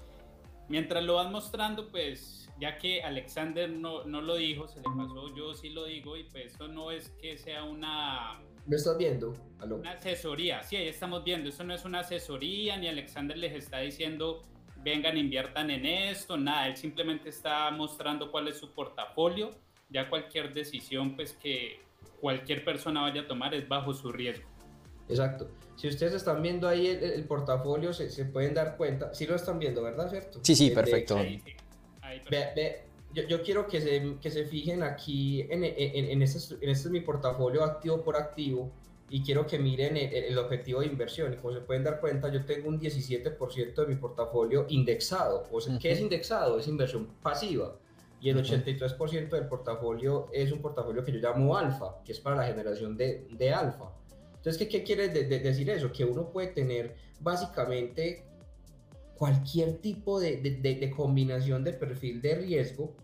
mientras 0.68 1.04
lo 1.04 1.14
vas 1.14 1.30
mostrando, 1.30 1.88
pues 1.88 2.48
ya 2.58 2.78
que 2.78 3.02
Alexander 3.02 3.68
no, 3.68 4.04
no 4.04 4.20
lo 4.20 4.36
dijo, 4.36 4.66
se 4.68 4.78
le 4.78 4.84
pasó, 4.96 5.34
yo 5.34 5.54
sí 5.54 5.70
lo 5.70 5.84
digo 5.84 6.16
y 6.16 6.24
pues 6.24 6.54
eso 6.54 6.68
no 6.68 6.90
es 6.90 7.10
que 7.20 7.36
sea 7.36 7.64
una... 7.64 8.40
¿Me 8.66 8.76
estás 8.76 8.98
viendo? 8.98 9.34
Una 9.60 9.92
asesoría, 9.92 10.62
sí, 10.62 10.76
ahí 10.76 10.88
estamos 10.88 11.22
viendo, 11.22 11.48
eso 11.48 11.64
no 11.64 11.74
es 11.74 11.84
una 11.84 12.00
asesoría, 12.00 12.76
ni 12.76 12.88
Alexander 12.88 13.36
les 13.36 13.54
está 13.54 13.78
diciendo 13.78 14.42
vengan, 14.78 15.16
inviertan 15.16 15.70
en 15.70 15.84
esto, 15.84 16.36
nada, 16.36 16.68
él 16.68 16.76
simplemente 16.76 17.28
está 17.28 17.70
mostrando 17.70 18.30
cuál 18.30 18.48
es 18.48 18.58
su 18.58 18.72
portafolio 18.72 19.50
ya 19.88 20.08
cualquier 20.08 20.52
decisión 20.52 21.14
pues 21.14 21.32
que 21.34 21.80
cualquier 22.20 22.64
persona 22.64 23.02
vaya 23.02 23.22
a 23.22 23.26
tomar 23.26 23.54
es 23.54 23.68
bajo 23.68 23.92
su 23.92 24.12
riesgo. 24.12 24.48
Exacto. 25.08 25.48
Si 25.76 25.88
ustedes 25.88 26.14
están 26.14 26.40
viendo 26.42 26.66
ahí 26.66 26.86
el, 26.86 27.24
portafolio, 27.24 27.92
se, 27.92 28.10
se, 28.10 28.24
pueden 28.24 28.54
dar 28.54 28.76
cuenta. 28.76 29.12
Sí 29.14 29.26
lo 29.26 29.36
están 29.36 29.58
viendo, 29.58 29.82
¿verdad? 29.82 30.08
¿Cierto? 30.10 30.40
Sí, 30.42 30.56
sí, 30.56 30.70
perfecto. 30.70 31.18
yo, 33.12 33.42
quiero 33.42 33.66
que 33.66 33.80
se, 33.80 34.16
que 34.20 34.30
se 34.30 34.46
fijen 34.46 34.82
aquí 34.82 35.42
en, 35.42 35.64
en, 35.64 35.74
en, 35.76 36.22
este, 36.22 36.54
en 36.54 36.70
este 36.70 36.88
es 36.88 36.90
mi 36.90 37.00
portafolio 37.00 37.62
activo 37.62 38.02
por 38.02 38.16
activo 38.16 38.72
y 39.08 39.22
quiero 39.22 39.46
que 39.46 39.58
miren 39.58 39.96
el, 39.96 40.36
objetivo 40.38 40.80
de 40.80 40.86
inversión. 40.86 41.32
Y 41.32 41.36
como 41.36 41.52
se 41.52 41.60
pueden 41.60 41.84
dar 41.84 42.00
cuenta, 42.00 42.28
yo 42.28 42.44
tengo 42.44 42.68
un 42.68 42.80
17% 42.80 43.74
de 43.74 43.86
mi 43.86 43.96
portafolio 43.96 44.66
indexado. 44.68 45.44
O 45.52 45.60
sea, 45.60 45.78
¿Qué 45.78 45.92
es 45.92 46.00
indexado? 46.00 46.58
Es 46.58 46.66
inversión 46.66 47.06
pasiva. 47.22 47.76
Y 48.20 48.30
el 48.30 48.42
83% 48.42 49.28
del 49.28 49.46
portafolio 49.46 50.28
es 50.32 50.50
un 50.50 50.60
portafolio 50.60 51.04
que 51.04 51.12
yo 51.12 51.18
llamo 51.18 51.56
alfa, 51.56 52.02
que 52.04 52.12
es 52.12 52.18
para 52.18 52.36
la 52.36 52.46
generación 52.46 52.96
de, 52.96 53.28
de 53.30 53.52
alfa. 53.52 53.92
Entonces, 54.46 54.68
¿qué, 54.68 54.78
qué 54.78 54.84
quiere 54.84 55.08
decir 55.08 55.68
eso? 55.70 55.90
Que 55.90 56.04
uno 56.04 56.30
puede 56.30 56.46
tener 56.46 56.94
básicamente 57.18 58.22
cualquier 59.16 59.78
tipo 59.78 60.20
de, 60.20 60.36
de, 60.36 60.90
combinación 60.92 61.64
de 61.64 61.72
perfil 61.72 62.22
de 62.22 62.36
riesgo 62.36 62.94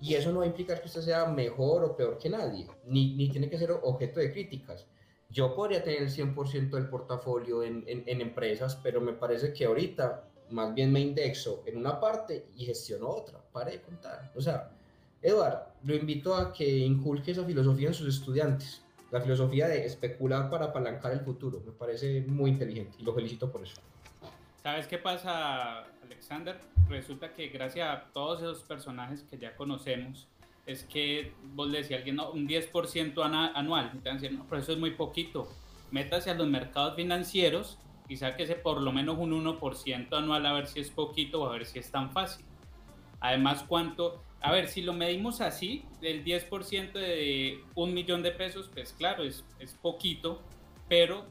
y 0.00 0.14
eso 0.14 0.32
no 0.32 0.38
va 0.38 0.44
a 0.44 0.48
implicar 0.48 0.80
que 0.80 0.86
usted 0.86 1.02
sea 1.02 1.26
mejor 1.26 1.84
o 1.84 1.94
peor 1.94 2.16
que 2.16 2.30
nadie, 2.30 2.66
ni, 2.86 3.14
ni 3.16 3.28
tiene 3.28 3.50
que 3.50 3.58
ser 3.58 3.70
objeto 3.70 4.18
de 4.18 4.32
críticas. 4.32 4.86
Yo 5.28 5.54
podría 5.54 5.84
tener 5.84 6.04
el 6.04 6.08
100% 6.08 6.70
del 6.70 6.88
portafolio 6.88 7.62
en, 7.62 7.84
en, 7.86 8.20
empresas, 8.22 8.74
pero 8.82 8.98
me 9.02 9.12
parece 9.12 9.52
que 9.52 9.66
ahorita 9.66 10.24
más 10.48 10.74
bien 10.74 10.90
me 10.90 11.00
indexo 11.00 11.64
en 11.66 11.76
una 11.76 12.00
parte 12.00 12.46
y 12.56 12.64
gestiono 12.64 13.10
otra. 13.10 13.38
Pare 13.52 13.72
de 13.72 13.82
contar. 13.82 14.32
O 14.34 14.40
sea, 14.40 14.70
Eduard, 15.20 15.66
lo 15.84 15.94
invito 15.94 16.34
a 16.34 16.50
que 16.50 16.78
inculque 16.78 17.32
esa 17.32 17.44
filosofía 17.44 17.88
en 17.88 17.94
sus 17.94 18.08
estudiantes. 18.08 18.87
La 19.10 19.20
filosofía 19.20 19.68
de 19.68 19.86
especular 19.86 20.50
para 20.50 20.66
apalancar 20.66 21.12
el 21.12 21.20
futuro. 21.20 21.62
Me 21.64 21.72
parece 21.72 22.24
muy 22.26 22.50
inteligente 22.50 22.96
y 22.98 23.04
lo 23.04 23.14
felicito 23.14 23.50
por 23.50 23.62
eso. 23.62 23.80
¿Sabes 24.62 24.86
qué 24.86 24.98
pasa, 24.98 25.84
Alexander? 26.02 26.58
Resulta 26.88 27.32
que 27.32 27.48
gracias 27.48 27.88
a 27.88 28.04
todos 28.12 28.40
esos 28.40 28.62
personajes 28.62 29.22
que 29.22 29.38
ya 29.38 29.56
conocemos, 29.56 30.28
es 30.66 30.84
que 30.84 31.32
vos 31.54 31.68
le 31.68 31.78
decías 31.78 31.96
a 31.96 32.00
alguien, 32.00 32.16
no, 32.16 32.30
un 32.30 32.46
10% 32.46 33.52
anual, 33.54 33.90
y 33.94 33.98
te 33.98 34.30
no, 34.30 34.44
pero 34.48 34.60
eso 34.60 34.72
es 34.72 34.78
muy 34.78 34.90
poquito. 34.90 35.48
Métase 35.90 36.30
a 36.30 36.34
los 36.34 36.46
mercados 36.46 36.96
financieros 36.96 37.78
y 38.08 38.18
sáquese 38.18 38.54
por 38.54 38.82
lo 38.82 38.92
menos 38.92 39.16
un 39.18 39.32
1% 39.32 40.12
anual 40.12 40.44
a 40.44 40.52
ver 40.52 40.66
si 40.66 40.80
es 40.80 40.90
poquito 40.90 41.42
o 41.42 41.46
a 41.46 41.52
ver 41.52 41.64
si 41.64 41.78
es 41.78 41.90
tan 41.90 42.10
fácil. 42.10 42.44
Además, 43.20 43.64
cuánto, 43.66 44.22
a 44.40 44.52
ver, 44.52 44.68
si 44.68 44.82
lo 44.82 44.92
medimos 44.92 45.40
así, 45.40 45.84
el 46.00 46.24
10% 46.24 46.92
de 46.92 47.60
un 47.74 47.92
millón 47.92 48.22
de 48.22 48.30
pesos, 48.30 48.70
pues 48.72 48.92
claro, 48.92 49.24
es, 49.24 49.44
es 49.58 49.74
poquito, 49.74 50.42
pero 50.88 51.26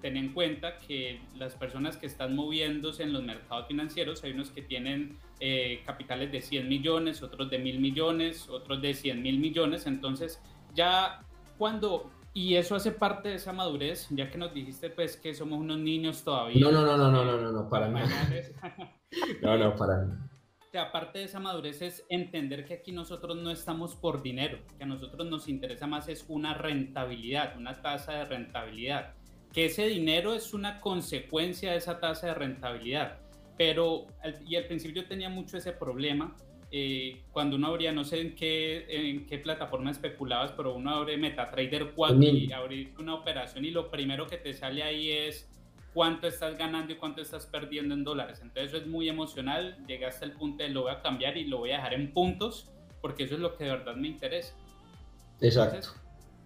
ten 0.00 0.16
en 0.16 0.32
cuenta 0.32 0.78
que 0.78 1.20
las 1.36 1.54
personas 1.54 1.96
que 1.96 2.06
están 2.06 2.34
moviéndose 2.34 3.04
en 3.04 3.12
los 3.12 3.22
mercados 3.22 3.68
financieros, 3.68 4.22
hay 4.24 4.32
unos 4.32 4.50
que 4.50 4.62
tienen 4.62 5.16
eh, 5.40 5.82
capitales 5.86 6.30
de 6.30 6.40
100 6.40 6.68
millones, 6.68 7.22
otros 7.22 7.48
de 7.50 7.58
mil 7.58 7.80
millones, 7.80 8.48
otros 8.48 8.82
de 8.82 8.94
100 8.94 9.22
mil 9.22 9.38
millones, 9.38 9.86
entonces 9.86 10.40
ya 10.74 11.24
cuando, 11.56 12.10
y 12.34 12.56
eso 12.56 12.74
hace 12.74 12.90
parte 12.90 13.28
de 13.30 13.36
esa 13.36 13.52
madurez, 13.52 14.08
ya 14.10 14.30
que 14.30 14.38
nos 14.38 14.52
dijiste 14.52 14.90
pues 14.90 15.16
que 15.16 15.34
somos 15.34 15.60
unos 15.60 15.78
niños 15.78 16.22
todavía. 16.22 16.60
No, 16.60 16.72
no, 16.72 16.84
no, 16.84 16.96
no, 16.96 17.10
no, 17.10 17.24
no, 17.24 17.40
no, 17.40 17.52
no 17.52 17.68
para 17.68 17.88
nada. 17.88 18.08
no, 19.42 19.56
no, 19.56 19.76
para 19.76 20.04
nada. 20.04 20.31
Aparte 20.78 21.20
de 21.20 21.24
esa 21.24 21.40
madurez 21.40 21.82
es 21.82 22.04
entender 22.08 22.64
que 22.64 22.74
aquí 22.74 22.92
nosotros 22.92 23.36
no 23.36 23.50
estamos 23.50 23.94
por 23.94 24.22
dinero, 24.22 24.58
que 24.78 24.84
a 24.84 24.86
nosotros 24.86 25.26
nos 25.28 25.48
interesa 25.48 25.86
más 25.86 26.08
es 26.08 26.24
una 26.28 26.54
rentabilidad, 26.54 27.56
una 27.56 27.80
tasa 27.80 28.12
de 28.12 28.24
rentabilidad 28.24 29.14
que 29.52 29.66
ese 29.66 29.86
dinero 29.86 30.34
es 30.34 30.54
una 30.54 30.80
consecuencia 30.80 31.72
de 31.72 31.78
esa 31.78 32.00
tasa 32.00 32.28
de 32.28 32.34
rentabilidad. 32.34 33.18
Pero, 33.58 34.06
y 34.46 34.56
al 34.56 34.64
principio 34.64 35.02
yo 35.02 35.08
tenía 35.08 35.28
mucho 35.28 35.58
ese 35.58 35.72
problema, 35.72 36.34
eh, 36.70 37.20
cuando 37.32 37.56
uno 37.56 37.66
abría, 37.66 37.92
no 37.92 38.02
sé 38.02 38.20
en 38.20 38.34
qué, 38.34 38.86
en 38.88 39.26
qué 39.26 39.38
plataforma 39.38 39.90
especulabas, 39.90 40.52
pero 40.52 40.74
uno 40.74 40.90
abre 40.90 41.18
MetaTrader 41.18 41.92
4 41.94 42.22
y 42.22 42.50
abre 42.50 42.92
una 42.98 43.14
operación 43.14 43.66
y 43.66 43.70
lo 43.70 43.90
primero 43.90 44.26
que 44.26 44.38
te 44.38 44.54
sale 44.54 44.82
ahí 44.82 45.10
es 45.10 45.51
cuánto 45.92 46.26
estás 46.26 46.56
ganando 46.56 46.92
y 46.92 46.96
cuánto 46.96 47.20
estás 47.20 47.46
perdiendo 47.46 47.94
en 47.94 48.04
dólares. 48.04 48.40
Entonces 48.42 48.72
eso 48.72 48.76
es 48.78 48.86
muy 48.86 49.08
emocional, 49.08 49.76
llegué 49.86 50.06
hasta 50.06 50.24
el 50.24 50.32
punto 50.32 50.62
de 50.62 50.70
lo 50.70 50.82
voy 50.82 50.92
a 50.92 51.00
cambiar 51.00 51.36
y 51.36 51.44
lo 51.44 51.58
voy 51.58 51.72
a 51.72 51.76
dejar 51.76 51.94
en 51.94 52.12
puntos, 52.12 52.70
porque 53.00 53.24
eso 53.24 53.34
es 53.34 53.40
lo 53.40 53.56
que 53.56 53.64
de 53.64 53.70
verdad 53.70 53.96
me 53.96 54.08
interesa. 54.08 54.54
Exacto 55.40 56.02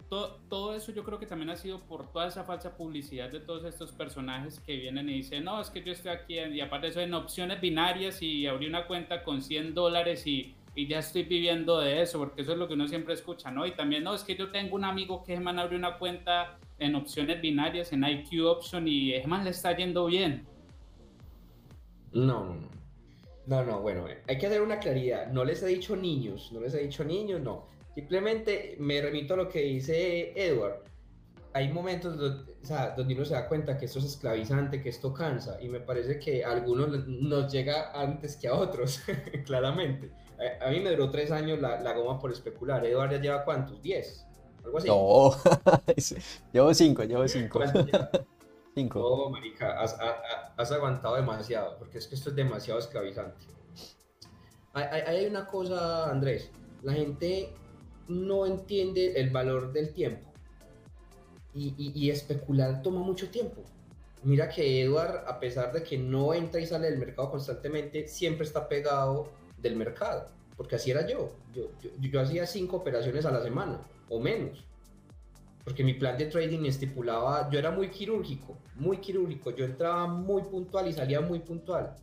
todo, 0.09 0.75
eso 0.75 0.93
yo 0.93 1.03
creo 1.05 1.19
que 1.19 1.27
también 1.27 1.51
ha 1.51 1.57
sido 1.57 1.81
por 1.81 2.11
toda 2.13 2.29
esa 2.29 2.45
falsa 2.45 2.77
publicidad 2.77 3.31
de 3.31 3.41
todos 3.41 3.65
estos 3.65 3.91
personajes 3.93 4.61
que 4.61 4.77
vienen 4.77 5.09
y 5.09 5.15
dicen, 5.15 5.45
no, 5.45 5.61
es 5.61 5.71
que 5.71 5.83
yo 5.83 5.93
estoy 5.93 6.13
aquí 6.13 6.39
y 6.39 6.61
aparte 6.61 6.89
eso 6.89 7.01
en 7.01 7.13
opciones 7.15 7.61
binarias 7.61 8.23
y 8.23 8.47
abrí 8.47 8.67
una 8.67 8.87
cuenta 8.87 9.25
con 9.25 9.43
100 9.43 9.75
dólares 9.75 10.27
y, 10.27 10.55
y, 10.77 10.87
ya 10.87 10.99
estoy 10.99 11.25
viviendo 11.25 11.81
de 11.81 12.03
eso, 12.03 12.19
porque 12.19 12.43
eso 12.43 12.53
es 12.53 12.59
lo 12.59 12.69
que 12.69 12.75
uno 12.75 12.87
siempre 12.87 13.15
escucha, 13.15 13.51
¿no? 13.51 13.67
Y 13.67 13.73
también, 13.73 14.05
no, 14.05 14.15
es 14.15 14.23
que 14.23 14.37
yo 14.37 14.51
tengo 14.51 14.77
un 14.77 14.85
amigo 14.85 15.25
que 15.25 15.41
man 15.41 15.59
abrió 15.59 15.79
una 15.79 15.99
cuenta 15.99 16.59
en 16.79 16.95
opciones 16.95 17.41
binarias, 17.41 17.93
en 17.93 18.05
IQ 18.05 18.45
Option 18.45 18.87
y 18.87 19.13
es 19.13 19.27
le 19.27 19.51
está 19.51 19.77
yendo 19.77 20.07
bien. 20.07 20.47
No, 22.13 22.45
no, 22.45 22.55
no. 22.55 22.77
No, 23.47 23.65
no, 23.65 23.81
bueno, 23.81 24.07
hay 24.27 24.39
que 24.39 24.47
hacer 24.47 24.61
una 24.61 24.81
claridad. 24.81 25.29
No 25.31 25.45
les 25.45 25.63
he 25.63 25.67
dicho 25.67 25.95
niños, 25.95 26.51
no 26.53 26.61
les 26.61 26.75
he 26.75 26.83
dicho 26.83 27.05
niños, 27.05 27.41
no 27.41 27.67
Simplemente 27.95 28.77
me 28.79 29.01
remito 29.01 29.33
a 29.33 29.37
lo 29.39 29.49
que 29.49 29.61
dice 29.63 30.33
Edward. 30.37 30.83
Hay 31.55 31.73
momentos 31.73 32.19
donde, 32.19 33.15
uno 33.15 33.25
se 33.25 33.33
da 33.33 33.49
cuenta 33.49 33.79
que 33.79 33.87
esto 33.87 34.01
es 34.01 34.05
esclavizante, 34.05 34.83
que 34.83 34.91
esto 34.91 35.15
cansa, 35.15 35.59
y 35.63 35.69
me 35.71 35.81
parece 35.81 36.19
que 36.19 36.45
a 36.45 36.51
algunos 36.51 37.09
nos 37.09 37.51
llega 37.51 37.93
antes 37.99 38.37
que 38.37 38.49
a 38.49 38.55
otros, 38.55 39.01
claramente. 39.47 40.11
A, 40.61 40.71
mí 40.71 40.81
me 40.81 40.91
duró 40.91 41.11
tres 41.11 41.31
años 41.31 41.61
la, 41.61 41.93
goma 41.95 42.19
por 42.19 42.33
especular. 42.33 42.85
Edward 42.85 43.13
ya 43.13 43.21
lleva 43.21 43.45
cuántos? 43.45 43.81
¿Diez? 43.83 44.27
Algo 44.65 44.79
así. 44.79 44.89
No, 44.89 45.31
llevo 46.53 46.75
cinco, 46.75 47.05
llevo 47.05 47.29
cinco. 47.29 47.61
cinco. 48.75 48.99
No, 49.01 49.31
marica, 49.31 49.81
has, 49.81 49.97
has, 50.57 50.73
aguantado 50.73 51.17
demasiado, 51.17 51.79
porque 51.79 51.99
es 51.99 52.07
que 52.07 52.15
esto 52.15 52.31
es 52.31 52.37
demasiado 52.37 52.81
esclavizante. 52.81 53.47
Hay, 54.75 55.01
hay 55.01 55.27
una 55.27 55.47
cosa, 55.47 56.11
Andrés, 56.11 56.51
la 56.83 56.93
gente 56.93 57.55
no 58.09 58.47
entiende 58.47 59.19
el 59.21 59.31
valor 59.31 59.73
del 59.73 59.93
tiempo. 59.93 60.33
Y, 61.55 62.11
especular 62.11 62.83
toma 62.83 63.01
mucho 63.01 63.31
tiempo. 63.31 63.63
Mira 64.23 64.47
que 64.51 64.83
Edward, 64.83 65.25
a 65.27 65.41
pesar 65.41 65.73
de 65.73 65.83
que 65.83 65.97
no 65.97 66.35
entra 66.35 66.61
y 66.61 66.67
sale 66.67 66.91
del 66.91 66.99
mercado 66.99 67.31
constantemente, 67.31 68.07
siempre 68.09 68.47
está 68.47 68.69
pegado 68.69 69.31
del 69.59 69.77
mercado. 69.77 70.27
Porque 70.57 70.77
así 70.77 70.91
era 70.91 71.07
yo. 71.07 71.37
Yo, 71.53 71.71
yo, 72.01 72.21
hacía 72.21 72.47
cinco 72.47 72.77
operaciones 72.77 73.25
a 73.27 73.31
la 73.31 73.43
semana 73.43 73.81
o 74.09 74.21
menos. 74.21 74.65
Porque 75.65 75.85
mi 75.85 75.95
plan 75.95 76.17
de 76.17 76.27
trading 76.27 76.65
estipulaba, 76.65 77.51
yo 77.51 77.59
era 77.59 77.71
muy 77.71 77.91
quirúrgico, 77.91 78.57
muy 78.77 78.99
quirúrgico. 78.99 79.51
Yo 79.51 79.65
entraba 79.65 80.07
muy 80.07 80.43
puntual 80.43 80.89
y 80.89 80.93
salía 80.93 81.21
muy 81.21 81.41
puntual. 81.41 81.95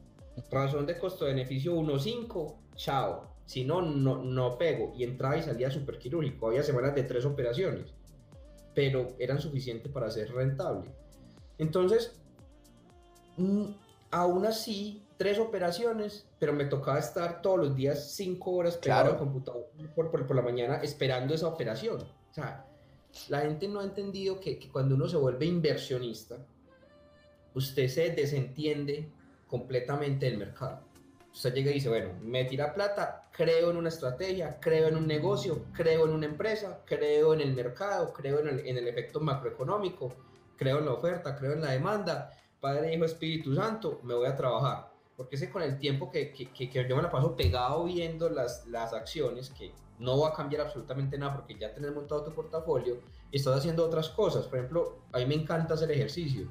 Razón 0.51 0.85
de 0.85 0.97
costo-beneficio 0.97 1.73
1.5, 1.75 2.55
chao 2.75 3.33
si 3.45 3.63
no, 3.63 3.81
no, 3.81 4.57
pego. 4.57 4.93
Y 4.95 5.03
entraba 5.03 5.37
y 5.37 5.43
salía 5.43 5.69
súper 5.69 5.97
quirúrgico. 5.97 6.47
Había 6.47 6.63
semanas 6.63 6.95
de 6.95 7.03
tres 7.03 7.25
operaciones, 7.25 7.93
pero 8.73 9.15
eran 9.19 9.39
suficientes 9.39 9.91
para 9.91 10.09
ser 10.09 10.31
rentable. 10.33 10.91
Entonces, 11.57 12.19
mm, 13.37 13.65
aún 14.11 14.45
así, 14.45 15.02
tres 15.23 15.39
operaciones, 15.39 16.27
pero 16.37 16.51
me 16.51 16.65
tocaba 16.65 16.99
estar 16.99 17.41
todos 17.41 17.57
los 17.57 17.75
días 17.75 18.13
cinco 18.13 18.51
horas 18.51 18.75
pegado 18.75 19.11
al 19.11 19.17
computador 19.17 19.69
por, 19.95 20.11
por, 20.11 20.35
la 20.35 20.41
mañana 20.41 20.81
esperando 20.83 21.33
esa 21.33 21.47
operación. 21.47 22.01
O 22.01 22.33
sea, 22.33 22.65
la 23.29 23.39
gente 23.39 23.69
no 23.69 23.79
ha 23.79 23.85
entendido 23.85 24.37
que, 24.41 24.59
que 24.59 24.67
cuando 24.69 24.95
uno 24.95 25.07
se 25.07 25.15
vuelve 25.15 25.45
inversionista, 25.45 26.35
usted 27.53 27.87
se 27.87 28.09
desentiende 28.09 29.09
completamente 29.47 30.25
del 30.25 30.37
mercado 30.37 30.81
usted 31.33 31.53
llega 31.53 31.71
y 31.71 31.75
dice, 31.75 31.89
bueno, 31.89 32.09
me 32.21 32.45
tira 32.45 32.73
plata, 32.73 33.27
creo 33.31 33.71
en 33.71 33.77
una 33.77 33.89
estrategia, 33.89 34.59
creo 34.59 34.87
en 34.87 34.95
un 34.95 35.07
negocio, 35.07 35.65
creo 35.73 36.05
en 36.05 36.11
una 36.11 36.27
empresa, 36.27 36.81
creo 36.85 37.33
en 37.33 37.41
el 37.41 37.53
mercado, 37.53 38.13
creo 38.13 38.39
en 38.39 38.77
el, 38.77 38.87
efecto 38.87 39.19
macroeconómico, 39.19 40.13
creo 40.55 40.77
en 40.77 40.85
la 40.85 40.93
oferta, 40.93 41.35
creo 41.35 41.53
en 41.53 41.61
la 41.61 41.71
demanda, 41.71 42.29
Padre, 42.59 42.93
Hijo, 42.93 43.05
Espíritu 43.05 43.55
Santo, 43.55 43.99
me 44.03 44.13
voy 44.13 44.27
a 44.27 44.35
trabajar. 44.35 44.92
Porque 45.15 45.37
sé 45.37 45.49
con 45.49 45.61
el 45.61 45.77
tiempo 45.77 46.09
que, 46.09 46.31
que, 46.33 46.49
que, 46.51 46.87
yo 46.87 46.95
me 46.95 47.03
la 47.03 47.11
paso 47.11 47.35
pegado 47.35 47.83
viendo 47.83 48.29
las, 48.29 48.65
las 48.67 48.93
acciones, 48.93 49.49
que 49.51 49.71
no 49.99 50.19
va 50.19 50.29
a 50.29 50.33
cambiar 50.33 50.63
absolutamente 50.63 51.17
nada 51.17 51.35
porque 51.35 51.57
ya 51.57 51.73
tenés 51.73 51.93
montado 51.93 52.23
tu 52.23 52.31
portafolio 52.31 52.97
estás 53.31 53.57
haciendo 53.57 53.85
otras 53.85 54.09
cosas. 54.09 54.45
Por 54.47 54.59
ejemplo, 54.59 54.97
a 55.11 55.19
mí 55.19 55.25
me 55.25 55.35
encanta 55.35 55.73
hacer 55.75 55.91
ejercicio 55.91 56.49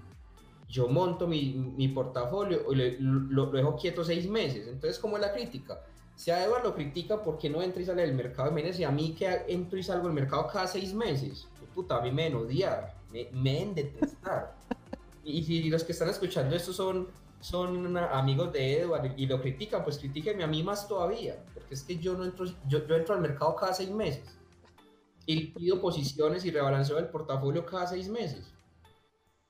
yo 0.72 0.88
monto 0.88 1.28
mi, 1.28 1.52
mi 1.52 1.88
portafolio 1.88 2.64
y 2.72 2.96
lo, 2.98 3.46
dejo 3.50 3.76
quieto 3.76 4.02
seis 4.02 4.26
meses. 4.26 4.66
Entonces, 4.66 4.98
¿cómo 4.98 5.16
es 5.16 5.22
la 5.22 5.32
crítica? 5.32 5.82
Si 6.16 6.30
a 6.30 6.42
Edward 6.42 6.64
lo 6.64 6.74
critica 6.74 7.22
porque 7.22 7.50
no 7.50 7.62
entra 7.62 7.82
y 7.82 7.84
sale 7.84 8.02
del 8.02 8.14
mercado, 8.14 8.50
imagínense 8.50 8.86
a 8.86 8.90
mí 8.90 9.14
que 9.14 9.28
entro 9.48 9.78
y 9.78 9.82
salgo 9.82 10.06
del 10.06 10.14
mercado 10.14 10.48
cada 10.50 10.66
seis 10.66 10.94
meses. 10.94 11.46
Puta, 11.74 11.98
a 11.98 12.00
mí 12.00 12.10
me 12.10 12.24
deben 12.24 12.38
odiar, 12.38 12.94
me, 13.12 13.28
me 13.32 13.52
deben 13.52 13.74
detestar. 13.74 14.54
y 15.24 15.42
si 15.44 15.68
los 15.68 15.84
que 15.84 15.92
están 15.92 16.08
escuchando 16.08 16.56
esto 16.56 16.72
son, 16.72 17.08
son 17.42 17.96
amigos 17.96 18.52
de 18.52 18.80
Edward 18.80 19.14
y 19.16 19.26
lo 19.26 19.40
critican, 19.40 19.82
pues 19.82 19.98
critíquenme 19.98 20.44
a 20.44 20.46
mí 20.46 20.62
más 20.62 20.86
todavía, 20.86 21.44
porque 21.52 21.74
es 21.74 21.82
que 21.82 21.98
yo 21.98 22.16
no 22.16 22.24
entro, 22.24 22.46
yo, 22.68 22.86
yo 22.86 22.94
entro 22.94 23.14
al 23.14 23.20
mercado 23.20 23.56
cada 23.56 23.74
seis 23.74 23.90
meses 23.90 24.38
y 25.26 25.48
pido 25.48 25.80
posiciones 25.80 26.44
y 26.44 26.52
rebalanceo 26.52 26.98
el 26.98 27.08
portafolio 27.08 27.66
cada 27.66 27.88
seis 27.88 28.08
meses. 28.08 28.54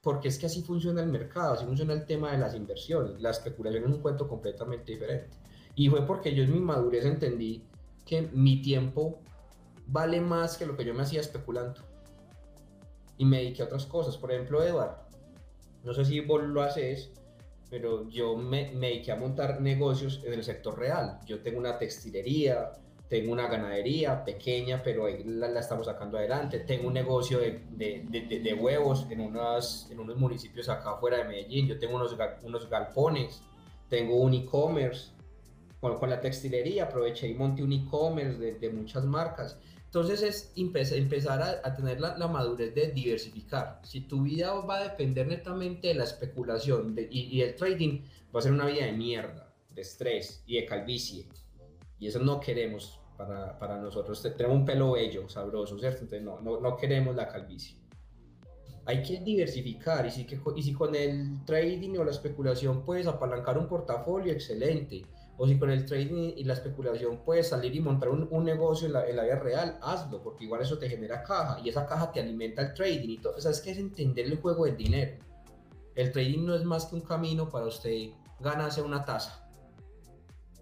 Porque 0.00 0.28
es 0.28 0.38
que 0.38 0.46
así 0.46 0.62
funciona 0.62 1.02
el 1.02 1.08
mercado, 1.08 1.52
así 1.52 1.64
funciona 1.64 1.92
el 1.92 2.06
tema 2.06 2.32
de 2.32 2.38
las 2.38 2.54
inversiones. 2.54 3.20
La 3.20 3.30
especulación 3.30 3.84
es 3.84 3.90
un 3.90 4.00
cuento 4.00 4.26
completamente 4.26 4.92
diferente. 4.92 5.36
Y 5.74 5.88
fue 5.88 6.06
porque 6.06 6.34
yo 6.34 6.42
en 6.42 6.52
mi 6.52 6.60
madurez 6.60 7.04
entendí 7.04 7.62
que 8.04 8.22
mi 8.32 8.62
tiempo 8.62 9.20
vale 9.86 10.20
más 10.20 10.56
que 10.56 10.66
lo 10.66 10.76
que 10.76 10.84
yo 10.84 10.94
me 10.94 11.02
hacía 11.02 11.20
especulando. 11.20 11.82
Y 13.16 13.24
me 13.24 13.38
dediqué 13.38 13.62
a 13.62 13.66
otras 13.66 13.86
cosas. 13.86 14.16
Por 14.16 14.32
ejemplo, 14.32 14.62
Eduardo, 14.62 15.06
no 15.84 15.94
sé 15.94 16.04
si 16.04 16.20
vos 16.20 16.42
lo 16.42 16.62
haces, 16.62 17.12
pero 17.72 18.06
yo 18.10 18.36
me, 18.36 18.70
me 18.72 18.88
dediqué 18.88 19.12
a 19.12 19.16
montar 19.16 19.62
negocios 19.62 20.22
en 20.26 20.34
el 20.34 20.44
sector 20.44 20.78
real. 20.78 21.18
Yo 21.24 21.40
tengo 21.40 21.58
una 21.58 21.78
textilería, 21.78 22.70
tengo 23.08 23.32
una 23.32 23.46
ganadería 23.46 24.22
pequeña, 24.22 24.82
pero 24.82 25.06
ahí 25.06 25.24
la, 25.24 25.58
estamos 25.58 25.86
sacando 25.86 26.18
adelante. 26.18 26.58
Tengo 26.60 26.88
un 26.88 26.92
negocio 26.92 27.38
de, 27.38 27.62
de, 27.70 28.40
de, 28.42 28.52
huevos 28.52 29.06
en, 29.08 29.22
unas, 29.22 29.88
en 29.90 30.00
unos 30.00 30.18
municipios 30.18 30.68
acá 30.68 30.90
afuera 30.90 31.16
de 31.16 31.24
Medellín. 31.24 31.66
Yo 31.66 31.78
tengo 31.78 31.96
unos, 31.96 32.14
unos 32.42 32.68
galpones, 32.68 33.42
tengo 33.88 34.16
un 34.16 34.34
e-commerce. 34.34 35.12
Con, 35.82 35.98
con, 35.98 36.10
la 36.10 36.20
textilería 36.20 36.84
aproveché 36.84 37.26
y 37.26 37.34
monté 37.34 37.64
un 37.64 37.72
e-commerce 37.72 38.38
de, 38.38 38.70
muchas 38.70 39.04
marcas. 39.04 39.58
Entonces 39.86 40.22
es 40.22 40.52
empezar 40.56 41.42
a, 41.42 41.60
a 41.64 41.74
tener 41.74 42.00
la, 42.00 42.16
la, 42.16 42.28
madurez 42.28 42.72
de 42.72 42.92
diversificar. 42.92 43.80
Si 43.82 44.02
tu 44.02 44.22
vida 44.22 44.54
va 44.60 44.76
a 44.76 44.84
depender 44.84 45.26
netamente 45.26 45.88
de 45.88 45.94
la 45.94 46.04
especulación 46.04 46.94
y, 47.10 47.36
y 47.36 47.42
el 47.42 47.56
trading, 47.56 48.02
va 48.32 48.38
a 48.38 48.42
ser 48.42 48.52
una 48.52 48.66
vida 48.66 48.86
de 48.86 48.92
mierda, 48.92 49.52
de 49.74 49.82
estrés 49.82 50.44
y 50.46 50.54
de 50.54 50.66
calvicie. 50.66 51.26
Y 51.98 52.06
eso 52.06 52.20
no 52.20 52.38
queremos 52.38 53.00
para, 53.16 53.58
para 53.58 53.76
nosotros. 53.76 54.22
Tenemos 54.22 54.58
un 54.58 54.64
pelo 54.64 54.92
bello, 54.92 55.28
sabroso, 55.28 55.76
¿cierto? 55.80 56.02
Entonces 56.02 56.22
no, 56.22 56.40
no, 56.40 56.60
no 56.60 56.76
queremos 56.76 57.16
la 57.16 57.26
calvicie. 57.26 57.76
Hay 58.84 59.02
que 59.02 59.18
diversificar 59.18 60.06
y 60.06 60.12
si, 60.12 60.26
que, 60.26 60.40
y 60.54 60.62
si 60.62 60.72
con 60.72 60.94
el 60.94 61.44
trading 61.44 61.96
o 61.98 62.04
la 62.04 62.12
especulación 62.12 62.84
puedes 62.84 63.08
apalancar 63.08 63.58
un 63.58 63.66
portafolio, 63.66 64.32
excelente. 64.32 65.02
O 65.42 65.48
si 65.48 65.58
con 65.58 65.72
el 65.72 65.84
trading 65.84 66.34
y 66.36 66.44
la 66.44 66.52
especulación 66.52 67.24
puedes 67.24 67.48
salir 67.48 67.74
y 67.74 67.80
montar 67.80 68.10
un, 68.10 68.44
negocio 68.44 68.86
en 68.86 68.92
la, 68.92 69.08
en 69.08 69.16
vida 69.16 69.40
real, 69.40 69.76
hazlo, 69.82 70.22
porque 70.22 70.44
igual 70.44 70.62
eso 70.62 70.78
te 70.78 70.88
genera 70.88 71.24
caja 71.24 71.58
y 71.58 71.68
esa 71.68 71.84
caja 71.84 72.12
te 72.12 72.20
alimenta 72.20 72.62
el 72.62 72.74
trading. 72.74 73.08
Y 73.08 73.18
todo. 73.18 73.34
O 73.36 73.40
sea, 73.40 73.50
es 73.50 73.60
que 73.60 73.72
es 73.72 73.78
entender 73.78 74.26
el 74.26 74.40
juego 74.40 74.66
del 74.66 74.76
dinero. 74.76 75.18
El 75.96 76.12
trading 76.12 76.46
no 76.46 76.54
es 76.54 76.62
más 76.62 76.86
que 76.86 76.94
un 76.94 77.00
camino 77.00 77.48
para 77.48 77.66
usted 77.66 78.10
ganarse 78.38 78.82
una 78.82 79.04
tasa. 79.04 79.50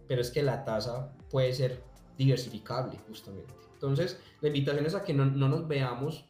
Pero 0.08 0.22
es 0.22 0.30
que 0.30 0.42
la 0.42 0.64
tasa 0.64 1.14
puede 1.28 1.52
ser 1.52 1.82
diversificable 2.16 2.96
justamente. 3.06 3.52
Entonces, 3.74 4.18
la 4.40 4.48
invitación 4.48 4.86
es 4.86 4.94
a 4.94 5.04
que 5.04 5.12
no, 5.12 5.26
no 5.26 5.50
nos 5.50 5.68
veamos 5.68 6.24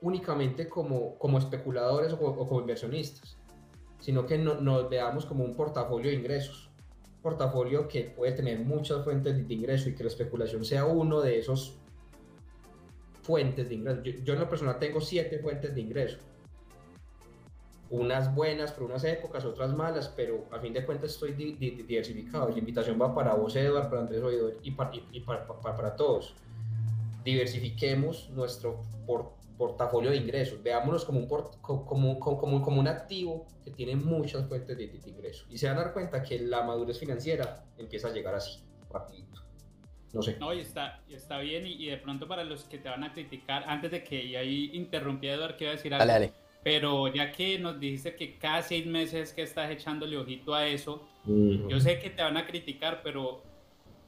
únicamente 0.00 0.70
como, 0.70 1.18
especuladores 1.36 2.14
o, 2.14 2.18
como 2.18 2.60
inversionistas, 2.62 3.36
sino 4.00 4.24
que 4.24 4.38
no, 4.38 4.54
nos 4.54 4.88
veamos 4.88 5.26
como 5.26 5.44
un 5.44 5.54
portafolio 5.54 6.10
de 6.10 6.16
ingresos. 6.16 6.67
Portafolio 7.28 7.88
que 7.88 8.04
puede 8.04 8.32
tener 8.32 8.58
muchas 8.60 9.04
fuentes 9.04 9.36
de 9.36 9.54
ingreso 9.54 9.88
y 9.88 9.94
que 9.94 10.04
la 10.04 10.08
especulación 10.08 10.64
sea 10.64 10.84
uno 10.84 11.20
de 11.20 11.38
esos 11.38 11.74
fuentes 13.22 13.68
de 13.68 13.74
ingreso. 13.74 14.02
Yo, 14.02 14.12
yo 14.24 14.32
en 14.34 14.40
lo 14.40 14.48
personal 14.48 14.78
tengo 14.78 15.00
siete 15.00 15.38
fuentes 15.38 15.74
de 15.74 15.80
ingreso 15.80 16.18
unas 17.90 18.34
buenas 18.34 18.72
por 18.72 18.84
unas 18.84 19.02
épocas, 19.04 19.44
otras 19.44 19.74
malas, 19.74 20.12
pero 20.14 20.44
a 20.50 20.58
fin 20.58 20.72
de 20.72 20.84
cuentas 20.84 21.12
estoy 21.12 21.32
diversificado. 21.32 22.50
La 22.50 22.58
invitación 22.58 23.00
va 23.00 23.14
para 23.14 23.34
vos, 23.34 23.56
Eduardo, 23.56 23.88
para 23.88 24.02
Andrés 24.02 24.22
Oidor 24.22 24.58
y, 24.62 24.72
para, 24.72 24.90
y 24.94 25.20
para, 25.20 25.46
para, 25.46 25.96
todos. 25.96 26.34
Diversifiquemos 27.24 28.28
nuestro 28.30 28.82
portafolio 29.06 29.37
de 29.58 30.16
ingresos, 30.16 30.62
veámonos 30.62 31.04
como 31.04 31.20
un, 31.20 31.26
como, 31.26 32.18
como, 32.18 32.62
como, 32.62 32.80
un 32.80 32.88
activo 32.88 33.46
que 33.64 33.70
tiene 33.70 33.96
muchas 33.96 34.48
fuentes 34.48 34.76
de, 34.76 34.84
ingresos. 35.06 35.46
Y 35.50 35.58
se 35.58 35.68
van 35.68 35.78
a 35.78 35.84
dar 35.84 35.92
cuenta 35.92 36.22
que 36.22 36.38
la 36.38 36.62
madurez 36.62 36.98
financiera 36.98 37.64
empieza 37.76 38.08
a 38.08 38.12
llegar 38.12 38.34
así, 38.34 38.60
rapidito. 38.90 39.42
No 40.12 40.22
sé. 40.22 40.36
No, 40.38 40.54
y 40.54 40.60
está, 40.60 41.02
está 41.10 41.38
bien. 41.38 41.66
Y, 41.66 41.86
de 41.86 41.98
pronto 41.98 42.26
para 42.26 42.44
los 42.44 42.64
que 42.64 42.78
te 42.78 42.88
van 42.88 43.04
a 43.04 43.12
criticar, 43.12 43.64
antes 43.66 43.90
de 43.90 44.02
que 44.04 44.24
y 44.24 44.36
ahí 44.36 44.70
interrumpí 44.72 45.28
a 45.28 45.34
Eduardo, 45.34 45.56
quiero 45.56 45.72
decir 45.72 45.92
algo. 45.92 46.06
Dale, 46.06 46.26
dale 46.26 46.48
pero 46.62 47.08
ya 47.08 47.32
que 47.32 47.58
nos 47.58 47.78
dijiste 47.78 48.14
que 48.14 48.36
cada 48.36 48.62
seis 48.62 48.84
meses 48.84 49.32
que 49.32 49.42
estás 49.42 49.70
echándole 49.70 50.16
ojito 50.16 50.54
a 50.54 50.66
eso, 50.66 51.06
yo 51.24 51.80
sé 51.80 51.98
que 51.98 52.10
te 52.10 52.22
van 52.22 52.36
a 52.36 52.46
criticar, 52.46 53.00
pero 53.02 53.42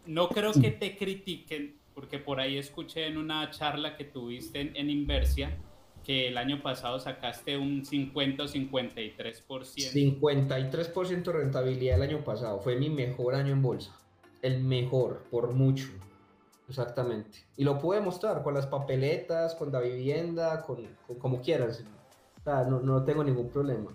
no 0.07 0.29
creo 0.29 0.53
que 0.53 0.71
te 0.71 0.97
critiquen, 0.97 1.80
porque 2.01 2.19
por 2.19 2.41
ahí 2.41 2.57
escuché 2.57 3.07
en 3.07 3.19
una 3.19 3.51
charla 3.51 3.95
que 3.95 4.05
tuviste 4.05 4.73
en, 4.75 4.89
Inversia 4.89 5.55
que 6.03 6.29
el 6.29 6.39
año 6.39 6.63
pasado 6.63 6.99
sacaste 6.99 7.59
un 7.59 7.85
50 7.85 8.43
o 8.43 8.47
53%. 8.47 9.15
53% 9.37 11.23
de 11.23 11.33
rentabilidad 11.33 11.97
el 11.97 12.03
año 12.09 12.25
pasado, 12.25 12.59
fue 12.61 12.77
mi 12.77 12.89
mejor 12.89 13.35
año 13.35 13.53
en 13.53 13.61
bolsa, 13.61 13.95
el 14.41 14.63
mejor, 14.63 15.25
por 15.31 15.53
mucho. 15.53 15.89
Exactamente. 16.71 17.41
Y 17.59 17.65
lo 17.65 17.79
pude 17.79 18.01
mostrar 18.01 18.43
con 18.43 18.55
las 18.55 18.67
papeletas, 18.67 19.55
con 19.55 19.71
la 19.71 19.81
vivienda, 19.81 20.63
con, 20.63 20.89
con 21.07 21.19
como 21.19 21.43
quieras 21.43 21.85
no, 22.47 22.81
no 22.81 23.05
tengo 23.05 23.23
ningún 23.23 23.51
problema. 23.51 23.95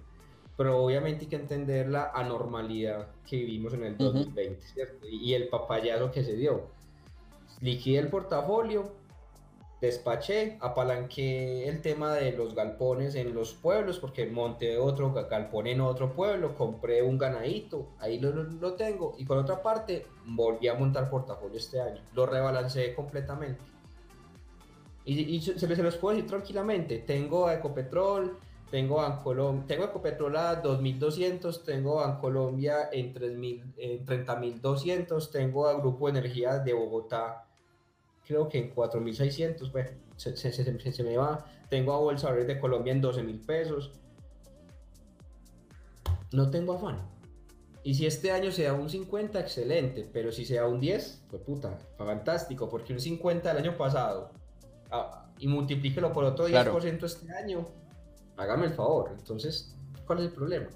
Pero 0.55 0.77
obviamente 0.77 1.23
hay 1.23 1.29
que 1.29 1.37
entender 1.37 1.89
la 1.89 2.11
anormalidad 2.13 3.07
que 3.27 3.37
vivimos 3.37 3.73
en 3.73 3.83
el 3.83 3.97
2020, 3.97 4.61
¿cierto? 4.61 5.07
Y 5.07 5.33
el 5.33 5.47
papayazo 5.47 6.11
que 6.11 6.23
se 6.23 6.35
dio. 6.35 6.74
Liquidé 7.61 7.99
el 7.99 8.09
portafolio, 8.09 8.91
despaché, 9.81 10.57
apalanqué 10.61 11.67
el 11.67 11.81
tema 11.81 12.13
de 12.13 12.31
los 12.31 12.55
galpones 12.55 13.15
en 13.15 13.33
los 13.33 13.53
pueblos, 13.53 13.99
porque 13.99 14.25
monté 14.25 14.77
otro 14.77 15.13
galpón 15.13 15.67
en 15.67 15.81
otro 15.81 16.13
pueblo, 16.13 16.55
compré 16.55 17.01
un 17.01 17.17
ganadito, 17.17 17.89
ahí 17.99 18.19
lo, 18.19 18.31
lo, 18.31 18.73
tengo. 18.73 19.15
Y 19.17 19.25
por 19.25 19.37
otra 19.37 19.61
parte, 19.61 20.05
volví 20.25 20.67
a 20.67 20.73
montar 20.75 21.09
portafolio 21.09 21.57
este 21.57 21.81
año. 21.81 22.01
Lo 22.13 22.25
rebalanceé 22.25 22.93
completamente. 22.93 23.59
Y, 25.05 25.39
se, 25.39 25.59
se, 25.59 25.83
los 25.83 25.97
puedo 25.97 26.15
decir 26.15 26.27
tranquilamente. 26.27 26.97
Tengo 26.97 27.51
Ecopetrol, 27.51 28.39
tengo 28.71 29.01
a 29.01 29.21
Colombia, 29.21 29.63
tengo 29.67 29.85
Ecopetrol 29.85 30.35
a 30.35 30.55
2200, 30.55 31.63
tengo 31.63 32.01
a 32.01 32.19
Colombia 32.19 32.89
en, 32.91 33.13
3000, 33.13 33.73
en 33.77 34.05
30200, 34.05 35.31
tengo 35.31 35.67
a 35.67 35.79
Grupo 35.79 36.09
Energía 36.09 36.57
de 36.57 36.73
Bogotá, 36.73 37.44
creo 38.25 38.49
que 38.49 38.57
en 38.57 38.69
4600, 38.69 39.71
bueno, 39.71 39.89
se, 40.15 40.35
se, 40.35 40.51
se, 40.51 41.03
me 41.03 41.17
va. 41.17 41.45
Tengo 41.69 41.93
a 41.93 41.99
Bolsa 41.99 42.33
de 42.33 42.59
Colombia 42.59 42.93
en 42.93 43.01
12 43.01 43.23
mil 43.23 43.39
pesos. 43.39 43.91
No 46.31 46.49
tengo 46.49 46.73
afán. 46.73 47.15
Y 47.83 47.93
si 47.93 48.07
este 48.07 48.31
año 48.31 48.51
sea 48.51 48.73
un 48.73 48.89
50, 48.89 49.39
excelente, 49.39 50.09
pero 50.11 50.31
si 50.31 50.43
sea 50.43 50.65
un 50.65 50.79
10, 50.79 51.25
pues 51.29 51.41
puta, 51.43 51.77
fantástico, 51.97 52.67
porque 52.67 52.93
un 52.93 52.99
50 52.99 53.53
del 53.53 53.63
año 53.63 53.77
pasado 53.77 54.31
y 55.37 55.47
multiplíquelo 55.47 56.11
por 56.11 56.23
otro 56.23 56.47
10% 56.47 57.03
este 57.03 57.31
año, 57.31 57.65
hágame 58.37 58.65
el 58.65 58.73
favor. 58.73 59.11
Entonces, 59.15 59.75
¿cuál 60.07 60.19
es 60.19 60.25
el 60.25 60.31
problema? 60.31 60.67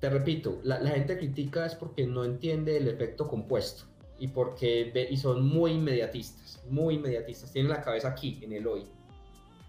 Te 0.00 0.08
repito, 0.08 0.58
la, 0.64 0.78
gente 0.78 1.18
critica 1.18 1.66
es 1.66 1.74
porque 1.74 2.06
no 2.06 2.24
entiende 2.24 2.76
el 2.78 2.88
efecto 2.88 3.28
compuesto 3.28 3.84
y 4.18 4.28
porque 4.28 4.90
y 5.10 5.16
son 5.18 5.46
muy 5.46 5.72
inmediatistas, 5.72 6.41
muy 6.68 6.96
inmediatistas, 6.96 7.52
tienen 7.52 7.70
la 7.70 7.82
cabeza 7.82 8.08
aquí, 8.08 8.40
en 8.42 8.52
el 8.52 8.66
hoy. 8.66 8.84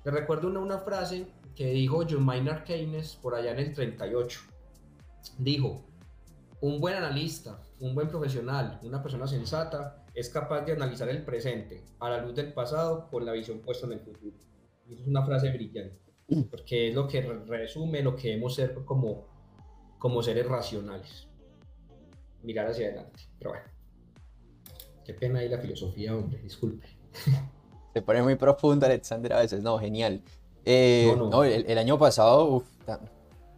Te 0.03 0.11
recuerdo 0.11 0.49
una, 0.49 0.79
frase 0.79 1.27
que 1.55 1.67
dijo 1.67 2.03
John 2.09 2.25
Maynard 2.25 2.65
Keynes 2.65 3.15
por 3.15 3.35
allá 3.35 3.51
en 3.51 3.59
el 3.59 3.73
38. 3.73 4.39
Dijo, 5.37 5.85
un 6.59 6.81
buen 6.81 6.95
analista, 6.95 7.61
un 7.79 7.95
buen 7.95 8.09
profesional, 8.09 8.79
una 8.83 9.01
persona 9.01 9.27
sensata, 9.27 10.05
es 10.13 10.29
capaz 10.29 10.61
de 10.61 10.73
analizar 10.73 11.09
el 11.09 11.23
presente 11.23 11.83
a 11.99 12.09
la 12.09 12.21
luz 12.21 12.35
del 12.35 12.53
pasado 12.53 13.09
con 13.09 13.25
la 13.25 13.31
visión 13.31 13.59
puesta 13.59 13.85
en 13.87 13.93
el 13.93 13.99
futuro. 14.01 14.35
Es 14.89 15.07
una 15.07 15.25
frase 15.25 15.49
brillante, 15.51 15.99
porque 16.51 16.89
es 16.89 16.95
lo 16.95 17.07
que 17.07 17.21
resume 17.21 18.03
lo 18.03 18.15
que 18.15 18.29
debemos 18.29 18.55
ser 18.55 18.73
como, 18.85 19.27
como 19.97 20.21
seres 20.21 20.47
racionales. 20.47 21.27
Mirar 22.43 22.67
hacia 22.67 22.87
adelante. 22.87 23.23
Pero 23.39 23.51
bueno, 23.51 23.65
qué 25.05 25.13
pena 25.13 25.39
ahí 25.39 25.49
la 25.49 25.59
filosofía, 25.59 26.15
hombre, 26.15 26.39
disculpe. 26.41 26.87
Se 27.93 28.01
pone 28.01 28.23
muy 28.23 28.35
profundo, 28.35 28.85
Alexander, 28.85 29.33
a 29.33 29.39
veces, 29.39 29.61
no, 29.61 29.77
genial. 29.79 30.21
Eh, 30.65 31.13
no, 31.17 31.43
el, 31.43 31.77
año 31.77 31.99
pasado, 31.99 32.63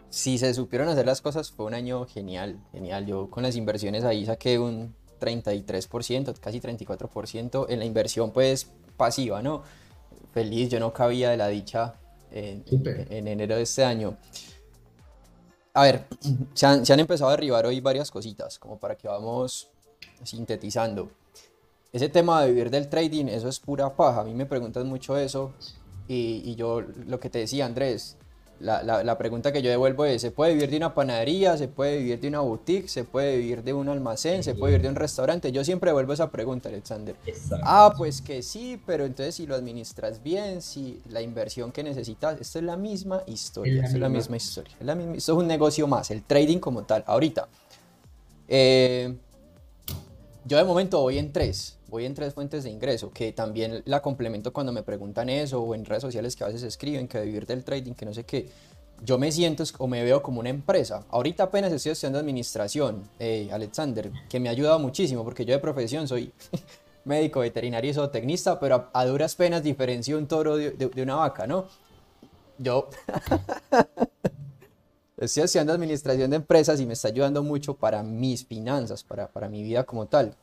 si 0.09 0.37
se 0.37 0.53
supieron 0.53 0.89
hacer 0.89 1.05
las 1.05 1.21
cosas, 1.21 1.51
fue 1.51 1.65
un 1.65 1.73
año 1.73 2.05
genial, 2.05 2.59
genial. 2.71 3.05
Yo 3.05 3.29
con 3.29 3.43
las 3.43 3.55
inversiones 3.55 4.03
ahí 4.03 4.25
saqué 4.25 4.59
un 4.59 4.95
33%, 5.19 6.39
casi 6.39 6.59
34% 6.59 7.65
en 7.69 7.79
la 7.79 7.85
inversión 7.85 8.31
pues 8.31 8.71
pasiva, 8.97 9.41
¿no? 9.41 9.63
Feliz, 10.33 10.69
yo 10.69 10.79
no 10.79 10.93
cabía 10.93 11.29
de 11.29 11.37
la 11.37 11.47
dicha 11.47 11.95
en, 12.31 12.63
enero 13.27 13.55
de 13.55 13.61
este 13.61 13.83
año. 13.83 14.17
A 15.73 15.83
ver, 15.83 16.05
se 16.53 16.65
han, 16.65 16.99
empezado 16.99 17.29
a 17.29 17.33
derribar 17.33 17.65
hoy 17.65 17.79
varias 17.79 18.11
cositas, 18.11 18.59
como 18.59 18.79
para 18.79 18.95
que 18.95 19.07
vamos 19.07 19.69
sintetizando. 20.23 21.09
Ese 21.95 22.09
tema 22.09 22.41
de 22.41 22.49
vivir 22.49 22.69
del 22.69 22.89
trading, 22.89 23.27
eso 23.27 23.47
es 23.47 23.57
pura 23.61 23.95
paja. 23.95 24.19
A 24.19 24.23
mí 24.25 24.33
me 24.33 24.45
preguntan 24.45 24.85
mucho 24.85 25.17
eso 25.17 25.53
y, 26.09 26.41
y 26.43 26.55
yo 26.55 26.81
lo 26.81 27.21
que 27.21 27.29
te 27.29 27.39
decía 27.39 27.65
Andrés, 27.65 28.17
la, 28.59 28.83
la, 28.83 29.01
la, 29.01 29.17
pregunta 29.17 29.53
que 29.53 29.61
yo 29.61 29.69
devuelvo 29.69 30.03
es, 30.03 30.21
¿se 30.21 30.31
puede 30.31 30.55
vivir 30.55 30.69
de 30.69 30.75
una 30.75 30.93
panadería? 30.93 31.55
¿Se 31.55 31.69
puede 31.69 31.99
vivir 31.99 32.19
de 32.19 32.27
una 32.27 32.41
boutique? 32.41 32.89
¿Se 32.89 33.05
puede 33.05 33.37
vivir 33.37 33.63
de 33.63 33.71
un 33.71 33.87
almacén? 33.87 34.43
¿Se 34.43 34.55
puede 34.55 34.73
vivir 34.73 34.83
de 34.83 34.89
un 34.89 34.95
restaurante? 34.95 35.53
Yo 35.53 35.63
siempre 35.63 35.89
devuelvo 35.89 36.11
esa 36.11 36.29
pregunta, 36.31 36.67
Alexander. 36.67 37.15
Ah, 37.63 37.93
pues 37.95 38.21
que 38.21 38.41
sí, 38.41 38.77
pero 38.85 39.05
entonces 39.05 39.35
si 39.35 39.47
lo 39.47 39.55
administras 39.55 40.21
bien, 40.21 40.61
si 40.61 41.01
la 41.09 41.21
inversión 41.21 41.71
que 41.71 41.81
necesitas, 41.81 42.41
esto 42.41 42.59
es 42.59 42.65
la 42.65 42.75
misma 42.75 43.23
historia, 43.25 43.85
es, 43.85 43.93
la, 43.93 44.09
misma 44.09 44.35
historia. 44.35 44.75
Es 44.77 44.85
la 44.85 44.95
misma, 44.95 45.15
esto 45.15 45.31
es 45.31 45.37
un 45.37 45.47
negocio 45.47 45.87
más, 45.87 46.11
el 46.11 46.23
trading 46.23 46.59
como 46.59 46.83
tal. 46.83 47.05
Ahorita, 47.07 47.47
eh, 48.49 49.15
yo 50.43 50.57
de 50.57 50.63
momento 50.63 51.01
voy 51.01 51.17
en 51.17 51.31
tres, 51.33 51.74
voy 51.89 52.05
en 52.05 52.13
tres 52.13 52.33
fuentes 52.33 52.63
de 52.63 52.69
ingreso, 52.69 53.11
que 53.11 53.31
también 53.31 53.81
la 53.85 54.01
complemento 54.01 54.53
cuando 54.53 54.71
me 54.71 54.83
preguntan 54.83 55.29
eso 55.29 55.61
o 55.61 55.75
en 55.75 55.85
redes 55.85 56.01
sociales 56.01 56.35
que 56.35 56.43
a 56.43 56.47
veces 56.47 56.63
escriben 56.63 57.07
que 57.07 57.21
vivir 57.21 57.45
del 57.45 57.63
trading, 57.63 57.93
que 57.93 58.05
no 58.05 58.13
sé 58.13 58.23
qué. 58.23 58.49
Yo 59.03 59.17
me 59.17 59.31
siento 59.31 59.63
o 59.77 59.87
me 59.87 60.03
veo 60.03 60.21
como 60.21 60.39
una 60.39 60.49
empresa. 60.49 61.05
Ahorita 61.09 61.43
apenas 61.43 61.71
estoy 61.71 61.91
estudiando 61.91 62.19
administración, 62.19 63.03
eh, 63.19 63.49
Alexander, 63.51 64.11
que 64.29 64.39
me 64.39 64.47
ha 64.47 64.51
ayudado 64.51 64.79
muchísimo 64.79 65.23
porque 65.23 65.45
yo 65.45 65.53
de 65.53 65.59
profesión 65.59 66.07
soy 66.07 66.31
médico, 67.05 67.41
veterinario 67.41 67.91
y 67.91 67.93
zootecnista, 67.93 68.59
pero 68.59 68.89
a, 68.93 69.05
duras 69.05 69.35
penas 69.35 69.63
diferencio 69.63 70.17
un 70.17 70.27
toro 70.27 70.55
de, 70.55 70.71
de 70.71 71.01
una 71.01 71.15
vaca, 71.15 71.45
¿no? 71.45 71.65
Yo 72.57 72.89
estoy 75.17 75.43
haciendo 75.43 75.73
administración 75.73 76.29
de 76.29 76.37
empresas 76.37 76.79
y 76.79 76.85
me 76.85 76.93
está 76.93 77.09
ayudando 77.09 77.43
mucho 77.43 77.75
para 77.75 78.01
mis 78.01 78.45
finanzas, 78.45 79.03
para, 79.03 79.27
para 79.27 79.49
mi 79.49 79.63
vida 79.63 79.83
como 79.83 80.07
tal. 80.07 80.35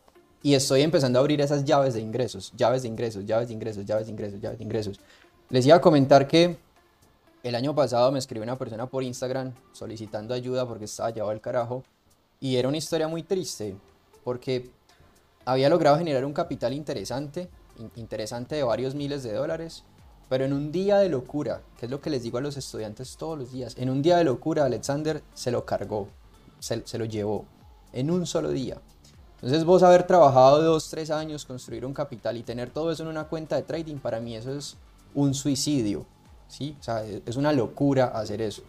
Y 0.43 0.55
estoy 0.55 0.83
empezando 0.83 1.19
a 1.19 1.21
abrir 1.21 1.41
esas 1.41 1.65
llaves 1.65 1.95
de 1.95 2.01
ingresos, 2.01 2.53
llaves 2.57 2.83
de 2.83 2.89
ingresos, 2.89 3.25
llaves 3.25 3.49
de 3.49 3.55
ingresos, 3.55 3.87
llaves 3.87 4.07
de 4.07 4.13
ingresos, 4.13 4.41
llaves 4.41 4.59
de 4.59 4.65
ingresos. 4.65 5.01
Les 5.51 5.65
iba 5.67 5.77
a 5.77 5.81
comentar 5.81 6.27
que 6.27 6.57
el 7.43 7.55
año 7.55 7.75
pasado 7.75 8.11
me 8.11 8.19
escribió 8.19 8.43
una 8.43 8.57
persona 8.57 8.87
por 8.87 9.03
Instagram 9.05 9.53
solicitando 9.73 10.35
ayuda 10.35 10.67
porque 10.67 10.87
estaba 10.87 11.11
llevado 11.11 11.31
al 11.31 11.41
carajo. 11.41 11.85
Y 12.41 12.57
era 12.57 12.69
una 12.69 12.77
historia 12.77 13.07
muy 13.07 13.23
triste 13.23 13.77
porque 14.25 14.71
había 15.45 15.69
logrado 15.69 15.99
generar 15.99 16.25
un 16.25 16.33
capital 16.33 16.73
interesante, 16.73 17.49
interesante 17.97 18.57
de 18.57 18.63
varios 18.65 18.95
miles 18.95 19.23
de 19.23 19.33
dólares, 19.33 19.85
pero 20.29 20.45
en 20.45 20.53
un 20.53 20.73
día 20.73 20.99
de 20.99 21.09
locura, 21.09 21.63
que 21.79 21.87
es 21.87 21.91
lo 21.91 22.01
que 22.01 22.11
les 22.11 22.23
digo 22.23 22.39
a 22.39 22.41
los 22.41 22.57
estudiantes 22.57 23.17
todos 23.17 23.39
los 23.39 23.53
días, 23.53 23.77
en 23.77 23.91
un 23.91 24.03
día 24.03 24.17
de 24.17 24.25
locura 24.25 24.65
Alexander 24.65 25.23
se 25.35 25.51
lo 25.51 25.65
cargó, 25.65 26.09
se, 26.59 26.87
se 26.87 26.99
lo 26.99 27.05
llevó, 27.05 27.45
en 27.93 28.11
un 28.11 28.27
solo 28.27 28.51
día. 28.51 28.81
Entonces 29.43 29.65
vos 29.65 29.83
haber 29.83 30.07
trabajado 30.07 30.63
dos, 30.63 30.89
tres 30.89 31.11
años, 31.11 31.45
construir 31.45 31.85
un 31.85 31.93
capital 31.93 32.37
y 32.37 32.45
tener 32.45 32.71
todo 32.71 32.93
eso 32.93 33.03
en 33.03 33.09
una 33.09 33.25
cuenta 33.25 33.57
de 33.57 33.63
trading, 33.63 33.97
para 33.97 34.21
mí 34.21 34.37
eso 34.37 34.57
es 34.57 34.77
un 35.15 35.35
suicidio, 35.35 36.07
¿sí? 36.47 36.77
O 36.79 36.83
sea, 36.83 37.05
es 37.05 37.35
una 37.35 37.53
locura 37.53 38.07
hacer 38.15 38.41
eso. 38.41 38.63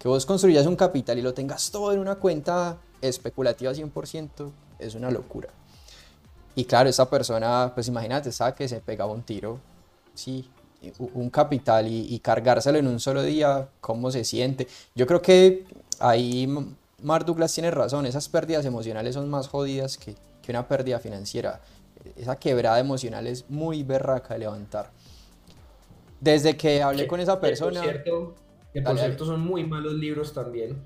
Que 0.00 0.08
vos 0.08 0.26
construyas 0.26 0.66
un 0.66 0.74
capital 0.74 1.16
y 1.16 1.22
lo 1.22 1.32
tengas 1.32 1.70
todo 1.70 1.92
en 1.92 2.00
una 2.00 2.16
cuenta 2.16 2.76
especulativa 3.00 3.72
100%, 3.72 4.50
es 4.80 4.96
una 4.96 5.12
locura. 5.12 5.48
Y 6.56 6.64
claro, 6.64 6.88
esa 6.88 7.08
persona, 7.08 7.70
pues 7.72 7.86
imagínate, 7.86 8.32
sabe 8.32 8.54
que 8.56 8.68
se 8.68 8.80
pegaba 8.80 9.12
un 9.12 9.22
tiro, 9.22 9.60
sí, 10.14 10.50
un 10.98 11.30
capital 11.30 11.86
y, 11.86 12.18
cargárselo 12.18 12.78
en 12.78 12.88
un 12.88 12.98
solo 12.98 13.22
día, 13.22 13.68
¿cómo 13.80 14.10
se 14.10 14.24
siente? 14.24 14.66
Yo 14.94 15.06
creo 15.06 15.22
que 15.22 15.66
ahí 16.00 16.48
Mark 17.02 17.24
Douglas 17.24 17.52
tiene 17.52 17.70
razón, 17.70 18.06
esas 18.06 18.28
pérdidas 18.28 18.64
emocionales 18.64 19.14
son 19.14 19.28
más 19.28 19.48
jodidas 19.48 19.98
que, 19.98 20.14
que 20.42 20.52
una 20.52 20.66
pérdida 20.66 20.98
financiera. 20.98 21.60
Esa 22.16 22.36
quebrada 22.36 22.78
emocional 22.78 23.26
es 23.26 23.48
muy 23.50 23.82
berraca 23.82 24.34
de 24.34 24.40
levantar. 24.40 24.90
Desde 26.20 26.56
que 26.56 26.82
hablé 26.82 27.06
con 27.06 27.20
esa 27.20 27.40
persona... 27.40 27.82
Que 27.82 27.86
por 27.86 28.02
cierto, 28.02 28.34
que 28.72 28.82
por 28.82 28.98
cierto 28.98 29.26
son 29.26 29.40
muy 29.40 29.64
malos 29.64 29.94
libros 29.94 30.32
también, 30.32 30.82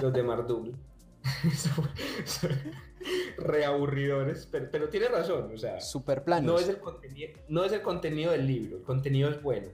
los 0.00 0.12
de 0.12 0.22
Mark 0.22 0.46
Douglas. 0.46 0.78
reaburridores, 3.36 4.48
pero, 4.50 4.68
pero, 4.70 4.88
tiene 4.88 5.08
razón, 5.08 5.50
o 5.52 5.58
sea, 5.58 5.80
super 5.80 6.24
planos. 6.24 6.52
No 6.52 6.58
es, 6.58 6.68
el 6.68 6.78
contenido, 6.78 7.30
no 7.48 7.64
es 7.64 7.72
el 7.72 7.82
contenido 7.82 8.32
del 8.32 8.46
libro, 8.46 8.78
el 8.78 8.82
contenido 8.82 9.30
es 9.30 9.42
bueno. 9.42 9.68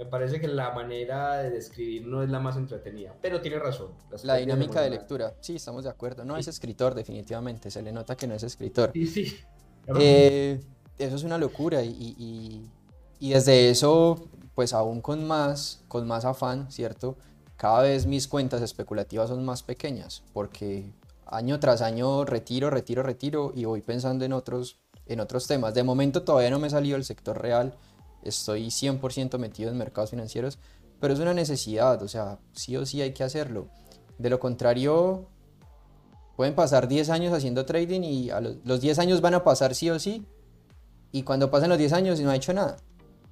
Me 0.00 0.06
parece 0.06 0.40
que 0.40 0.48
la 0.48 0.70
manera 0.70 1.42
de 1.42 1.50
describir 1.50 2.06
no 2.06 2.22
es 2.22 2.30
la 2.30 2.40
más 2.40 2.56
entretenida, 2.56 3.14
pero 3.20 3.42
tiene 3.42 3.58
razón. 3.58 3.88
La 4.22 4.36
dinámica 4.36 4.80
de 4.80 4.88
lectura, 4.88 5.34
sí, 5.40 5.56
estamos 5.56 5.84
de 5.84 5.90
acuerdo. 5.90 6.24
No 6.24 6.38
es 6.38 6.48
escritor, 6.48 6.94
definitivamente, 6.94 7.70
se 7.70 7.82
le 7.82 7.92
nota 7.92 8.16
que 8.16 8.26
no 8.26 8.32
es 8.32 8.42
escritor. 8.42 8.92
Sí, 8.94 9.06
sí. 9.06 9.36
Eh, 9.98 10.58
eso 10.98 11.16
es 11.16 11.22
una 11.22 11.36
locura 11.36 11.82
y, 11.82 11.90
y, 11.90 12.70
y 13.18 13.30
desde 13.34 13.68
eso, 13.68 14.26
pues 14.54 14.72
aún 14.72 15.02
con 15.02 15.26
más, 15.26 15.84
con 15.86 16.06
más 16.06 16.24
afán, 16.24 16.72
¿cierto? 16.72 17.18
Cada 17.56 17.82
vez 17.82 18.06
mis 18.06 18.26
cuentas 18.26 18.62
especulativas 18.62 19.28
son 19.28 19.44
más 19.44 19.62
pequeñas 19.62 20.22
porque 20.32 20.94
año 21.26 21.60
tras 21.60 21.82
año 21.82 22.24
retiro, 22.24 22.70
retiro, 22.70 23.02
retiro 23.02 23.52
y 23.54 23.66
voy 23.66 23.82
pensando 23.82 24.24
en 24.24 24.32
otros, 24.32 24.78
en 25.04 25.20
otros 25.20 25.46
temas. 25.46 25.74
De 25.74 25.82
momento 25.82 26.22
todavía 26.22 26.48
no 26.48 26.58
me 26.58 26.68
he 26.68 26.70
salido 26.70 26.94
del 26.96 27.04
sector 27.04 27.38
real, 27.38 27.76
estoy 28.22 28.68
100% 28.68 29.38
metido 29.38 29.70
en 29.70 29.78
mercados 29.78 30.10
financieros, 30.10 30.58
pero 31.00 31.14
es 31.14 31.20
una 31.20 31.34
necesidad, 31.34 32.02
o 32.02 32.08
sea, 32.08 32.38
sí 32.52 32.76
o 32.76 32.84
sí 32.84 33.00
hay 33.00 33.12
que 33.12 33.24
hacerlo. 33.24 33.68
De 34.18 34.30
lo 34.30 34.38
contrario, 34.38 35.28
pueden 36.36 36.54
pasar 36.54 36.88
10 36.88 37.10
años 37.10 37.32
haciendo 37.32 37.64
trading 37.64 38.02
y 38.02 38.30
a 38.30 38.40
los, 38.40 38.80
10 38.80 38.98
años 38.98 39.20
van 39.20 39.34
a 39.34 39.44
pasar 39.44 39.74
sí 39.74 39.90
o 39.90 39.98
sí, 39.98 40.26
y 41.12 41.22
cuando 41.22 41.50
pasen 41.50 41.70
los 41.70 41.78
10 41.78 41.92
años 41.92 42.20
no 42.20 42.30
ha 42.30 42.36
hecho 42.36 42.52
nada. 42.52 42.76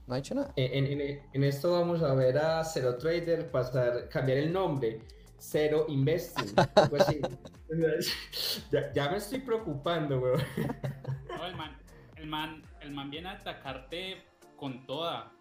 No 0.07 0.15
ha 0.15 0.19
hecho 0.19 0.35
nada. 0.35 0.53
En, 0.57 1.01
en 1.33 1.45
esto 1.45 1.73
vamos 1.73 2.03
a 2.03 2.15
ver 2.15 2.39
a 2.39 2.65
Zero 2.65 2.97
Trader 2.97 3.51
pasar, 3.51 4.09
cambiar 4.09 4.39
el 4.39 4.53
nombre 4.53 5.03
cero 5.39 5.87
investing. 5.89 6.55
ya, 8.95 9.11
me 9.11 9.17
estoy 9.17 9.41
preocupando, 9.41 10.21
weón. 10.21 10.43
No, 11.29 11.47
el 11.47 11.57
man, 11.57 11.79
el, 12.17 12.27
man, 12.27 12.63
el 12.81 12.91
man 12.93 13.11
viene 13.11 13.29
a 13.29 13.33
atacarte 13.33 14.23
con 14.59 14.85
toda. 14.85 15.33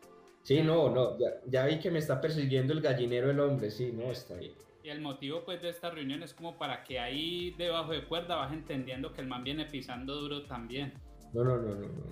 Sí, 0.43 0.61
no, 0.61 0.89
no, 0.89 1.19
ya, 1.19 1.27
ya, 1.45 1.65
vi 1.65 1.79
que 1.79 1.91
me 1.91 1.99
está 1.99 2.21
persiguiendo 2.21 2.71
el 2.71 2.79
gallinero 2.79 3.29
el 3.29 3.39
hombre, 3.41 3.69
sí, 3.69 3.91
no, 3.91 4.05
está 4.05 4.35
bien. 4.35 4.53
Y 4.81 4.89
el 4.89 5.01
motivo 5.01 5.43
pues 5.43 5.61
de 5.61 5.67
esta 5.69 5.89
reunión 5.89 6.23
es 6.23 6.33
como 6.33 6.57
para 6.57 6.85
que 6.85 6.97
ahí 6.97 7.53
debajo 7.57 7.91
de 7.91 8.05
cuerda 8.05 8.37
vas 8.37 8.53
entendiendo 8.53 9.11
que 9.11 9.19
el 9.19 9.27
man 9.27 9.43
viene 9.43 9.65
pisando 9.65 10.15
duro 10.15 10.43
también. 10.43 10.93
No, 11.33 11.43
no, 11.43 11.57
no, 11.57 11.75
no, 11.75 11.81
no. 11.81 12.03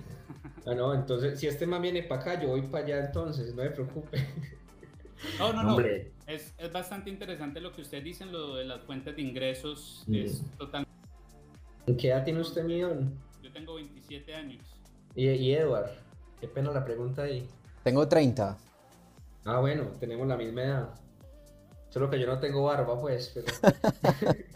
Ah, 0.65 0.73
no, 0.73 0.93
entonces, 0.93 1.39
si 1.39 1.47
este 1.47 1.65
man 1.65 1.81
viene 1.81 2.03
para 2.03 2.21
acá, 2.21 2.41
yo 2.41 2.49
voy 2.49 2.63
para 2.63 2.83
allá 2.83 3.05
entonces, 3.05 3.55
no 3.55 3.63
me 3.63 3.69
preocupe. 3.69 4.17
No, 5.39 5.53
no, 5.53 5.63
no. 5.63 5.79
Es, 6.27 6.53
es, 6.57 6.71
bastante 6.73 7.09
interesante 7.09 7.61
lo 7.61 7.71
que 7.71 7.81
usted 7.81 8.03
dice, 8.03 8.25
lo 8.25 8.55
de 8.55 8.65
las 8.65 8.81
fuentes 8.81 9.15
de 9.15 9.21
ingresos. 9.21 10.05
Es 10.11 10.43
total. 10.57 10.85
¿Qué 11.97 12.09
edad 12.09 12.25
tiene 12.25 12.41
usted, 12.41 12.65
Millón? 12.65 13.17
Yo 13.41 13.51
tengo 13.51 13.75
27 13.75 14.35
años. 14.35 14.61
¿Y, 15.15 15.29
y 15.29 15.53
Edward? 15.53 15.89
Qué 16.39 16.47
pena 16.47 16.71
la 16.71 16.83
pregunta 16.83 17.23
ahí. 17.23 17.47
Tengo 17.83 18.07
30. 18.07 18.57
Ah, 19.45 19.59
bueno, 19.59 19.85
tenemos 19.99 20.27
la 20.27 20.37
misma 20.37 20.63
edad. 20.63 20.89
Solo 21.89 22.09
que 22.09 22.19
yo 22.19 22.27
no 22.27 22.39
tengo 22.39 22.63
barba, 22.63 22.99
pues. 22.99 23.31
Pero... 23.33 23.47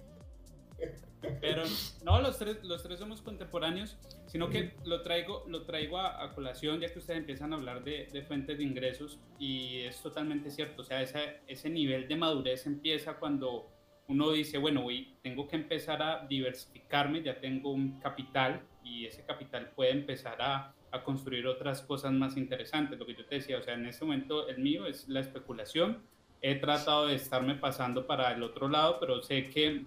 Pero 1.41 1.63
no, 2.03 2.21
los 2.21 2.37
tres, 2.37 2.63
los 2.63 2.81
tres 2.83 2.99
somos 2.99 3.21
contemporáneos, 3.21 3.97
sino 4.27 4.49
que 4.49 4.73
lo 4.85 5.01
traigo, 5.01 5.45
lo 5.47 5.63
traigo 5.63 5.99
a, 5.99 6.33
colación 6.33 6.79
ya 6.79 6.91
que 6.91 6.99
ustedes 6.99 7.19
empiezan 7.19 7.53
a 7.53 7.57
hablar 7.57 7.83
de, 7.83 8.07
de, 8.11 8.23
fuentes 8.23 8.57
de 8.57 8.63
ingresos 8.63 9.19
y 9.37 9.79
es 9.81 10.01
totalmente 10.01 10.49
cierto. 10.49 10.81
O 10.81 10.85
sea, 10.85 11.01
ese, 11.01 11.41
ese 11.47 11.69
nivel 11.69 12.07
de 12.07 12.15
madurez 12.15 12.65
empieza 12.65 13.15
cuando 13.15 13.69
uno 14.07 14.31
dice, 14.31 14.57
bueno, 14.57 14.85
hoy 14.85 15.17
tengo 15.21 15.47
que 15.47 15.55
empezar 15.55 16.01
a 16.01 16.25
diversificarme, 16.25 17.21
ya 17.21 17.39
tengo 17.39 17.71
un 17.71 17.99
capital 17.99 18.61
y 18.83 19.05
ese 19.05 19.23
capital 19.23 19.71
puede 19.75 19.91
empezar 19.91 20.41
a, 20.41 20.73
a 20.91 21.03
construir 21.03 21.47
otras 21.47 21.81
cosas 21.81 22.11
más 22.11 22.37
interesantes. 22.37 22.97
Lo 22.97 23.05
que 23.05 23.15
yo 23.15 23.25
te 23.25 23.35
decía, 23.35 23.57
o 23.57 23.61
sea, 23.61 23.75
en 23.75 23.85
este 23.85 24.05
momento 24.05 24.47
el 24.47 24.59
mío 24.59 24.85
es 24.85 25.07
la 25.07 25.19
especulación. 25.19 25.99
He 26.41 26.55
tratado 26.55 27.07
de 27.07 27.15
estarme 27.15 27.55
pasando 27.55 28.07
para 28.07 28.31
el 28.31 28.43
otro 28.43 28.69
lado, 28.69 28.97
pero 28.99 29.21
sé 29.21 29.49
que 29.49 29.83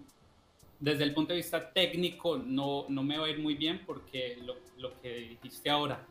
desde 0.78 1.04
el 1.04 1.14
punto 1.14 1.32
de 1.32 1.38
vista 1.38 1.72
técnico 1.72 2.36
no, 2.36 2.86
no 2.88 3.02
me 3.02 3.16
va 3.16 3.26
a 3.26 3.30
ir 3.30 3.38
muy 3.38 3.54
bien 3.54 3.82
porque 3.86 4.38
lo, 4.44 4.56
lo 4.78 5.00
que 5.00 5.28
dijiste 5.30 5.70
ahora, 5.70 6.04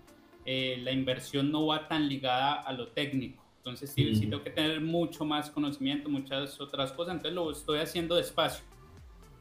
eh, 0.45 0.79
la 0.81 0.91
inversión 0.91 1.51
no 1.51 1.67
va 1.67 1.87
tan 1.87 2.07
ligada 2.07 2.53
a 2.61 2.73
lo 2.73 2.87
técnico. 2.87 3.43
Entonces 3.57 3.91
sí, 3.91 4.15
sí, 4.15 4.25
tengo 4.27 4.43
que 4.43 4.49
tener 4.49 4.81
mucho 4.81 5.23
más 5.23 5.51
conocimiento, 5.51 6.09
muchas 6.09 6.59
otras 6.59 6.91
cosas. 6.93 7.15
Entonces 7.15 7.35
lo 7.35 7.51
estoy 7.51 7.79
haciendo 7.79 8.15
despacio, 8.15 8.65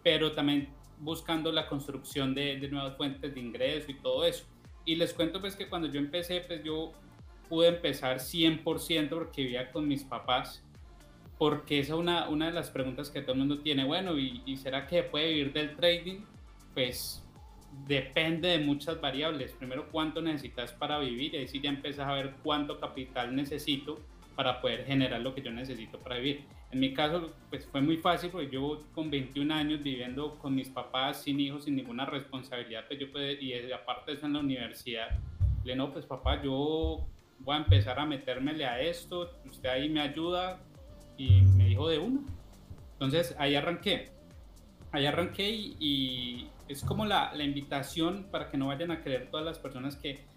pero 0.03 0.33
también 0.33 0.69
buscando 0.99 1.51
la 1.51 1.67
construcción 1.67 2.35
de, 2.35 2.59
de 2.59 2.69
nuevas 2.69 2.97
fuentes 2.99 3.33
de 3.35 3.41
ingreso 3.41 3.91
y 3.91 3.95
todo 3.95 4.27
eso. 4.27 4.45
Y 4.85 4.97
les 4.97 5.13
cuento 5.13 5.41
pues 5.41 5.57
que 5.57 5.69
cuando 5.69 5.89
yo 5.89 6.01
empecé, 6.01 6.41
pues 6.41 6.63
yo 6.65 6.93
pude 7.49 7.69
empezar 7.69 8.19
100% 8.19 9.09
porque 9.11 9.43
vivía 9.43 9.71
con 9.71 9.87
mis 9.87 10.05
papás 10.05 10.63
porque 11.41 11.79
esa 11.79 11.95
es 11.95 11.99
una, 11.99 12.29
una 12.29 12.49
de 12.49 12.53
las 12.53 12.69
preguntas 12.69 13.09
que 13.09 13.23
todo 13.23 13.33
el 13.33 13.39
mundo 13.39 13.61
tiene. 13.61 13.83
Bueno, 13.87 14.19
¿y, 14.19 14.59
será 14.59 14.87
que 14.87 15.03
puede 15.03 15.29
vivir 15.29 15.55
del 15.55 15.75
trading? 15.75 16.21
Pues 16.75 17.27
depende 17.87 18.49
de 18.49 18.59
muchas 18.59 19.01
variables. 19.01 19.53
Primero, 19.53 19.89
cuánto 19.91 20.21
necesitas 20.21 20.73
para 20.73 20.99
vivir 20.99 21.35
y 21.35 21.39
ahí 21.39 21.49
sí 21.49 21.59
ya 21.63 21.71
empiezas 21.71 22.07
a 22.07 22.13
ver 22.13 22.35
cuánto 22.43 22.79
capital 22.79 23.35
necesito 23.35 24.03
para 24.37 24.61
poder 24.61 24.85
generar 24.85 25.23
lo 25.23 25.35
que 25.35 25.41
yo 25.41 25.51
necesito 25.51 25.99
para 25.99 26.17
vivir. 26.17 26.45
En 26.73 26.79
mi 26.79 26.95
caso, 26.95 27.33
pues 27.49 27.67
fue 27.67 27.81
muy 27.81 27.97
fácil 27.97 28.31
porque 28.31 28.49
yo 28.49 28.79
con 28.95 29.11
21 29.11 29.53
años 29.53 29.83
viviendo 29.83 30.39
con 30.39 30.55
mis 30.55 30.69
papás, 30.69 31.23
sin 31.23 31.41
hijos, 31.41 31.65
sin 31.65 31.75
ninguna 31.75 32.07
responsabilidad, 32.07 32.85
pues 32.87 33.01
yo 33.01 33.11
pude, 33.11 33.43
y 33.43 33.73
aparte 33.73 34.13
de 34.13 34.17
eso 34.19 34.27
en 34.27 34.35
la 34.35 34.39
universidad, 34.39 35.09
le 35.65 35.75
no, 35.75 35.93
pues 35.93 36.07
papá, 36.07 36.41
yo 36.43 37.07
voy 37.41 37.57
a 37.57 37.59
empezar 37.59 37.99
a 37.99 38.07
metérmele 38.07 38.65
a 38.67 38.81
esto, 38.81 39.31
usted 39.49 39.69
ahí 39.69 39.89
me 39.89 40.01
ayuda 40.01 40.61
y 41.17 41.43
me 41.43 41.67
dijo 41.67 41.89
de 41.89 41.99
uno. 41.99 42.25
Entonces 42.93 43.35
ahí 43.39 43.57
arranqué, 43.57 44.11
ahí 44.93 45.07
arranqué 45.07 45.51
y, 45.51 46.49
es 46.69 46.85
como 46.85 47.05
la 47.05 47.35
invitación 47.43 48.29
para 48.31 48.49
que 48.49 48.57
no 48.57 48.69
vayan 48.69 48.93
a 48.93 49.03
creer 49.03 49.29
todas 49.29 49.45
las 49.45 49.59
personas 49.59 49.97
que 49.97 50.30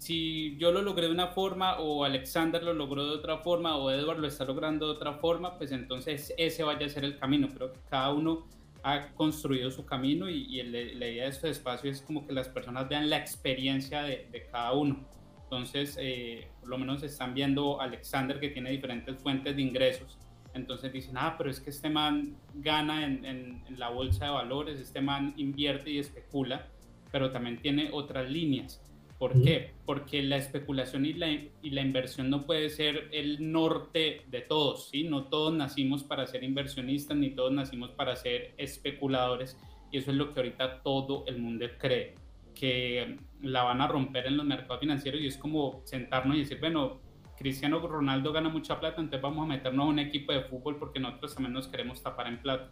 si 0.00 0.56
yo 0.56 0.72
lo 0.72 0.80
logré 0.80 1.08
de 1.08 1.12
una 1.12 1.26
forma 1.26 1.78
o 1.78 2.04
Alexander 2.04 2.62
lo 2.62 2.72
logró 2.72 3.04
de 3.04 3.16
otra 3.16 3.36
forma 3.36 3.76
o 3.76 3.90
Edward 3.90 4.18
lo 4.18 4.28
está 4.28 4.46
logrando 4.46 4.86
de 4.86 4.92
otra 4.92 5.12
forma, 5.12 5.58
pues 5.58 5.72
entonces 5.72 6.32
ese 6.38 6.62
vaya 6.62 6.86
a 6.86 6.88
ser 6.88 7.04
el 7.04 7.18
camino. 7.18 7.48
Creo 7.52 7.70
que 7.70 7.80
cada 7.90 8.10
uno 8.10 8.46
ha 8.82 9.08
construido 9.08 9.70
su 9.70 9.84
camino 9.84 10.30
y, 10.30 10.62
la 10.62 11.06
idea 11.06 11.24
de 11.24 11.28
estos 11.28 11.50
espacios 11.50 11.98
es 11.98 12.02
como 12.02 12.26
que 12.26 12.32
las 12.32 12.48
personas 12.48 12.88
vean 12.88 13.10
la 13.10 13.18
experiencia 13.18 14.02
de, 14.02 14.48
cada 14.50 14.72
uno. 14.72 15.06
Entonces, 15.42 15.98
eh, 16.00 16.48
por 16.60 16.70
lo 16.70 16.78
menos 16.78 17.02
están 17.02 17.34
viendo 17.34 17.78
Alexander 17.78 18.40
que 18.40 18.48
tiene 18.48 18.70
diferentes 18.70 19.18
fuentes 19.18 19.54
de 19.54 19.60
ingresos. 19.60 20.16
Entonces 20.54 20.94
dicen, 20.94 21.18
ah, 21.18 21.34
pero 21.36 21.50
es 21.50 21.60
que 21.60 21.68
este 21.68 21.90
man 21.90 22.38
gana 22.54 23.04
en, 23.04 23.26
en 23.26 23.62
la 23.76 23.90
bolsa 23.90 24.24
de 24.24 24.30
valores, 24.30 24.80
este 24.80 25.02
man 25.02 25.34
invierte 25.36 25.90
y 25.90 25.98
especula, 25.98 26.68
pero 27.12 27.30
también 27.30 27.60
tiene 27.60 27.90
otras 27.92 28.30
líneas 28.30 28.80
¿Por 29.20 29.42
qué? 29.42 29.74
Porque 29.84 30.22
la 30.22 30.38
especulación 30.38 31.04
y 31.04 31.12
la, 31.12 31.28
y 31.30 31.70
la, 31.70 31.82
inversión 31.82 32.30
no 32.30 32.46
puede 32.46 32.70
ser 32.70 33.10
el 33.12 33.52
norte 33.52 34.22
de 34.30 34.40
todos, 34.40 34.88
¿sí? 34.88 35.04
No 35.04 35.24
todos 35.24 35.52
nacimos 35.52 36.02
para 36.02 36.26
ser 36.26 36.42
inversionistas, 36.42 37.18
ni 37.18 37.28
todos 37.28 37.52
nacimos 37.52 37.90
para 37.90 38.16
ser 38.16 38.54
especuladores, 38.56 39.58
y 39.92 39.98
eso 39.98 40.10
es 40.10 40.16
lo 40.16 40.32
que 40.32 40.40
ahorita 40.40 40.80
todo 40.82 41.24
el 41.26 41.36
mundo 41.36 41.66
cree, 41.76 42.14
que 42.54 43.18
la 43.42 43.62
van 43.62 43.82
a 43.82 43.88
romper 43.88 44.26
en 44.26 44.38
los 44.38 44.46
mercados 44.46 44.80
financieros, 44.80 45.20
y 45.20 45.26
es 45.26 45.36
como 45.36 45.82
sentarnos 45.84 46.36
y 46.36 46.40
decir, 46.40 46.58
bueno, 46.58 47.02
Cristiano 47.36 47.86
Ronaldo 47.86 48.32
gana 48.32 48.48
mucha 48.48 48.80
plata, 48.80 49.02
entonces 49.02 49.20
vamos 49.20 49.44
a 49.44 49.48
meternos 49.48 49.84
a 49.84 49.88
un 49.90 49.98
equipo 49.98 50.32
de 50.32 50.44
fútbol 50.44 50.78
porque 50.78 50.98
nosotros 50.98 51.34
también 51.34 51.52
nos 51.52 51.68
queremos 51.68 52.02
tapar 52.02 52.26
en 52.26 52.40
plata. 52.40 52.70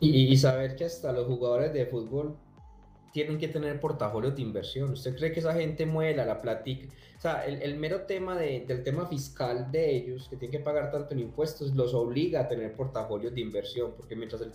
Y, 0.00 0.26
y 0.26 0.36
saber 0.36 0.76
que 0.76 0.84
hasta 0.84 1.12
los 1.12 1.26
jugadores 1.26 1.72
de 1.72 1.86
fútbol 1.86 2.36
tienen 3.18 3.38
que 3.38 3.48
tener 3.48 3.80
portafolios 3.80 4.36
de 4.36 4.42
inversión. 4.42 4.92
¿Usted 4.92 5.16
cree 5.16 5.32
que 5.32 5.40
esa 5.40 5.52
gente 5.52 5.86
muela 5.86 6.24
la 6.24 6.40
platica? 6.40 6.86
O 7.16 7.20
sea, 7.20 7.44
el, 7.44 7.76
mero 7.76 8.02
tema 8.02 8.36
del 8.36 8.84
tema 8.84 9.06
fiscal 9.08 9.72
de 9.72 9.96
ellos, 9.96 10.28
que 10.28 10.36
tienen 10.36 10.56
que 10.56 10.64
pagar 10.64 10.92
tanto 10.92 11.14
en 11.14 11.18
impuestos, 11.18 11.74
los 11.74 11.94
obliga 11.94 12.42
a 12.42 12.48
tener 12.48 12.76
portafolios 12.76 13.34
de 13.34 13.40
inversión, 13.40 13.94
porque 13.96 14.14
mientras 14.14 14.40
el, 14.42 14.52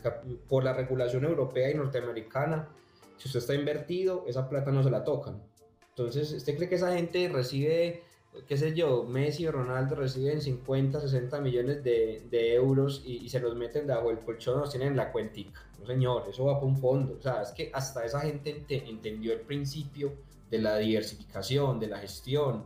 por 0.48 0.64
la 0.64 0.72
regulación 0.72 1.26
europea 1.26 1.72
y 1.72 1.74
norteamericana, 1.74 2.70
si 3.18 3.28
usted 3.28 3.40
está 3.40 3.54
invertido, 3.54 4.24
esa 4.28 4.48
plata 4.48 4.72
no 4.72 4.82
se 4.82 4.90
la 4.90 5.04
tocan. 5.04 5.44
Entonces, 5.90 6.32
¿usted 6.32 6.56
cree 6.56 6.70
que 6.70 6.76
esa 6.76 6.96
gente 6.96 7.28
recibe 7.28 8.02
qué 8.48 8.58
sé 8.58 8.74
yo, 8.74 9.04
Messi 9.04 9.46
o 9.48 9.52
Ronaldo 9.52 9.96
reciben 9.96 10.42
50, 10.42 11.00
60 11.00 11.40
millones 11.40 11.84
de, 11.84 12.54
euros 12.54 13.04
y, 13.06 13.30
se 13.30 13.40
los 13.40 13.56
meten 13.56 13.88
debajo 13.88 14.10
del 14.10 14.20
colchón, 14.20 14.60
los 14.60 14.72
tienen 14.72 14.90
en 14.90 14.98
la 14.98 15.12
cuentica. 15.12 15.62
No, 15.80 15.86
señor, 15.86 16.26
eso 16.30 16.46
va 16.46 16.56
para 16.56 16.66
un 16.66 16.78
fondo. 16.78 17.16
O 17.20 17.22
sea, 17.22 17.42
es 17.42 17.52
que 17.52 17.70
hasta 17.74 18.06
esa 18.06 18.22
gente 18.22 18.64
entendió 18.68 19.34
el 19.34 19.42
principio 19.42 20.14
de 20.50 20.60
la 20.60 20.78
diversificación, 20.78 21.80
de 21.80 21.88
la 21.88 22.00
gestión, 22.00 22.64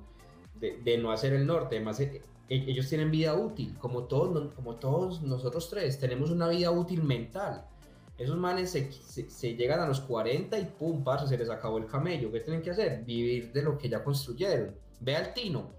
de, 0.56 0.98
no 0.98 1.12
hacer 1.12 1.34
el 1.34 1.46
norte. 1.46 1.76
Además, 1.76 2.00
e, 2.00 2.22
e, 2.50 2.56
ellos 2.56 2.88
tienen 2.88 3.12
vida 3.12 3.36
útil, 3.36 3.78
como 3.78 4.06
todos, 4.06 4.54
como 4.54 4.76
todos 4.76 5.22
nosotros 5.22 5.70
tres, 5.70 6.00
tenemos 6.00 6.32
una 6.32 6.48
vida 6.48 6.72
útil 6.72 7.04
mental. 7.04 7.66
Esos 8.18 8.38
manes 8.38 8.72
se, 8.72 9.56
llegan 9.56 9.80
a 9.80 9.88
los 9.88 10.00
40 10.02 10.58
y 10.58 10.66
pum, 10.66 11.04
parce, 11.04 11.28
se 11.28 11.38
les 11.38 11.50
acabó 11.50 11.78
el 11.78 11.86
camello. 11.86 12.32
¿Qué 12.32 12.40
tienen 12.40 12.64
que 12.64 12.72
hacer? 12.72 13.04
Vivir 13.04 13.52
de 13.52 13.62
lo 13.62 13.78
que 13.78 13.90
ya 13.90 14.04
construyeron 14.04 14.87
Ve 15.00 15.16
al 15.16 15.34
Tino. 15.34 15.72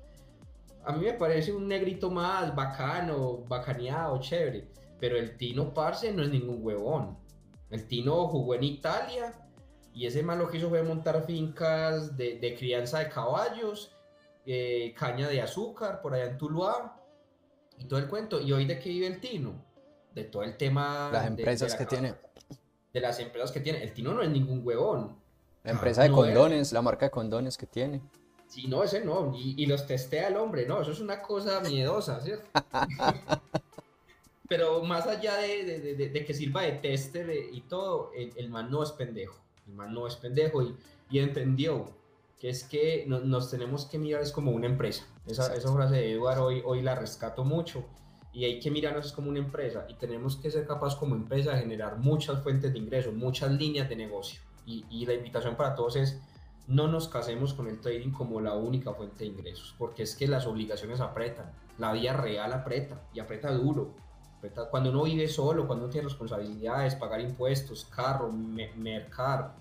A 0.85 0.93
mí 0.93 1.05
me 1.05 1.13
parece 1.13 1.53
un 1.53 1.69
negrito 1.69 2.11
más 2.11 2.55
bacano, 2.55 3.45
bacaneado, 3.49 4.19
chévere. 4.21 4.69
Pero 4.99 5.17
el 5.17 5.37
Tino, 5.37 5.73
parce, 5.75 6.13
no 6.13 6.23
es 6.23 6.31
ningún 6.31 6.65
huevón. 6.65 7.19
El 7.71 7.87
Tino 7.87 8.27
jugó 8.29 8.55
en 8.55 8.65
Italia 8.65 9.35
y 9.93 10.07
ese 10.07 10.23
malo 10.23 10.49
que 10.49 10.59
hizo 10.59 10.69
fue 10.69 10.83
montar 10.83 11.25
fincas 11.27 12.17
de, 12.17 12.55
crianza 12.59 13.01
de 13.01 13.09
caballos, 13.09 13.97
eh, 14.47 14.95
caña 14.97 15.29
de 15.29 15.43
azúcar 15.43 16.01
por 16.01 16.15
allá 16.15 16.27
en 16.27 16.39
Tuluá 16.39 17.03
y 17.79 17.85
todo 17.85 17.99
el 17.99 18.09
cuento. 18.09 18.41
¿Y 18.41 18.53
hoy 18.53 18.65
de 18.65 18.79
qué 18.79 18.89
vive 18.91 19.09
el 19.09 19.21
Tino? 19.21 19.65
De 20.15 20.25
todo 20.25 20.43
el 20.43 20.57
tema. 20.57 21.11
Las 21.13 21.27
empresas 21.27 21.75
que 21.75 21.85
tiene. 21.85 22.15
De 22.93 23.01
las 23.01 23.19
empresas 23.19 23.53
que 23.53 23.61
tiene. 23.61 23.83
El 23.83 23.93
Tino 23.93 24.15
no 24.15 24.23
es 24.23 24.31
ningún 24.31 24.67
huevón. 24.67 25.19
La 25.65 25.73
empresa 25.73 26.03
de 26.03 26.11
condones, 26.11 26.73
la 26.73 26.81
marca 26.81 27.07
de 27.07 27.11
condones 27.11 27.59
que 27.59 27.67
tiene. 27.67 28.01
Sí, 28.49 28.67
no, 28.67 28.83
ese 28.83 29.05
no. 29.05 29.33
Y, 29.37 29.67
los 29.67 29.87
testea 29.87 30.29
el 30.29 30.37
hombre, 30.37 30.67
no, 30.67 30.81
eso 30.81 30.91
es 30.91 31.01
una 31.01 31.21
cosa 31.21 31.61
miedosa, 31.61 32.21
¿cierto? 32.21 32.49
Pero 34.49 34.83
más 34.83 35.07
allá 35.07 35.37
de, 35.37 36.25
que 36.27 36.35
sirva 36.35 36.63
de 36.63 36.73
tester 36.73 37.31
y 37.53 37.61
todo, 37.63 38.11
el, 38.15 38.49
man 38.49 38.71
no 38.71 38.83
es 38.83 38.93
pendejo. 38.93 39.39
El 39.67 39.75
man 39.75 39.93
no 39.93 40.07
es 40.07 40.17
pendejo 40.17 40.63
y, 40.63 41.19
entendió 41.19 41.93
que 42.41 42.49
es 42.49 42.65
que 42.65 43.05
nos 43.07 43.51
tenemos 43.51 43.85
que 43.85 43.99
mirar 43.99 44.23
es 44.23 44.33
como 44.33 44.53
una 44.53 44.67
empresa. 44.67 45.07
Esa, 45.27 45.55
esa 45.55 45.73
frase 45.73 45.97
de 45.97 46.13
Eduardo 46.13 46.47
hoy, 46.47 46.63
hoy 46.65 46.81
la 46.81 46.95
rescato 46.95 47.45
mucho 47.45 47.85
y 48.33 48.45
hay 48.45 48.61
que 48.61 48.71
mirarnos 48.71 49.13
como 49.13 49.29
una 49.29 49.41
empresa 49.41 49.85
y 49.89 49.95
tenemos 49.95 50.37
que 50.37 50.51
ser 50.51 50.67
capaces 50.67 50.99
como 50.99 51.15
empresa 51.17 51.53
de 51.53 51.61
generar 51.61 51.99
muchas 51.99 52.43
fuentes 52.43 52.73
de 52.73 52.79
ingresos, 52.79 53.13
muchas 53.13 53.51
líneas 53.51 53.89
de 53.89 53.97
negocio. 53.97 54.41
Y, 54.65 54.87
y 54.89 55.05
la 55.05 55.15
invitación 55.15 55.57
para 55.57 55.75
todos 55.75 55.97
es 55.97 56.19
no 56.69 56.87
nos 56.87 57.09
casemos 57.09 57.55
con 57.55 57.67
el 57.67 57.81
trading 57.81 58.11
como 58.11 58.41
la 58.41 58.55
única 58.55 58.93
fuente 58.93 59.21
de 59.21 59.27
ingresos, 59.27 59.75
porque 59.79 60.03
es 60.03 60.15
que 60.15 60.29
las 60.29 60.47
obligaciones 60.47 61.01
apretan, 61.01 61.51
la 61.79 61.93
vida 61.93 62.13
real 62.13 62.53
aprieta 62.53 63.01
y 63.15 63.21
aprieta 63.21 63.51
duro. 63.53 63.95
Cuando 64.71 64.91
uno 64.91 65.03
vive 65.05 65.27
solo, 65.29 65.67
cuando 65.67 65.87
uno 65.87 65.93
tiene 65.93 66.07
responsabilidades, 66.07 66.95
pagar 66.95 67.21
impuestos, 67.21 67.87
carro, 67.87 68.31
mercar. 68.31 69.57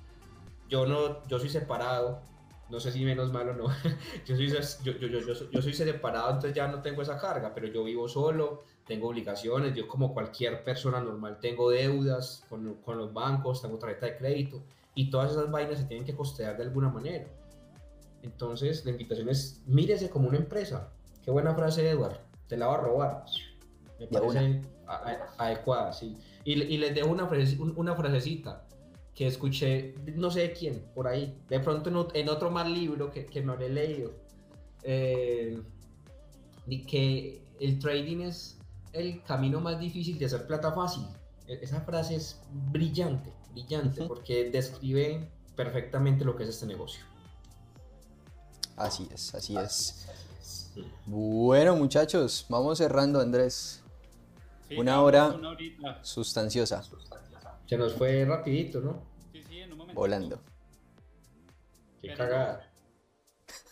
Yo 0.67 0.85
no, 0.85 1.25
yo 1.27 1.39
soy 1.39 1.49
separado, 1.49 2.21
no 2.69 2.79
sé 2.79 2.91
si 2.91 3.03
menos 3.05 3.31
malo 3.31 3.53
o 3.53 3.55
no. 3.55 3.67
yo, 4.25 4.35
soy, 4.35 4.49
yo, 4.83 4.91
yo, 4.99 5.07
yo, 5.07 5.49
yo, 5.49 5.61
soy 5.61 5.73
separado, 5.73 6.27
entonces 6.27 6.53
ya 6.53 6.67
no 6.67 6.81
tengo 6.81 7.01
esa 7.01 7.17
carga, 7.17 7.53
pero 7.55 7.67
yo 7.67 7.85
vivo 7.85 8.09
solo, 8.09 8.63
tengo 8.85 9.07
obligaciones, 9.07 9.73
yo 9.73 9.87
como 9.87 10.13
cualquier 10.13 10.61
persona 10.63 10.99
normal 10.99 11.39
tengo 11.39 11.71
deudas 11.71 12.43
con, 12.49 12.75
con 12.81 12.97
los 12.97 13.13
bancos, 13.13 13.61
tengo 13.61 13.79
tarjeta 13.79 14.07
de 14.07 14.17
crédito 14.17 14.61
y 14.97 15.11
todas 15.11 15.31
esas 15.31 15.51
vainas 15.51 15.77
se 15.77 15.85
tienen 15.85 16.05
que 16.05 16.15
costear 16.15 16.57
de 16.57 16.63
alguna 16.63 16.89
manera. 16.89 17.27
Entonces, 18.23 18.83
la 18.83 18.91
invitación 18.91 19.29
es, 19.29 19.61
mírese 19.67 20.09
como 20.09 20.27
una 20.27 20.37
empresa. 20.39 20.91
Qué 21.23 21.29
buena 21.29 21.53
frase, 21.53 21.87
Edward. 21.87 22.19
Te 22.47 22.57
la 22.57 22.65
va 22.65 22.73
a 22.73 22.77
robar. 22.77 23.25
Me 23.99 24.07
parece 24.07 24.61
adecuada, 25.37 25.93
sí. 25.93 26.17
Y, 26.43 26.53
y, 26.53 26.77
les 26.79 26.95
dejo 26.95 27.09
una, 27.09 27.29
una 27.75 27.95
frasecita 27.95 28.65
que 29.13 29.27
escuché, 29.27 29.93
no 30.15 30.31
sé 30.31 30.41
de 30.41 30.53
quién, 30.53 30.83
por 30.95 31.07
ahí. 31.07 31.39
De 31.47 31.59
pronto 31.59 32.09
en, 32.15 32.29
otro 32.29 32.49
mal 32.49 32.73
libro 32.73 33.11
que, 33.11 33.27
que 33.27 33.41
no 33.41 33.55
le 33.55 33.67
he 33.67 33.69
leído. 33.69 34.13
Eh, 34.81 35.61
que 36.87 37.43
el 37.59 37.77
trading 37.77 38.21
es 38.21 38.57
el 38.93 39.21
camino 39.21 39.59
más 39.61 39.79
difícil 39.79 40.17
de 40.17 40.25
hacer 40.25 40.47
plata 40.47 40.71
fácil. 40.71 41.05
E, 41.47 41.59
esa 41.61 41.81
frase 41.81 42.15
es 42.15 42.41
brillante 42.71 43.36
brillante 43.57 44.03
porque 44.05 44.49
describe 44.49 45.29
perfectamente 45.55 46.23
lo 46.23 46.35
que 46.35 46.43
es 46.43 46.49
este 46.49 46.67
negocio. 46.67 47.03
Así 48.75 49.07
es, 49.11 49.33
así 49.33 49.57
es. 49.57 50.07
Bueno, 51.05 51.75
muchachos, 51.75 52.45
vamos 52.49 52.77
cerrando, 52.77 53.19
Andrés. 53.19 53.83
una 54.77 55.01
hora 55.01 55.35
sustanciosa. 56.03 56.83
Se 57.65 57.77
nos 57.77 57.93
fue 57.93 58.23
rapidito, 58.25 58.79
¿no? 58.79 59.01
Sí, 59.31 59.43
sí, 59.49 59.59
en 59.59 59.71
un 59.71 59.79
momento. 59.79 59.99
Volando. 59.99 60.39
Qué 62.01 62.13
cagada. 62.13 62.71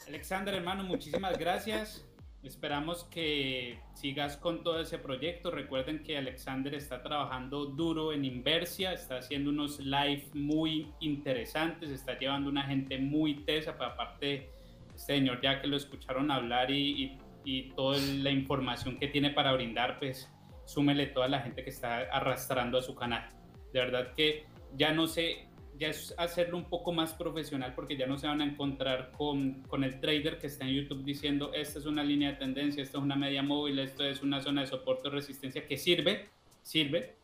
Alexander, 0.08 0.54
hermano, 0.56 0.84
muchísimas 0.84 1.38
gracias. 1.38 2.04
Esperamos 2.46 3.06
que 3.06 3.80
sigas 3.96 4.38
con 4.38 4.62
todo 4.62 4.80
ese 4.80 5.00
proyecto. 5.00 5.50
Recuerden 5.50 6.04
que 6.04 6.16
Alexander 6.16 6.76
está 6.76 7.02
trabajando 7.02 7.66
duro 7.66 8.14
en 8.14 8.24
Inversia, 8.24 8.94
está 8.94 9.18
haciendo 9.18 9.50
unos 9.50 9.80
live 9.80 10.30
muy 10.36 10.92
interesantes, 11.00 11.90
está 11.90 12.20
llevando 12.20 12.48
una 12.52 12.62
gente 12.62 13.00
muy 13.00 13.44
tesa, 13.46 13.76
pero 13.76 13.92
aparte, 13.92 14.52
este 14.96 15.16
señor 15.16 15.42
ya 15.42 15.60
que 15.60 15.66
lo 15.66 15.76
escucharon 15.76 16.30
hablar 16.30 16.70
y, 16.70 17.18
y, 17.44 17.70
toda 17.72 17.98
la 17.98 18.30
información 18.30 19.00
que 19.00 19.08
tiene 19.08 19.32
para 19.32 19.52
brindar, 19.54 19.98
pues 19.98 20.32
súmele 20.66 21.08
toda 21.08 21.28
la 21.28 21.40
gente 21.42 21.64
que 21.64 21.72
está 21.72 22.02
arrastrando 22.12 22.78
a 22.78 22.84
su 22.84 22.94
canal. 22.94 23.28
De 23.74 23.80
verdad 23.80 24.14
que 24.14 24.46
ya 24.76 24.92
no 24.94 25.08
sé 25.08 25.48
ya 25.78 25.90
es 25.90 26.14
hacerlo 26.18 26.58
un 26.58 26.66
poco 26.66 26.94
más 26.94 27.14
profesional 27.14 27.74
porque 27.76 27.98
ya 27.98 28.08
no 28.08 28.18
se 28.18 28.28
van 28.28 28.42
a 28.42 28.46
encontrar 28.46 29.12
con, 29.12 29.62
con 29.64 29.84
el 29.84 30.00
trader 30.00 30.38
que 30.38 30.48
está 30.48 30.66
en 30.66 30.74
YouTube 30.74 31.04
diciendo 31.04 31.52
esta 31.54 31.80
es 31.80 31.86
una 31.86 32.04
línea 32.04 32.32
de 32.32 32.38
tendencia, 32.38 32.84
esta 32.84 32.98
es 32.98 33.04
una 33.04 33.16
media 33.16 33.44
móvil, 33.44 33.80
esto 33.80 34.04
es 34.04 34.22
una 34.22 34.42
zona 34.42 34.62
de 34.62 34.68
soporte 34.68 35.08
o 35.08 35.12
resistencia 35.12 35.68
que 35.68 35.78
sirve, 35.78 36.30
sirve, 36.62 37.16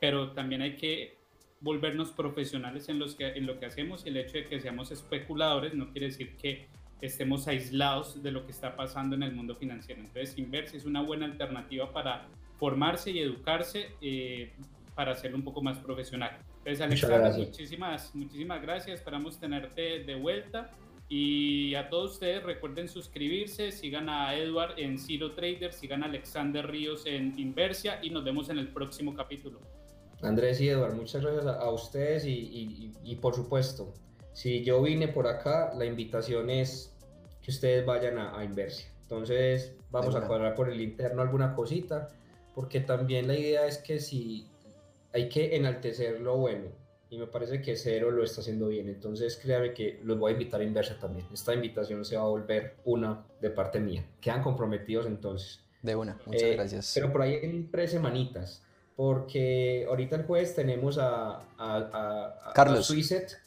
pero 0.00 0.32
también 0.32 0.62
hay 0.62 0.76
que 0.76 1.18
volvernos 1.60 2.10
profesionales 2.10 2.88
en, 2.88 2.98
los 2.98 3.14
que, 3.14 3.28
en 3.28 3.46
lo 3.46 3.58
que 3.58 3.66
hacemos 3.66 4.04
y 4.06 4.08
el 4.08 4.16
hecho 4.16 4.38
de 4.38 4.46
que 4.46 4.60
seamos 4.60 4.90
especuladores 4.90 5.74
no 5.74 5.90
quiere 5.92 6.06
decir 6.06 6.36
que 6.36 6.68
estemos 7.00 7.48
aislados 7.48 8.22
de 8.22 8.30
lo 8.30 8.44
que 8.44 8.52
está 8.52 8.76
pasando 8.76 9.16
en 9.16 9.22
el 9.22 9.32
mundo 9.32 9.54
financiero. 9.54 10.00
Entonces, 10.00 10.36
Inverse 10.38 10.76
es 10.76 10.84
una 10.84 11.02
buena 11.02 11.26
alternativa 11.26 11.92
para 11.92 12.28
formarse 12.58 13.10
y 13.10 13.20
educarse 13.20 13.92
eh, 14.02 14.52
para 15.00 15.12
hacerlo 15.12 15.38
un 15.38 15.44
poco 15.44 15.62
más 15.62 15.78
profesional. 15.78 16.30
Entonces, 16.58 16.82
Alexander, 16.82 17.32
muchísimas, 17.32 18.14
muchísimas 18.14 18.60
gracias. 18.60 18.98
Esperamos 18.98 19.40
tenerte 19.40 20.04
de 20.04 20.14
vuelta. 20.14 20.72
Y 21.08 21.74
a 21.74 21.88
todos 21.88 22.12
ustedes 22.12 22.42
recuerden 22.42 22.86
suscribirse, 22.86 23.72
sigan 23.72 24.10
a 24.10 24.34
Edward 24.34 24.74
en 24.76 24.98
Zero 24.98 25.32
Trader, 25.32 25.72
sigan 25.72 26.02
a 26.02 26.06
Alexander 26.06 26.66
Ríos 26.66 27.06
en 27.06 27.32
Inversia 27.38 27.98
y 28.02 28.10
nos 28.10 28.24
vemos 28.24 28.50
en 28.50 28.58
el 28.58 28.68
próximo 28.68 29.14
capítulo. 29.16 29.58
Andrés 30.20 30.60
y 30.60 30.68
Edward, 30.68 30.92
muchas 30.92 31.22
gracias 31.22 31.46
a, 31.46 31.70
ustedes 31.70 32.26
y, 32.26 32.92
y, 33.02 33.16
por 33.16 33.34
supuesto, 33.34 33.94
si 34.34 34.62
yo 34.62 34.82
vine 34.82 35.08
por 35.08 35.26
acá, 35.26 35.72
la 35.78 35.86
invitación 35.86 36.50
es 36.50 36.94
que 37.40 37.52
ustedes 37.52 37.86
vayan 37.86 38.18
a, 38.18 38.38
a 38.38 38.44
Inversia. 38.44 38.92
Entonces 39.00 39.74
vamos 39.90 40.14
a 40.14 40.26
cuadrar 40.26 40.54
por 40.54 40.68
el 40.68 40.78
interno 40.78 41.22
alguna 41.22 41.54
cosita, 41.54 42.08
porque 42.54 42.80
también 42.80 43.28
la 43.28 43.34
idea 43.34 43.66
es 43.66 43.78
que 43.78 43.98
si 43.98 44.46
hay 45.12 45.28
que 45.28 45.56
enaltecer 45.56 46.20
lo 46.20 46.36
bueno, 46.36 46.68
y 47.10 47.18
me 47.18 47.26
parece 47.26 47.60
que 47.60 47.76
Cero 47.76 48.12
lo 48.12 48.22
está 48.22 48.40
haciendo 48.40 48.68
bien. 48.68 48.88
Entonces, 48.88 49.36
créame 49.36 49.74
que 49.74 50.00
los 50.04 50.16
voy 50.16 50.30
a 50.30 50.32
invitar 50.34 50.60
a 50.60 50.64
Inversa 50.64 50.96
también. 50.98 51.26
Esta 51.32 51.52
invitación 51.52 52.04
se 52.04 52.16
va 52.16 52.22
a 52.22 52.26
volver 52.26 52.76
una 52.84 53.26
de 53.40 53.50
parte 53.50 53.80
mía. 53.80 54.04
Quedan 54.20 54.42
comprometidos 54.42 55.06
entonces. 55.06 55.60
De 55.82 55.96
una, 55.96 56.16
muchas 56.24 56.42
eh, 56.42 56.54
gracias. 56.54 56.92
Pero 56.94 57.10
por 57.10 57.22
ahí 57.22 57.38
en 57.42 57.68
tres 57.68 57.90
semanitas, 57.90 58.62
porque 58.94 59.86
ahorita 59.88 60.16
el 60.16 60.22
jueves 60.22 60.54
tenemos 60.54 60.98
a, 60.98 61.40
a, 61.58 62.38
a, 62.48 62.52
Carlos. 62.54 62.86
Suizet. 62.86 63.38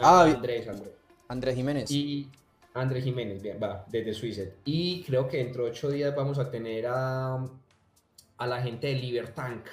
Ah, 0.00 0.24
Andrés, 0.24 0.66
Andrés. 0.66 0.92
Andrés 1.28 1.54
Jiménez. 1.54 1.90
Y 1.92 2.28
Andrés 2.74 3.04
Jiménez, 3.04 3.40
bien, 3.40 3.60
va, 3.62 3.84
desde 3.88 4.12
Suizet. 4.12 4.56
Y 4.64 5.04
creo 5.04 5.28
que 5.28 5.36
dentro 5.36 5.64
de 5.64 5.70
ocho 5.70 5.88
días 5.88 6.16
vamos 6.16 6.38
a 6.38 6.50
tener 6.50 6.86
a, 6.88 7.44
a 8.38 8.46
la 8.46 8.60
gente 8.60 8.88
de 8.88 8.94
Libertank 8.94 9.66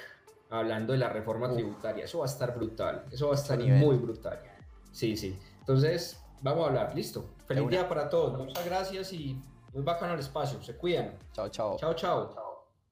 hablando 0.50 0.92
de 0.92 0.98
la 0.98 1.08
reforma 1.08 1.52
tributaria. 1.52 2.04
Eso 2.04 2.18
va 2.18 2.24
a 2.24 2.28
estar 2.28 2.54
brutal, 2.54 3.04
eso 3.10 3.28
va 3.28 3.32
a 3.32 3.36
estar 3.36 3.58
muy 3.58 3.96
brutal. 3.96 4.40
Sí, 4.92 5.16
sí. 5.16 5.38
Entonces, 5.60 6.20
vamos 6.40 6.64
a 6.64 6.68
hablar, 6.68 6.94
listo. 6.94 7.34
Feliz 7.46 7.68
día 7.68 7.88
para 7.88 8.08
todos, 8.08 8.38
muchas 8.38 8.64
gracias 8.64 9.12
y 9.12 9.40
muy 9.72 9.82
bacano 9.82 10.14
el 10.14 10.20
espacio, 10.20 10.62
se 10.62 10.76
cuidan. 10.76 11.18
Chao, 11.32 11.48
chao. 11.48 11.76
Chao, 11.78 11.94
chao. 11.94 12.45